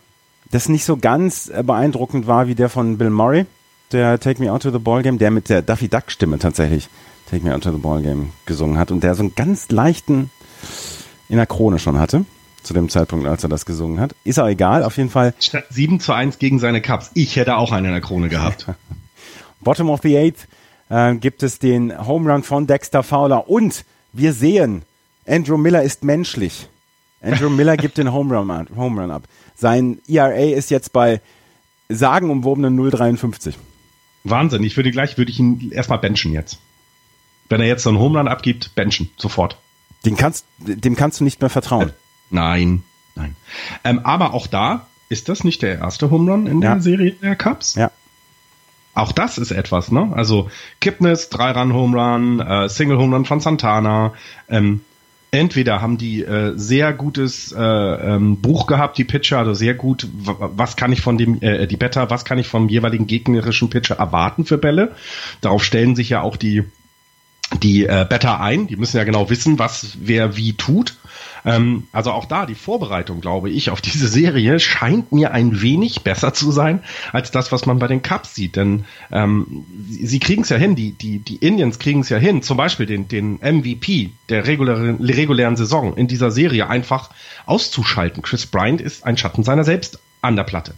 das 0.50 0.68
nicht 0.68 0.84
so 0.84 0.96
ganz 0.96 1.50
beeindruckend 1.62 2.26
war 2.26 2.46
wie 2.46 2.54
der 2.54 2.68
von 2.68 2.98
Bill 2.98 3.10
Murray, 3.10 3.46
der 3.92 4.18
Take 4.20 4.42
Me 4.42 4.52
Out 4.52 4.62
to 4.62 4.70
the 4.70 4.78
Ball 4.78 5.02
Game, 5.02 5.18
der 5.18 5.30
mit 5.30 5.48
der 5.48 5.62
Duffy 5.62 5.88
Duck 5.88 6.04
Stimme 6.10 6.38
tatsächlich 6.38 6.88
Take 7.30 7.44
Me 7.44 7.54
Out 7.54 7.62
to 7.62 7.72
the 7.72 7.78
Ball 7.78 8.02
Game 8.02 8.30
gesungen 8.46 8.78
hat 8.78 8.90
und 8.90 9.02
der 9.04 9.14
so 9.14 9.22
einen 9.22 9.34
ganz 9.34 9.70
leichten 9.70 10.30
in 11.28 11.36
der 11.36 11.46
Krone 11.46 11.78
schon 11.78 11.98
hatte, 11.98 12.24
zu 12.62 12.74
dem 12.74 12.88
Zeitpunkt, 12.88 13.26
als 13.26 13.42
er 13.42 13.48
das 13.48 13.64
gesungen 13.66 14.00
hat. 14.00 14.14
Ist 14.24 14.38
auch 14.38 14.48
egal, 14.48 14.82
auf 14.84 14.96
jeden 14.96 15.10
Fall 15.10 15.32
Statt 15.38 15.64
7 15.70 16.00
zu 16.00 16.12
1 16.12 16.38
gegen 16.38 16.58
seine 16.58 16.80
Cups. 16.82 17.10
Ich 17.14 17.36
hätte 17.36 17.56
auch 17.56 17.72
einen 17.72 17.86
in 17.86 17.92
der 17.92 18.00
Krone 18.00 18.28
gehabt. 18.28 18.66
Bottom 19.60 19.90
of 19.90 20.00
the 20.02 20.16
Eighth 20.16 20.48
äh, 20.88 21.14
gibt 21.16 21.42
es 21.42 21.58
den 21.58 22.06
Home 22.06 22.32
Run 22.32 22.42
von 22.42 22.66
Dexter 22.66 23.02
Fowler 23.02 23.48
und 23.48 23.84
wir 24.12 24.32
sehen, 24.32 24.82
Andrew 25.26 25.56
Miller 25.56 25.82
ist 25.82 26.02
menschlich. 26.02 26.68
Andrew 27.22 27.50
Miller 27.50 27.76
gibt 27.76 27.98
den 27.98 28.12
Home 28.12 28.36
Run, 28.36 28.50
ab- 28.50 28.66
Home 28.76 29.00
Run 29.00 29.10
ab. 29.10 29.22
Sein 29.54 29.98
ERA 30.08 30.32
ist 30.34 30.70
jetzt 30.70 30.92
bei 30.92 31.20
sagenumwobenen 31.88 32.78
0,53. 32.78 33.54
Wahnsinn. 34.24 34.62
Ich 34.64 34.76
würde 34.76 34.90
gleich, 34.90 35.18
würde 35.18 35.30
ich 35.30 35.38
ihn 35.38 35.70
erstmal 35.72 35.98
benchen 35.98 36.32
jetzt. 36.32 36.58
Wenn 37.48 37.60
er 37.60 37.66
jetzt 37.66 37.82
so 37.82 37.90
einen 37.90 37.98
Homerun 37.98 38.28
abgibt, 38.28 38.74
benchen. 38.74 39.10
Sofort. 39.16 39.56
Den 40.04 40.16
kannst, 40.16 40.46
dem 40.58 40.96
kannst 40.96 41.20
du 41.20 41.24
nicht 41.24 41.40
mehr 41.40 41.50
vertrauen. 41.50 41.88
Äh, 41.88 41.92
nein, 42.30 42.82
nein. 43.14 43.36
Ähm, 43.84 44.00
aber 44.00 44.34
auch 44.34 44.46
da 44.46 44.86
ist 45.08 45.28
das 45.28 45.44
nicht 45.44 45.62
der 45.62 45.78
erste 45.78 46.10
Homerun 46.10 46.46
in 46.46 46.62
ja. 46.62 46.74
der 46.74 46.82
Serie 46.82 47.12
der 47.12 47.36
Cups. 47.36 47.74
Ja. 47.74 47.90
Auch 48.94 49.12
das 49.12 49.38
ist 49.38 49.50
etwas, 49.50 49.90
ne? 49.90 50.10
Also 50.14 50.50
Kipnis, 50.80 51.28
Drei-Run-Home-Run, 51.28 52.40
äh, 52.40 52.68
Single-Home-Run 52.68 53.24
von 53.24 53.40
Santana. 53.40 54.14
Ähm, 54.48 54.82
entweder 55.30 55.80
haben 55.80 55.98
die 55.98 56.22
äh, 56.22 56.52
sehr 56.56 56.92
gutes 56.92 57.52
äh, 57.52 57.60
ähm, 57.60 58.40
Buch 58.40 58.66
gehabt, 58.66 58.98
die 58.98 59.04
Pitcher, 59.04 59.38
also 59.38 59.54
sehr 59.54 59.74
gut, 59.74 60.08
was 60.12 60.76
kann 60.76 60.92
ich 60.92 61.00
von 61.00 61.18
dem, 61.18 61.40
äh, 61.42 61.66
die 61.66 61.76
Better, 61.76 62.10
was 62.10 62.24
kann 62.24 62.38
ich 62.38 62.48
vom 62.48 62.68
jeweiligen 62.68 63.06
gegnerischen 63.06 63.70
Pitcher 63.70 63.96
erwarten 63.96 64.44
für 64.44 64.58
Bälle. 64.58 64.92
Darauf 65.40 65.62
stellen 65.64 65.96
sich 65.96 66.10
ja 66.10 66.22
auch 66.22 66.36
die 66.36 66.64
die 67.58 67.84
äh, 67.84 68.06
Better 68.08 68.40
ein. 68.40 68.66
Die 68.66 68.76
müssen 68.76 68.96
ja 68.96 69.04
genau 69.04 69.30
wissen, 69.30 69.58
was 69.58 69.96
wer 70.00 70.36
wie 70.36 70.54
tut. 70.54 70.96
Ähm, 71.44 71.88
also 71.92 72.12
auch 72.12 72.26
da 72.26 72.46
die 72.46 72.54
Vorbereitung, 72.54 73.20
glaube 73.20 73.50
ich, 73.50 73.70
auf 73.70 73.80
diese 73.80 74.08
Serie 74.08 74.60
scheint 74.60 75.12
mir 75.12 75.32
ein 75.32 75.62
wenig 75.62 76.02
besser 76.02 76.34
zu 76.34 76.50
sein 76.50 76.82
als 77.12 77.30
das, 77.30 77.52
was 77.52 77.66
man 77.66 77.78
bei 77.78 77.86
den 77.86 78.02
Cups 78.02 78.34
sieht. 78.34 78.56
Denn 78.56 78.84
ähm, 79.10 79.64
sie 79.88 80.18
kriegen 80.18 80.42
es 80.42 80.48
ja 80.48 80.56
hin, 80.56 80.76
die, 80.76 80.92
die, 80.92 81.18
die 81.18 81.36
Indians 81.36 81.78
kriegen 81.78 82.00
es 82.00 82.08
ja 82.08 82.18
hin, 82.18 82.42
zum 82.42 82.56
Beispiel 82.56 82.86
den, 82.86 83.08
den 83.08 83.34
MVP 83.36 84.10
der 84.28 84.46
regulären, 84.46 84.96
regulären 85.02 85.56
Saison 85.56 85.96
in 85.96 86.08
dieser 86.08 86.30
Serie 86.30 86.68
einfach 86.68 87.10
auszuschalten. 87.46 88.22
Chris 88.22 88.46
Bryant 88.46 88.80
ist 88.80 89.04
ein 89.04 89.16
Schatten 89.16 89.42
seiner 89.42 89.64
selbst 89.64 89.98
an 90.22 90.36
der 90.36 90.44
Platte. 90.44 90.74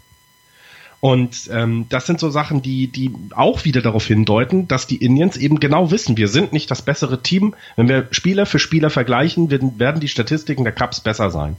Und 1.04 1.50
ähm, 1.52 1.86
das 1.88 2.06
sind 2.06 2.20
so 2.20 2.30
Sachen, 2.30 2.62
die, 2.62 2.86
die 2.86 3.10
auch 3.34 3.64
wieder 3.64 3.82
darauf 3.82 4.06
hindeuten, 4.06 4.68
dass 4.68 4.86
die 4.86 4.98
Indians 4.98 5.36
eben 5.36 5.58
genau 5.58 5.90
wissen, 5.90 6.16
wir 6.16 6.28
sind 6.28 6.52
nicht 6.52 6.70
das 6.70 6.82
bessere 6.82 7.24
Team. 7.24 7.56
Wenn 7.74 7.88
wir 7.88 8.06
Spieler 8.12 8.46
für 8.46 8.60
Spieler 8.60 8.88
vergleichen, 8.88 9.50
werden, 9.50 9.98
die 9.98 10.06
Statistiken 10.06 10.62
der 10.62 10.72
Cups 10.72 11.00
besser 11.00 11.32
sein. 11.32 11.56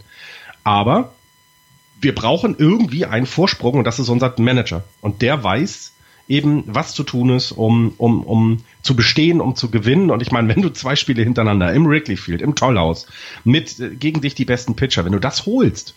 Aber 0.63 1.11
wir 1.99 2.15
brauchen 2.15 2.55
irgendwie 2.57 3.05
einen 3.05 3.25
Vorsprung 3.25 3.73
und 3.73 3.83
das 3.83 3.99
ist 3.99 4.07
unser 4.07 4.33
Manager. 4.37 4.85
Und 5.01 5.21
der 5.21 5.43
weiß 5.43 5.91
eben, 6.29 6.63
was 6.67 6.93
zu 6.93 7.03
tun 7.03 7.29
ist, 7.31 7.51
um, 7.51 7.95
um, 7.97 8.23
um 8.23 8.63
zu 8.81 8.95
bestehen, 8.95 9.41
um 9.41 9.57
zu 9.57 9.69
gewinnen. 9.69 10.09
Und 10.09 10.21
ich 10.21 10.31
meine, 10.31 10.55
wenn 10.55 10.61
du 10.61 10.69
zwei 10.69 10.95
Spiele 10.95 11.21
hintereinander 11.21 11.73
im 11.73 11.85
Wrigley 11.85 12.15
Field, 12.15 12.41
im 12.41 12.55
Tollhaus, 12.55 13.07
mit 13.43 13.77
äh, 13.81 13.89
gegen 13.89 14.21
dich 14.21 14.35
die 14.35 14.45
besten 14.45 14.77
Pitcher, 14.77 15.03
wenn 15.03 15.11
du 15.11 15.19
das 15.19 15.45
holst, 15.45 15.95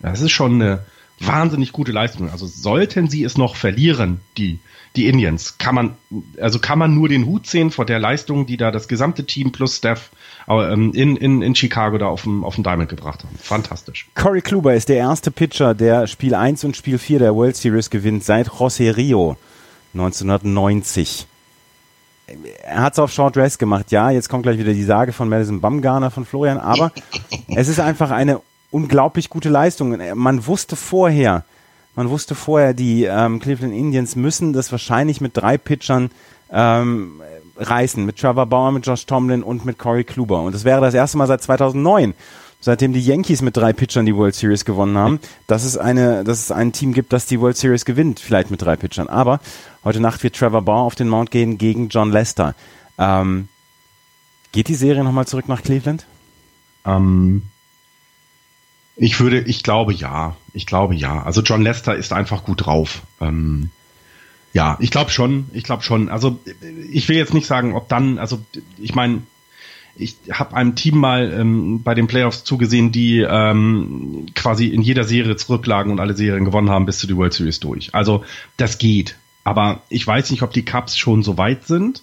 das 0.00 0.22
ist 0.22 0.30
schon 0.30 0.54
eine, 0.54 0.86
wahnsinnig 1.20 1.72
gute 1.72 1.92
Leistung. 1.92 2.30
Also 2.30 2.46
sollten 2.46 3.08
sie 3.08 3.24
es 3.24 3.36
noch 3.36 3.56
verlieren, 3.56 4.20
die, 4.36 4.60
die 4.96 5.06
Indians, 5.06 5.58
kann 5.58 5.74
man, 5.74 5.96
also 6.40 6.58
kann 6.58 6.78
man 6.78 6.94
nur 6.94 7.08
den 7.08 7.26
Hut 7.26 7.46
sehen 7.46 7.70
vor 7.70 7.86
der 7.86 7.98
Leistung, 7.98 8.46
die 8.46 8.56
da 8.56 8.70
das 8.70 8.88
gesamte 8.88 9.24
Team 9.24 9.52
plus 9.52 9.76
Steph 9.76 10.10
ähm, 10.48 10.92
in, 10.94 11.16
in, 11.16 11.42
in 11.42 11.54
Chicago 11.54 11.98
da 11.98 12.06
auf 12.06 12.22
dem, 12.22 12.44
auf 12.44 12.54
dem 12.54 12.64
Diamond 12.64 12.88
gebracht 12.88 13.24
haben. 13.24 13.36
Fantastisch. 13.38 14.08
Corey 14.14 14.40
Kluber 14.40 14.74
ist 14.74 14.88
der 14.88 14.96
erste 14.96 15.30
Pitcher, 15.30 15.74
der 15.74 16.06
Spiel 16.06 16.34
1 16.34 16.64
und 16.64 16.76
Spiel 16.76 16.98
4 16.98 17.18
der 17.18 17.34
World 17.34 17.56
Series 17.56 17.90
gewinnt 17.90 18.24
seit 18.24 18.48
José 18.48 18.96
Rio 18.96 19.36
1990. 19.94 21.26
Er 22.62 22.82
hat 22.82 22.92
es 22.92 22.98
auf 22.98 23.10
Short 23.10 23.36
Dress 23.36 23.56
gemacht, 23.56 23.90
ja. 23.90 24.10
Jetzt 24.10 24.28
kommt 24.28 24.42
gleich 24.42 24.58
wieder 24.58 24.74
die 24.74 24.84
Sage 24.84 25.12
von 25.12 25.28
Madison 25.30 25.60
Bumgarner 25.60 26.10
von 26.10 26.26
Florian, 26.26 26.58
aber 26.58 26.92
es 27.48 27.68
ist 27.68 27.80
einfach 27.80 28.10
eine 28.10 28.40
unglaublich 28.70 29.30
gute 29.30 29.48
Leistungen. 29.48 30.00
Man 30.18 30.46
wusste 30.46 30.76
vorher, 30.76 31.44
man 31.94 32.10
wusste 32.10 32.34
vorher, 32.34 32.74
die 32.74 33.04
ähm, 33.04 33.40
Cleveland 33.40 33.74
Indians 33.74 34.14
müssen 34.14 34.52
das 34.52 34.70
wahrscheinlich 34.70 35.20
mit 35.20 35.36
drei 35.36 35.58
Pitchern 35.58 36.10
ähm, 36.50 37.20
reißen, 37.56 38.04
mit 38.04 38.18
Trevor 38.18 38.46
Bauer, 38.46 38.72
mit 38.72 38.86
Josh 38.86 39.06
Tomlin 39.06 39.42
und 39.42 39.64
mit 39.64 39.78
Corey 39.78 40.04
Kluber. 40.04 40.42
Und 40.42 40.54
das 40.54 40.64
wäre 40.64 40.80
das 40.80 40.94
erste 40.94 41.18
Mal 41.18 41.26
seit 41.26 41.42
2009, 41.42 42.14
seitdem 42.60 42.92
die 42.92 43.04
Yankees 43.04 43.42
mit 43.42 43.56
drei 43.56 43.72
Pitchern 43.72 44.06
die 44.06 44.14
World 44.14 44.34
Series 44.34 44.64
gewonnen 44.64 44.96
haben, 44.96 45.20
dass 45.46 45.64
es 45.64 45.76
eine, 45.76 46.24
dass 46.24 46.38
es 46.40 46.52
ein 46.52 46.72
Team 46.72 46.92
gibt, 46.92 47.12
das 47.12 47.26
die 47.26 47.40
World 47.40 47.56
Series 47.56 47.84
gewinnt, 47.84 48.20
vielleicht 48.20 48.50
mit 48.50 48.62
drei 48.62 48.76
Pitchern. 48.76 49.08
Aber 49.08 49.40
heute 49.84 50.00
Nacht 50.00 50.22
wird 50.22 50.36
Trevor 50.36 50.62
Bauer 50.62 50.84
auf 50.84 50.94
den 50.94 51.08
Mount 51.08 51.30
gehen 51.30 51.58
gegen 51.58 51.88
John 51.88 52.12
Lester. 52.12 52.54
Ähm, 52.96 53.48
geht 54.52 54.68
die 54.68 54.74
Serie 54.74 55.04
nochmal 55.04 55.26
zurück 55.26 55.48
nach 55.48 55.62
Cleveland? 55.62 56.06
Ähm, 56.84 57.42
ich 58.98 59.20
würde, 59.20 59.40
ich 59.40 59.62
glaube 59.62 59.92
ja. 59.94 60.36
Ich 60.52 60.66
glaube 60.66 60.94
ja. 60.94 61.22
Also 61.22 61.40
John 61.40 61.62
Lester 61.62 61.94
ist 61.94 62.12
einfach 62.12 62.44
gut 62.44 62.66
drauf. 62.66 63.02
Ähm, 63.20 63.70
ja, 64.52 64.76
ich 64.80 64.90
glaube 64.90 65.10
schon. 65.10 65.48
Ich 65.52 65.62
glaube 65.62 65.82
schon. 65.82 66.08
Also 66.08 66.38
ich 66.90 67.08
will 67.08 67.16
jetzt 67.16 67.32
nicht 67.32 67.46
sagen, 67.46 67.74
ob 67.74 67.88
dann, 67.88 68.18
also 68.18 68.40
ich 68.76 68.94
meine, 68.94 69.22
ich 69.94 70.16
habe 70.32 70.56
einem 70.56 70.74
Team 70.74 70.98
mal 70.98 71.32
ähm, 71.32 71.82
bei 71.82 71.94
den 71.94 72.08
Playoffs 72.08 72.44
zugesehen, 72.44 72.90
die 72.90 73.20
ähm, 73.20 74.26
quasi 74.34 74.66
in 74.66 74.82
jeder 74.82 75.04
Serie 75.04 75.36
zurücklagen 75.36 75.92
und 75.92 76.00
alle 76.00 76.14
Serien 76.14 76.44
gewonnen 76.44 76.70
haben 76.70 76.86
bis 76.86 76.98
zu 76.98 77.06
die 77.06 77.16
World 77.16 77.32
Series 77.32 77.60
durch. 77.60 77.94
Also 77.94 78.24
das 78.56 78.78
geht. 78.78 79.16
Aber 79.44 79.82
ich 79.88 80.06
weiß 80.06 80.30
nicht, 80.30 80.42
ob 80.42 80.52
die 80.52 80.64
Cups 80.64 80.96
schon 80.96 81.22
so 81.22 81.38
weit 81.38 81.66
sind. 81.66 82.02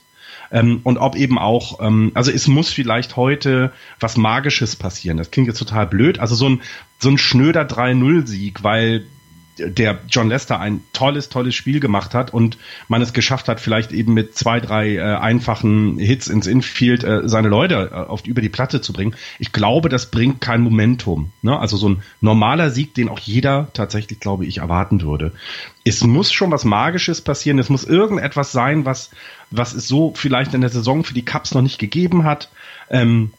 Ähm, 0.52 0.82
und 0.84 0.98
ob 0.98 1.16
eben 1.16 1.38
auch, 1.38 1.80
ähm, 1.82 2.12
also 2.14 2.32
es 2.32 2.48
muss 2.48 2.70
vielleicht 2.72 3.16
heute 3.16 3.72
was 4.00 4.18
Magisches 4.18 4.76
passieren. 4.76 5.18
Das 5.18 5.32
klingt 5.32 5.48
jetzt 5.48 5.60
total 5.60 5.88
blöd. 5.88 6.20
Also 6.20 6.36
so 6.36 6.48
ein, 6.48 6.62
so 7.06 7.12
ein 7.12 7.20
schnöder 7.20 7.68
3-0-Sieg, 7.68 8.64
weil 8.64 9.06
der 9.60 10.00
John 10.10 10.28
Lester 10.28 10.60
ein 10.60 10.82
tolles, 10.92 11.30
tolles 11.30 11.54
Spiel 11.54 11.80
gemacht 11.80 12.16
hat 12.16 12.34
und 12.34 12.58
man 12.88 13.04
es 13.04 13.14
geschafft 13.14 13.48
hat, 13.48 13.60
vielleicht 13.60 13.92
eben 13.92 14.16
mit 14.16 14.36
zwei, 14.36 14.60
drei 14.60 14.96
äh, 14.96 15.02
einfachen 15.02 16.00
Hits 16.00 16.28
ins 16.28 16.48
Infield 16.48 17.04
äh, 17.04 17.22
seine 17.30 17.48
Leute 17.48 17.92
äh, 17.92 17.96
auf, 17.96 18.26
über 18.26 18.42
die 18.42 18.50
Platte 18.50 18.82
zu 18.82 18.92
bringen. 18.92 19.16
Ich 19.38 19.52
glaube, 19.52 19.88
das 19.88 20.10
bringt 20.10 20.42
kein 20.42 20.62
Momentum. 20.62 21.32
Ne? 21.44 21.58
Also 21.58 21.78
so 21.78 21.90
ein 21.90 22.04
normaler 22.22 22.72
Sieg, 22.72 22.96
den 22.96 23.08
auch 23.08 23.20
jeder 23.20 23.70
tatsächlich, 23.74 24.20
glaube 24.20 24.48
ich, 24.48 24.58
erwarten 24.58 25.04
würde. 25.04 25.32
Es 25.84 26.04
muss 26.04 26.34
schon 26.34 26.50
was 26.50 26.66
Magisches 26.66 27.22
passieren. 27.22 27.60
Es 27.60 27.70
muss 27.70 27.84
irgendetwas 27.84 28.52
sein, 28.52 28.84
was, 28.84 29.12
was 29.52 29.74
es 29.74 29.88
so 29.88 30.12
vielleicht 30.16 30.56
in 30.56 30.62
der 30.62 30.72
Saison 30.72 31.04
für 31.04 31.14
die 31.14 31.26
Cups 31.26 31.54
noch 31.54 31.62
nicht 31.62 31.78
gegeben 31.78 32.24
hat. 32.24 32.50
Ähm, 32.90 33.32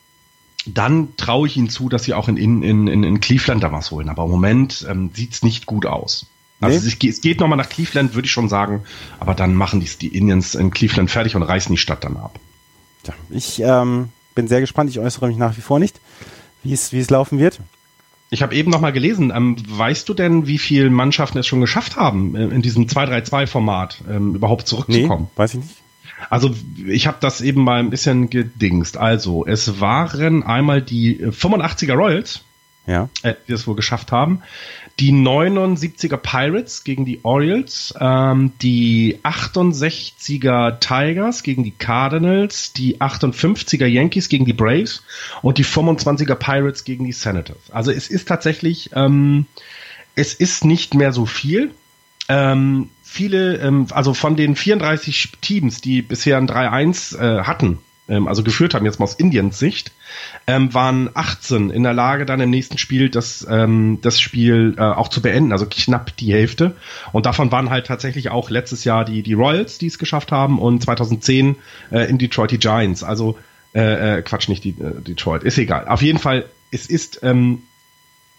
dann 0.67 1.17
traue 1.17 1.47
ich 1.47 1.57
ihnen 1.57 1.69
zu, 1.69 1.89
dass 1.89 2.05
sie 2.05 2.15
auch 2.15 2.29
in, 2.29 2.37
in, 2.37 2.63
in, 2.63 3.05
in 3.05 3.21
Cleveland 3.21 3.63
da 3.63 3.73
was 3.73 3.91
holen. 3.91 4.09
Aber 4.09 4.25
im 4.25 4.31
Moment 4.31 4.87
ähm, 4.89 5.11
sieht 5.15 5.43
nicht 5.43 5.67
gut 5.67 5.87
aus. 5.87 6.27
Also 6.61 6.81
nee. 6.81 6.89
es, 6.89 7.17
es 7.17 7.21
geht 7.21 7.41
nochmal 7.41 7.59
nach 7.59 7.69
Cleveland, 7.69 8.15
würde 8.15 8.27
ich 8.27 8.33
schon 8.33 8.49
sagen. 8.49 8.85
Aber 9.21 9.35
dann 9.35 9.55
machen 9.55 9.81
die, 9.81 9.89
die 10.01 10.17
Indians 10.17 10.55
in 10.55 10.71
Cleveland 10.71 11.11
fertig 11.11 11.37
und 11.37 11.43
reißen 11.43 11.73
die 11.73 11.79
Stadt 11.79 12.05
dann 12.05 12.17
ab. 12.17 12.39
Ja, 13.07 13.15
ich 13.31 13.61
ähm, 13.61 14.09
bin 14.35 14.49
sehr 14.49 14.61
gespannt. 14.61 14.91
Ich 14.91 14.99
äußere 14.99 15.29
mich 15.29 15.37
nach 15.37 15.57
wie 15.57 15.61
vor 15.61 15.79
nicht, 15.79 16.01
wie 16.63 16.73
es, 16.73 16.93
wie 16.93 17.01
es 17.01 17.11
laufen 17.11 17.39
wird. 17.39 17.61
Ich 18.31 18.43
habe 18.43 18.55
eben 18.57 18.71
noch 18.71 18.81
mal 18.81 18.93
gelesen. 18.93 19.33
Ähm, 19.35 19.57
weißt 19.69 20.09
du 20.09 20.15
denn, 20.15 20.47
wie 20.47 20.59
viele 20.59 20.91
Mannschaften 20.91 21.39
es 21.39 21.47
schon 21.47 21.61
geschafft 21.61 21.97
haben, 21.97 22.35
äh, 22.35 22.47
in 22.47 22.63
diesem 22.63 22.87
2-3-2-Format 22.87 24.03
ähm, 24.11 24.35
überhaupt 24.35 24.67
zurückzukommen? 24.67 25.25
Nee, 25.25 25.39
weiß 25.39 25.55
ich 25.55 25.61
nicht. 25.61 25.77
Also 26.31 26.55
ich 26.87 27.07
habe 27.07 27.19
das 27.21 27.41
eben 27.41 27.63
mal 27.63 27.79
ein 27.79 27.91
bisschen 27.91 28.31
gedingst. 28.31 28.97
Also 28.97 29.47
es 29.47 29.81
waren 29.81 30.43
einmal 30.43 30.83
die 30.83 31.19
85er 31.25 31.95
Royals, 31.95 32.43
ja. 32.87 33.09
äh, 33.23 33.35
die 33.47 33.53
es 33.53 33.67
wohl 33.67 33.77
geschafft 33.77 34.13
haben, 34.13 34.43
die 34.99 35.13
79er 35.13 36.17
Pirates 36.17 36.83
gegen 36.85 37.05
die 37.05 37.21
Orioles, 37.23 37.93
ähm, 38.01 38.53
die 38.63 39.19
68er 39.23 40.81
Tigers 40.81 41.43
gegen 41.43 41.65
die 41.65 41.73
Cardinals, 41.73 42.73
die 42.73 43.01
58er 43.01 43.87
Yankees 43.87 44.29
gegen 44.29 44.47
die 44.47 44.55
Braves 44.55 45.03
und 45.43 45.59
die 45.59 45.65
25er 45.65 46.37
Pirates 46.37 46.85
gegen 46.85 47.05
die 47.05 47.13
Senators. 47.13 47.71
Also 47.71 47.91
es 47.91 48.09
ist 48.09 48.27
tatsächlich, 48.27 48.91
ähm, 48.95 49.47
es 50.15 50.33
ist 50.33 50.65
nicht 50.65 50.95
mehr 50.95 51.13
so 51.13 51.27
viel. 51.27 51.73
Ähm, 52.29 52.91
viele, 53.03 53.59
ähm, 53.59 53.87
also 53.91 54.15
von 54.15 54.37
den 54.37 54.57
34 54.57 55.33
Teams, 55.41 55.81
die 55.81 56.03
bisher 56.03 56.39
ein 56.39 56.49
3-1 56.49 57.19
äh, 57.19 57.43
hatten, 57.45 57.79
ähm, 58.09 58.29
also 58.29 58.43
geführt 58.43 58.75
haben, 58.75 58.85
jetzt 58.85 58.99
mal 58.99 59.05
aus 59.05 59.15
Indiens 59.15 59.59
Sicht, 59.59 59.93
ähm, 60.47 60.75
waren 60.75 61.11
18 61.15 61.71
in 61.71 61.83
der 61.83 61.95
Lage, 61.95 62.27
dann 62.27 62.41
im 62.41 62.51
nächsten 62.51 62.79
Spiel 62.79 63.11
das, 63.11 63.47
ähm, 63.49 63.99
das 64.03 64.21
Spiel 64.21 64.75
äh, 64.79 64.83
auch 64.83 65.09
zu 65.09 65.23
beenden, 65.23 65.53
also 65.53 65.67
knapp 65.69 66.17
die 66.17 66.33
Hälfte. 66.33 66.77
Und 67.13 67.27
davon 67.27 67.51
waren 67.53 67.71
halt 67.71 67.87
tatsächlich 67.87 68.31
auch 68.31 68.51
letztes 68.51 68.85
Jahr 68.85 69.05
die, 69.05 69.23
die 69.23 69.35
Royals, 69.35 69.79
die 69.79 69.87
es 69.87 69.99
geschafft 69.99 70.33
haben, 70.33 70.59
und 70.59 70.83
2010 70.83 71.57
äh, 71.91 72.09
in 72.09 72.19
Detroit 72.19 72.51
die 72.51 72.59
Giants. 72.59 73.03
Also 73.03 73.39
äh, 73.75 74.19
äh, 74.19 74.23
Quatsch, 74.23 74.49
nicht 74.49 74.65
die, 74.65 74.71
äh, 74.71 75.01
Detroit, 75.01 75.43
ist 75.43 75.59
egal. 75.59 75.89
Auf 75.89 76.03
jeden 76.03 76.19
Fall, 76.19 76.47
es 76.71 76.87
ist 76.87 77.21
ähm, 77.23 77.63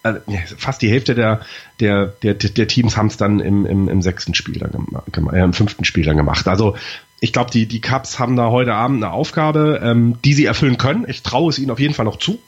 also, 0.08 0.56
fast 0.58 0.82
die 0.82 0.89
Hälfte 0.89 1.15
der, 1.15 1.41
der, 1.80 2.08
der, 2.08 2.34
der 2.34 2.67
Teams 2.67 2.98
haben 2.98 3.08
es 3.08 3.17
dann 3.17 3.39
im, 3.39 3.65
im, 3.65 3.89
im 3.89 4.02
sechsten 4.02 4.34
Spiel 4.34 4.60
dann 4.60 4.72
gemacht, 4.72 5.34
äh, 5.34 5.43
im 5.43 5.54
fünften 5.54 5.86
Spiel 5.86 6.06
dann 6.06 6.17
gemacht. 6.17 6.48
Also 6.48 6.76
ich 7.20 7.34
glaube, 7.34 7.52
die, 7.52 7.65
die 7.65 7.82
Cups 7.82 8.20
haben 8.20 8.36
da 8.36 8.50
heute 8.50 8.74
Abend 8.74 9.04
eine 9.04 9.12
Aufgabe, 9.12 9.80
ähm, 9.84 10.17
die 10.24 10.34
sie 10.34 10.46
erfüllen 10.46 10.78
können. 10.78 11.06
Ich 11.08 11.24
traue 11.24 11.50
es 11.50 11.60
ihnen 11.60 11.72
auf 11.72 11.80
jeden 11.80 11.93
Fall 11.93 12.06
noch 12.06 12.17
zu, 12.17 12.39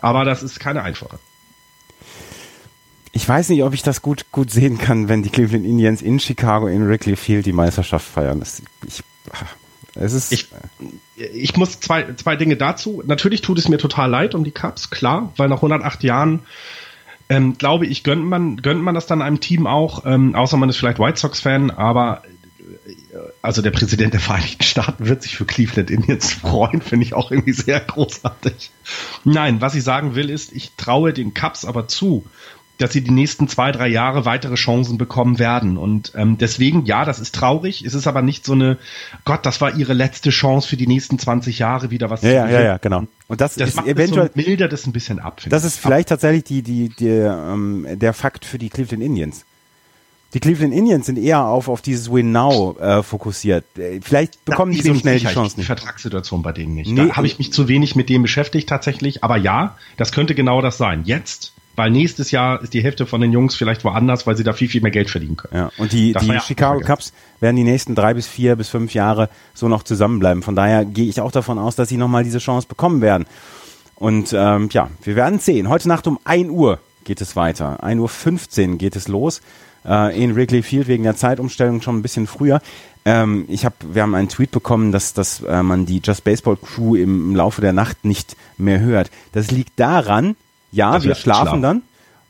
aber 0.00 0.24
das 0.24 0.42
ist 0.42 0.60
keine 0.60 0.82
einfache. 0.82 1.18
ich 3.12 3.28
weiß 3.28 3.50
nicht, 3.50 3.62
ob 3.62 3.74
ich 3.74 3.82
das 3.82 4.02
gut, 4.02 4.26
gut 4.32 4.50
sehen 4.50 4.78
kann, 4.78 5.08
wenn 5.08 5.22
die 5.22 5.30
Cleveland 5.30 5.64
Indians 5.64 6.02
in 6.02 6.20
Chicago 6.20 6.68
in 6.68 6.88
Wrigley 6.88 7.16
Field 7.16 7.46
die 7.46 7.52
Meisterschaft 7.52 8.06
feiern. 8.06 8.40
Das, 8.40 8.62
ich, 8.86 9.02
es 9.94 10.12
ist. 10.12 10.32
Ich, 10.32 10.48
ich 11.16 11.56
muss 11.56 11.80
zwei, 11.80 12.14
zwei 12.14 12.36
Dinge 12.36 12.56
dazu. 12.56 13.02
Natürlich 13.04 13.40
tut 13.40 13.58
es 13.58 13.68
mir 13.68 13.78
total 13.78 14.10
leid 14.10 14.34
um 14.34 14.44
die 14.44 14.52
Cubs, 14.52 14.90
klar, 14.90 15.32
weil 15.36 15.48
nach 15.48 15.56
108 15.56 16.02
Jahren 16.04 16.40
ähm, 17.28 17.58
glaube 17.58 17.86
ich, 17.86 18.04
gönnt 18.04 18.24
man, 18.24 18.56
gönnt 18.56 18.82
man 18.82 18.94
das 18.94 19.06
dann 19.06 19.22
einem 19.22 19.40
Team 19.40 19.66
auch, 19.66 20.04
ähm, 20.06 20.34
außer 20.34 20.56
man 20.56 20.68
ist 20.68 20.76
vielleicht 20.76 20.98
White 20.98 21.18
Sox-Fan, 21.18 21.70
aber 21.70 22.22
also 23.42 23.62
der 23.62 23.70
Präsident 23.70 24.12
der 24.12 24.20
Vereinigten 24.20 24.62
Staaten 24.62 25.06
wird 25.06 25.22
sich 25.22 25.36
für 25.36 25.44
Cleveland 25.44 25.90
Indians 25.90 26.32
freuen, 26.32 26.82
finde 26.82 27.06
ich 27.06 27.14
auch 27.14 27.30
irgendwie 27.30 27.52
sehr 27.52 27.80
großartig. 27.80 28.70
Nein, 29.24 29.60
was 29.60 29.74
ich 29.74 29.84
sagen 29.84 30.14
will, 30.14 30.30
ist, 30.30 30.52
ich 30.52 30.72
traue 30.76 31.12
den 31.12 31.34
Cubs 31.34 31.64
aber 31.64 31.88
zu, 31.88 32.24
dass 32.78 32.92
sie 32.92 33.02
die 33.02 33.10
nächsten 33.10 33.48
zwei, 33.48 33.72
drei 33.72 33.88
Jahre 33.88 34.24
weitere 34.24 34.54
Chancen 34.54 34.98
bekommen 34.98 35.38
werden. 35.38 35.76
Und 35.76 36.12
ähm, 36.14 36.38
deswegen, 36.38 36.84
ja, 36.84 37.04
das 37.04 37.18
ist 37.18 37.34
traurig. 37.34 37.84
Es 37.84 37.94
ist 37.94 38.06
aber 38.06 38.22
nicht 38.22 38.44
so 38.44 38.52
eine, 38.52 38.78
Gott, 39.24 39.44
das 39.44 39.60
war 39.60 39.76
ihre 39.76 39.94
letzte 39.94 40.30
Chance 40.30 40.68
für 40.68 40.76
die 40.76 40.86
nächsten 40.86 41.18
20 41.18 41.58
Jahre 41.58 41.90
wieder 41.90 42.08
was 42.08 42.22
ja, 42.22 42.28
zu 42.28 42.36
Ja, 42.36 42.48
ja, 42.48 42.60
ja, 42.60 42.76
genau. 42.76 43.08
Und 43.28 43.42
das, 43.42 43.54
das 43.54 43.70
ist 43.70 43.86
eventuell 43.86 44.28
so, 44.28 44.32
mildert 44.34 44.72
es 44.72 44.86
ein 44.86 44.92
bisschen 44.92 45.20
ab. 45.20 45.42
Das 45.48 45.62
ist 45.62 45.78
vielleicht 45.78 46.08
ab. 46.08 46.18
tatsächlich 46.18 46.44
die, 46.44 46.62
die, 46.62 46.88
die, 46.88 47.08
ähm, 47.08 47.86
der 47.90 48.14
Fakt 48.14 48.46
für 48.46 48.58
die 48.58 48.70
Cleveland 48.70 49.02
Indians. 49.02 49.44
Die 50.34 50.40
Cleveland 50.40 50.74
Indians 50.74 51.06
sind 51.06 51.18
eher 51.18 51.44
auf, 51.44 51.68
auf 51.68 51.80
dieses 51.82 52.10
Win 52.12 52.32
Now 52.32 52.76
äh, 52.78 53.02
fokussiert. 53.02 53.64
Äh, 53.78 54.00
vielleicht 54.02 54.44
bekommen 54.46 54.72
die 54.72 54.80
so 54.80 54.94
schnell 54.94 55.18
die 55.18 55.26
Chance 55.26 55.56
nicht. 55.56 55.58
Die 55.58 55.62
Vertragssituation 55.64 56.42
bei 56.42 56.52
denen 56.52 56.74
nicht. 56.74 56.90
Nee. 56.90 57.08
Da 57.08 57.16
habe 57.16 57.26
ich 57.26 57.38
mich 57.38 57.52
zu 57.52 57.68
wenig 57.68 57.96
mit 57.96 58.08
dem 58.08 58.22
beschäftigt 58.22 58.68
tatsächlich. 58.68 59.24
Aber 59.24 59.36
ja, 59.36 59.76
das 59.96 60.12
könnte 60.12 60.34
genau 60.34 60.60
das 60.60 60.78
sein. 60.78 61.02
Jetzt 61.04 61.52
weil 61.78 61.90
nächstes 61.90 62.30
Jahr 62.30 62.62
ist 62.62 62.74
die 62.74 62.82
Hälfte 62.82 63.06
von 63.06 63.20
den 63.20 63.32
Jungs 63.32 63.54
vielleicht 63.54 63.84
woanders, 63.84 64.26
weil 64.26 64.36
sie 64.36 64.44
da 64.44 64.52
viel, 64.52 64.68
viel 64.68 64.82
mehr 64.82 64.90
Geld 64.90 65.08
verdienen 65.08 65.36
können. 65.36 65.54
Ja, 65.54 65.70
und 65.78 65.92
die, 65.92 66.12
die 66.12 66.26
ja 66.26 66.40
Chicago 66.40 66.80
Cubs 66.80 67.12
werden 67.40 67.56
die 67.56 67.64
nächsten 67.64 67.94
drei 67.94 68.14
bis 68.14 68.26
vier 68.26 68.56
bis 68.56 68.68
fünf 68.68 68.94
Jahre 68.94 69.30
so 69.54 69.68
noch 69.68 69.84
zusammenbleiben. 69.84 70.42
Von 70.42 70.56
daher 70.56 70.84
gehe 70.84 71.08
ich 71.08 71.20
auch 71.20 71.32
davon 71.32 71.58
aus, 71.58 71.76
dass 71.76 71.88
sie 71.88 71.96
nochmal 71.96 72.24
diese 72.24 72.38
Chance 72.38 72.66
bekommen 72.68 73.00
werden. 73.00 73.26
Und 73.94 74.32
ähm, 74.32 74.68
ja, 74.72 74.90
wir 75.02 75.16
werden 75.16 75.38
sehen. 75.38 75.68
Heute 75.68 75.88
Nacht 75.88 76.06
um 76.06 76.18
1 76.24 76.50
Uhr 76.50 76.78
geht 77.04 77.20
es 77.20 77.36
weiter. 77.36 77.82
1.15 77.82 78.70
Uhr 78.72 78.76
geht 78.76 78.94
es 78.94 79.08
los 79.08 79.40
äh, 79.84 80.22
in 80.22 80.36
Wrigley 80.36 80.62
Field 80.62 80.88
wegen 80.88 81.04
der 81.04 81.16
Zeitumstellung 81.16 81.80
schon 81.80 81.96
ein 81.96 82.02
bisschen 82.02 82.26
früher. 82.26 82.60
Ähm, 83.04 83.46
ich 83.48 83.64
hab, 83.64 83.74
wir 83.92 84.02
haben 84.02 84.14
einen 84.14 84.28
Tweet 84.28 84.50
bekommen, 84.50 84.92
dass, 84.92 85.14
dass 85.14 85.42
äh, 85.42 85.62
man 85.62 85.86
die 85.86 86.00
Just 86.04 86.24
Baseball 86.24 86.56
Crew 86.56 86.94
im, 86.94 87.30
im 87.30 87.36
Laufe 87.36 87.60
der 87.60 87.72
Nacht 87.72 88.04
nicht 88.04 88.36
mehr 88.56 88.80
hört. 88.80 89.10
Das 89.32 89.50
liegt 89.50 89.78
daran, 89.80 90.36
ja, 90.72 90.92
das 90.92 91.04
wir 91.04 91.14
schlafen, 91.14 91.42
schlafen 91.42 91.62
dann. 91.62 91.82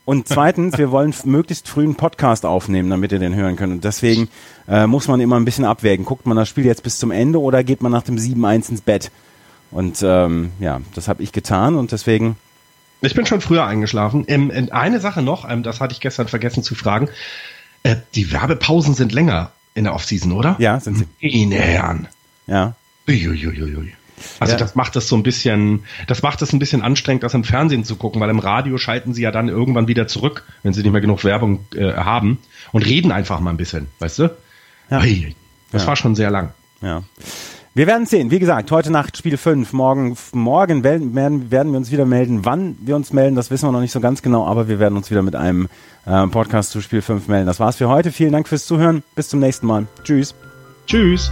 Und 0.05 0.27
zweitens, 0.27 0.77
wir 0.79 0.89
wollen 0.89 1.13
möglichst 1.25 1.67
früh 1.67 1.83
einen 1.83 1.93
Podcast 1.93 2.43
aufnehmen, 2.43 2.89
damit 2.89 3.11
ihr 3.11 3.19
den 3.19 3.35
hören 3.35 3.55
könnt. 3.55 3.73
Und 3.73 3.83
deswegen 3.83 4.27
äh, 4.67 4.87
muss 4.87 5.07
man 5.07 5.19
immer 5.19 5.35
ein 5.35 5.45
bisschen 5.45 5.65
abwägen. 5.65 6.03
Guckt 6.03 6.25
man 6.25 6.35
das 6.35 6.49
Spiel 6.49 6.65
jetzt 6.65 6.81
bis 6.81 6.97
zum 6.97 7.11
Ende 7.11 7.39
oder 7.39 7.63
geht 7.63 7.83
man 7.83 7.91
nach 7.91 8.01
dem 8.01 8.15
7-1 8.15 8.71
ins 8.71 8.81
Bett? 8.81 9.11
Und 9.69 10.01
ähm, 10.01 10.51
ja, 10.59 10.81
das 10.95 11.07
habe 11.07 11.21
ich 11.21 11.31
getan 11.31 11.75
und 11.75 11.91
deswegen. 11.91 12.37
Ich 13.01 13.13
bin 13.13 13.27
schon 13.27 13.39
früher 13.39 13.65
eingeschlafen. 13.65 14.25
Ähm, 14.27 14.51
eine 14.71 14.99
Sache 14.99 15.21
noch, 15.21 15.47
ähm, 15.47 15.61
das 15.61 15.79
hatte 15.79 15.93
ich 15.93 15.99
gestern 15.99 16.27
vergessen 16.27 16.63
zu 16.63 16.73
fragen. 16.73 17.09
Äh, 17.83 17.97
die 18.15 18.31
Werbepausen 18.31 18.95
sind 18.95 19.11
länger 19.11 19.51
in 19.75 19.83
der 19.83 19.93
Offseason, 19.93 20.31
oder? 20.31 20.55
Ja, 20.57 20.79
sind 20.79 20.97
sie. 20.97 21.05
In 21.19 21.51
Herren. 21.51 22.07
Ja. 22.47 22.73
Uiuiuiui. 23.07 23.93
Also 24.39 24.53
ja. 24.53 24.59
das 24.59 24.75
macht 24.75 24.95
es 24.95 25.07
so 25.07 25.15
ein 25.15 25.23
bisschen, 25.23 25.83
das 26.07 26.21
macht 26.21 26.41
es 26.41 26.53
ein 26.53 26.59
bisschen 26.59 26.81
anstrengend, 26.81 27.23
das 27.23 27.33
im 27.33 27.43
Fernsehen 27.43 27.83
zu 27.83 27.95
gucken, 27.95 28.21
weil 28.21 28.29
im 28.29 28.39
Radio 28.39 28.77
schalten 28.77 29.13
sie 29.13 29.21
ja 29.21 29.31
dann 29.31 29.49
irgendwann 29.49 29.87
wieder 29.87 30.07
zurück, 30.07 30.43
wenn 30.63 30.73
sie 30.73 30.81
nicht 30.81 30.91
mehr 30.91 31.01
genug 31.01 31.23
Werbung 31.23 31.65
äh, 31.75 31.93
haben 31.93 32.39
und 32.71 32.85
reden 32.85 33.11
einfach 33.11 33.39
mal 33.39 33.51
ein 33.51 33.57
bisschen, 33.57 33.87
weißt 33.99 34.19
du? 34.19 34.23
Ja. 34.89 35.01
Hey, 35.01 35.35
das 35.71 35.83
ja. 35.83 35.87
war 35.87 35.95
schon 35.95 36.15
sehr 36.15 36.31
lang. 36.31 36.51
Ja. 36.81 37.03
Wir 37.75 37.87
werden 37.87 38.05
sehen. 38.05 38.31
Wie 38.31 38.39
gesagt, 38.39 38.71
heute 38.71 38.91
Nacht 38.91 39.15
Spiel 39.15 39.37
5. 39.37 39.73
Morgen, 39.73 40.17
morgen 40.33 40.83
werden, 40.83 41.13
werden 41.15 41.71
wir 41.71 41.77
uns 41.77 41.91
wieder 41.91 42.05
melden. 42.05 42.43
Wann 42.43 42.75
wir 42.81 42.95
uns 42.95 43.13
melden, 43.13 43.35
das 43.35 43.51
wissen 43.51 43.67
wir 43.67 43.71
noch 43.71 43.79
nicht 43.79 43.91
so 43.91 43.99
ganz 43.99 44.21
genau, 44.21 44.45
aber 44.45 44.67
wir 44.67 44.79
werden 44.79 44.97
uns 44.97 45.11
wieder 45.11 45.21
mit 45.21 45.35
einem 45.35 45.69
äh, 46.05 46.27
Podcast 46.27 46.71
zu 46.71 46.81
Spiel 46.81 47.01
5 47.01 47.27
melden. 47.27 47.45
Das 47.45 47.59
war's 47.59 47.77
für 47.77 47.87
heute. 47.87 48.11
Vielen 48.11 48.31
Dank 48.31 48.47
fürs 48.47 48.65
Zuhören. 48.65 49.03
Bis 49.15 49.29
zum 49.29 49.39
nächsten 49.39 49.67
Mal. 49.67 49.87
Tschüss. 50.03 50.33
Tschüss. 50.87 51.31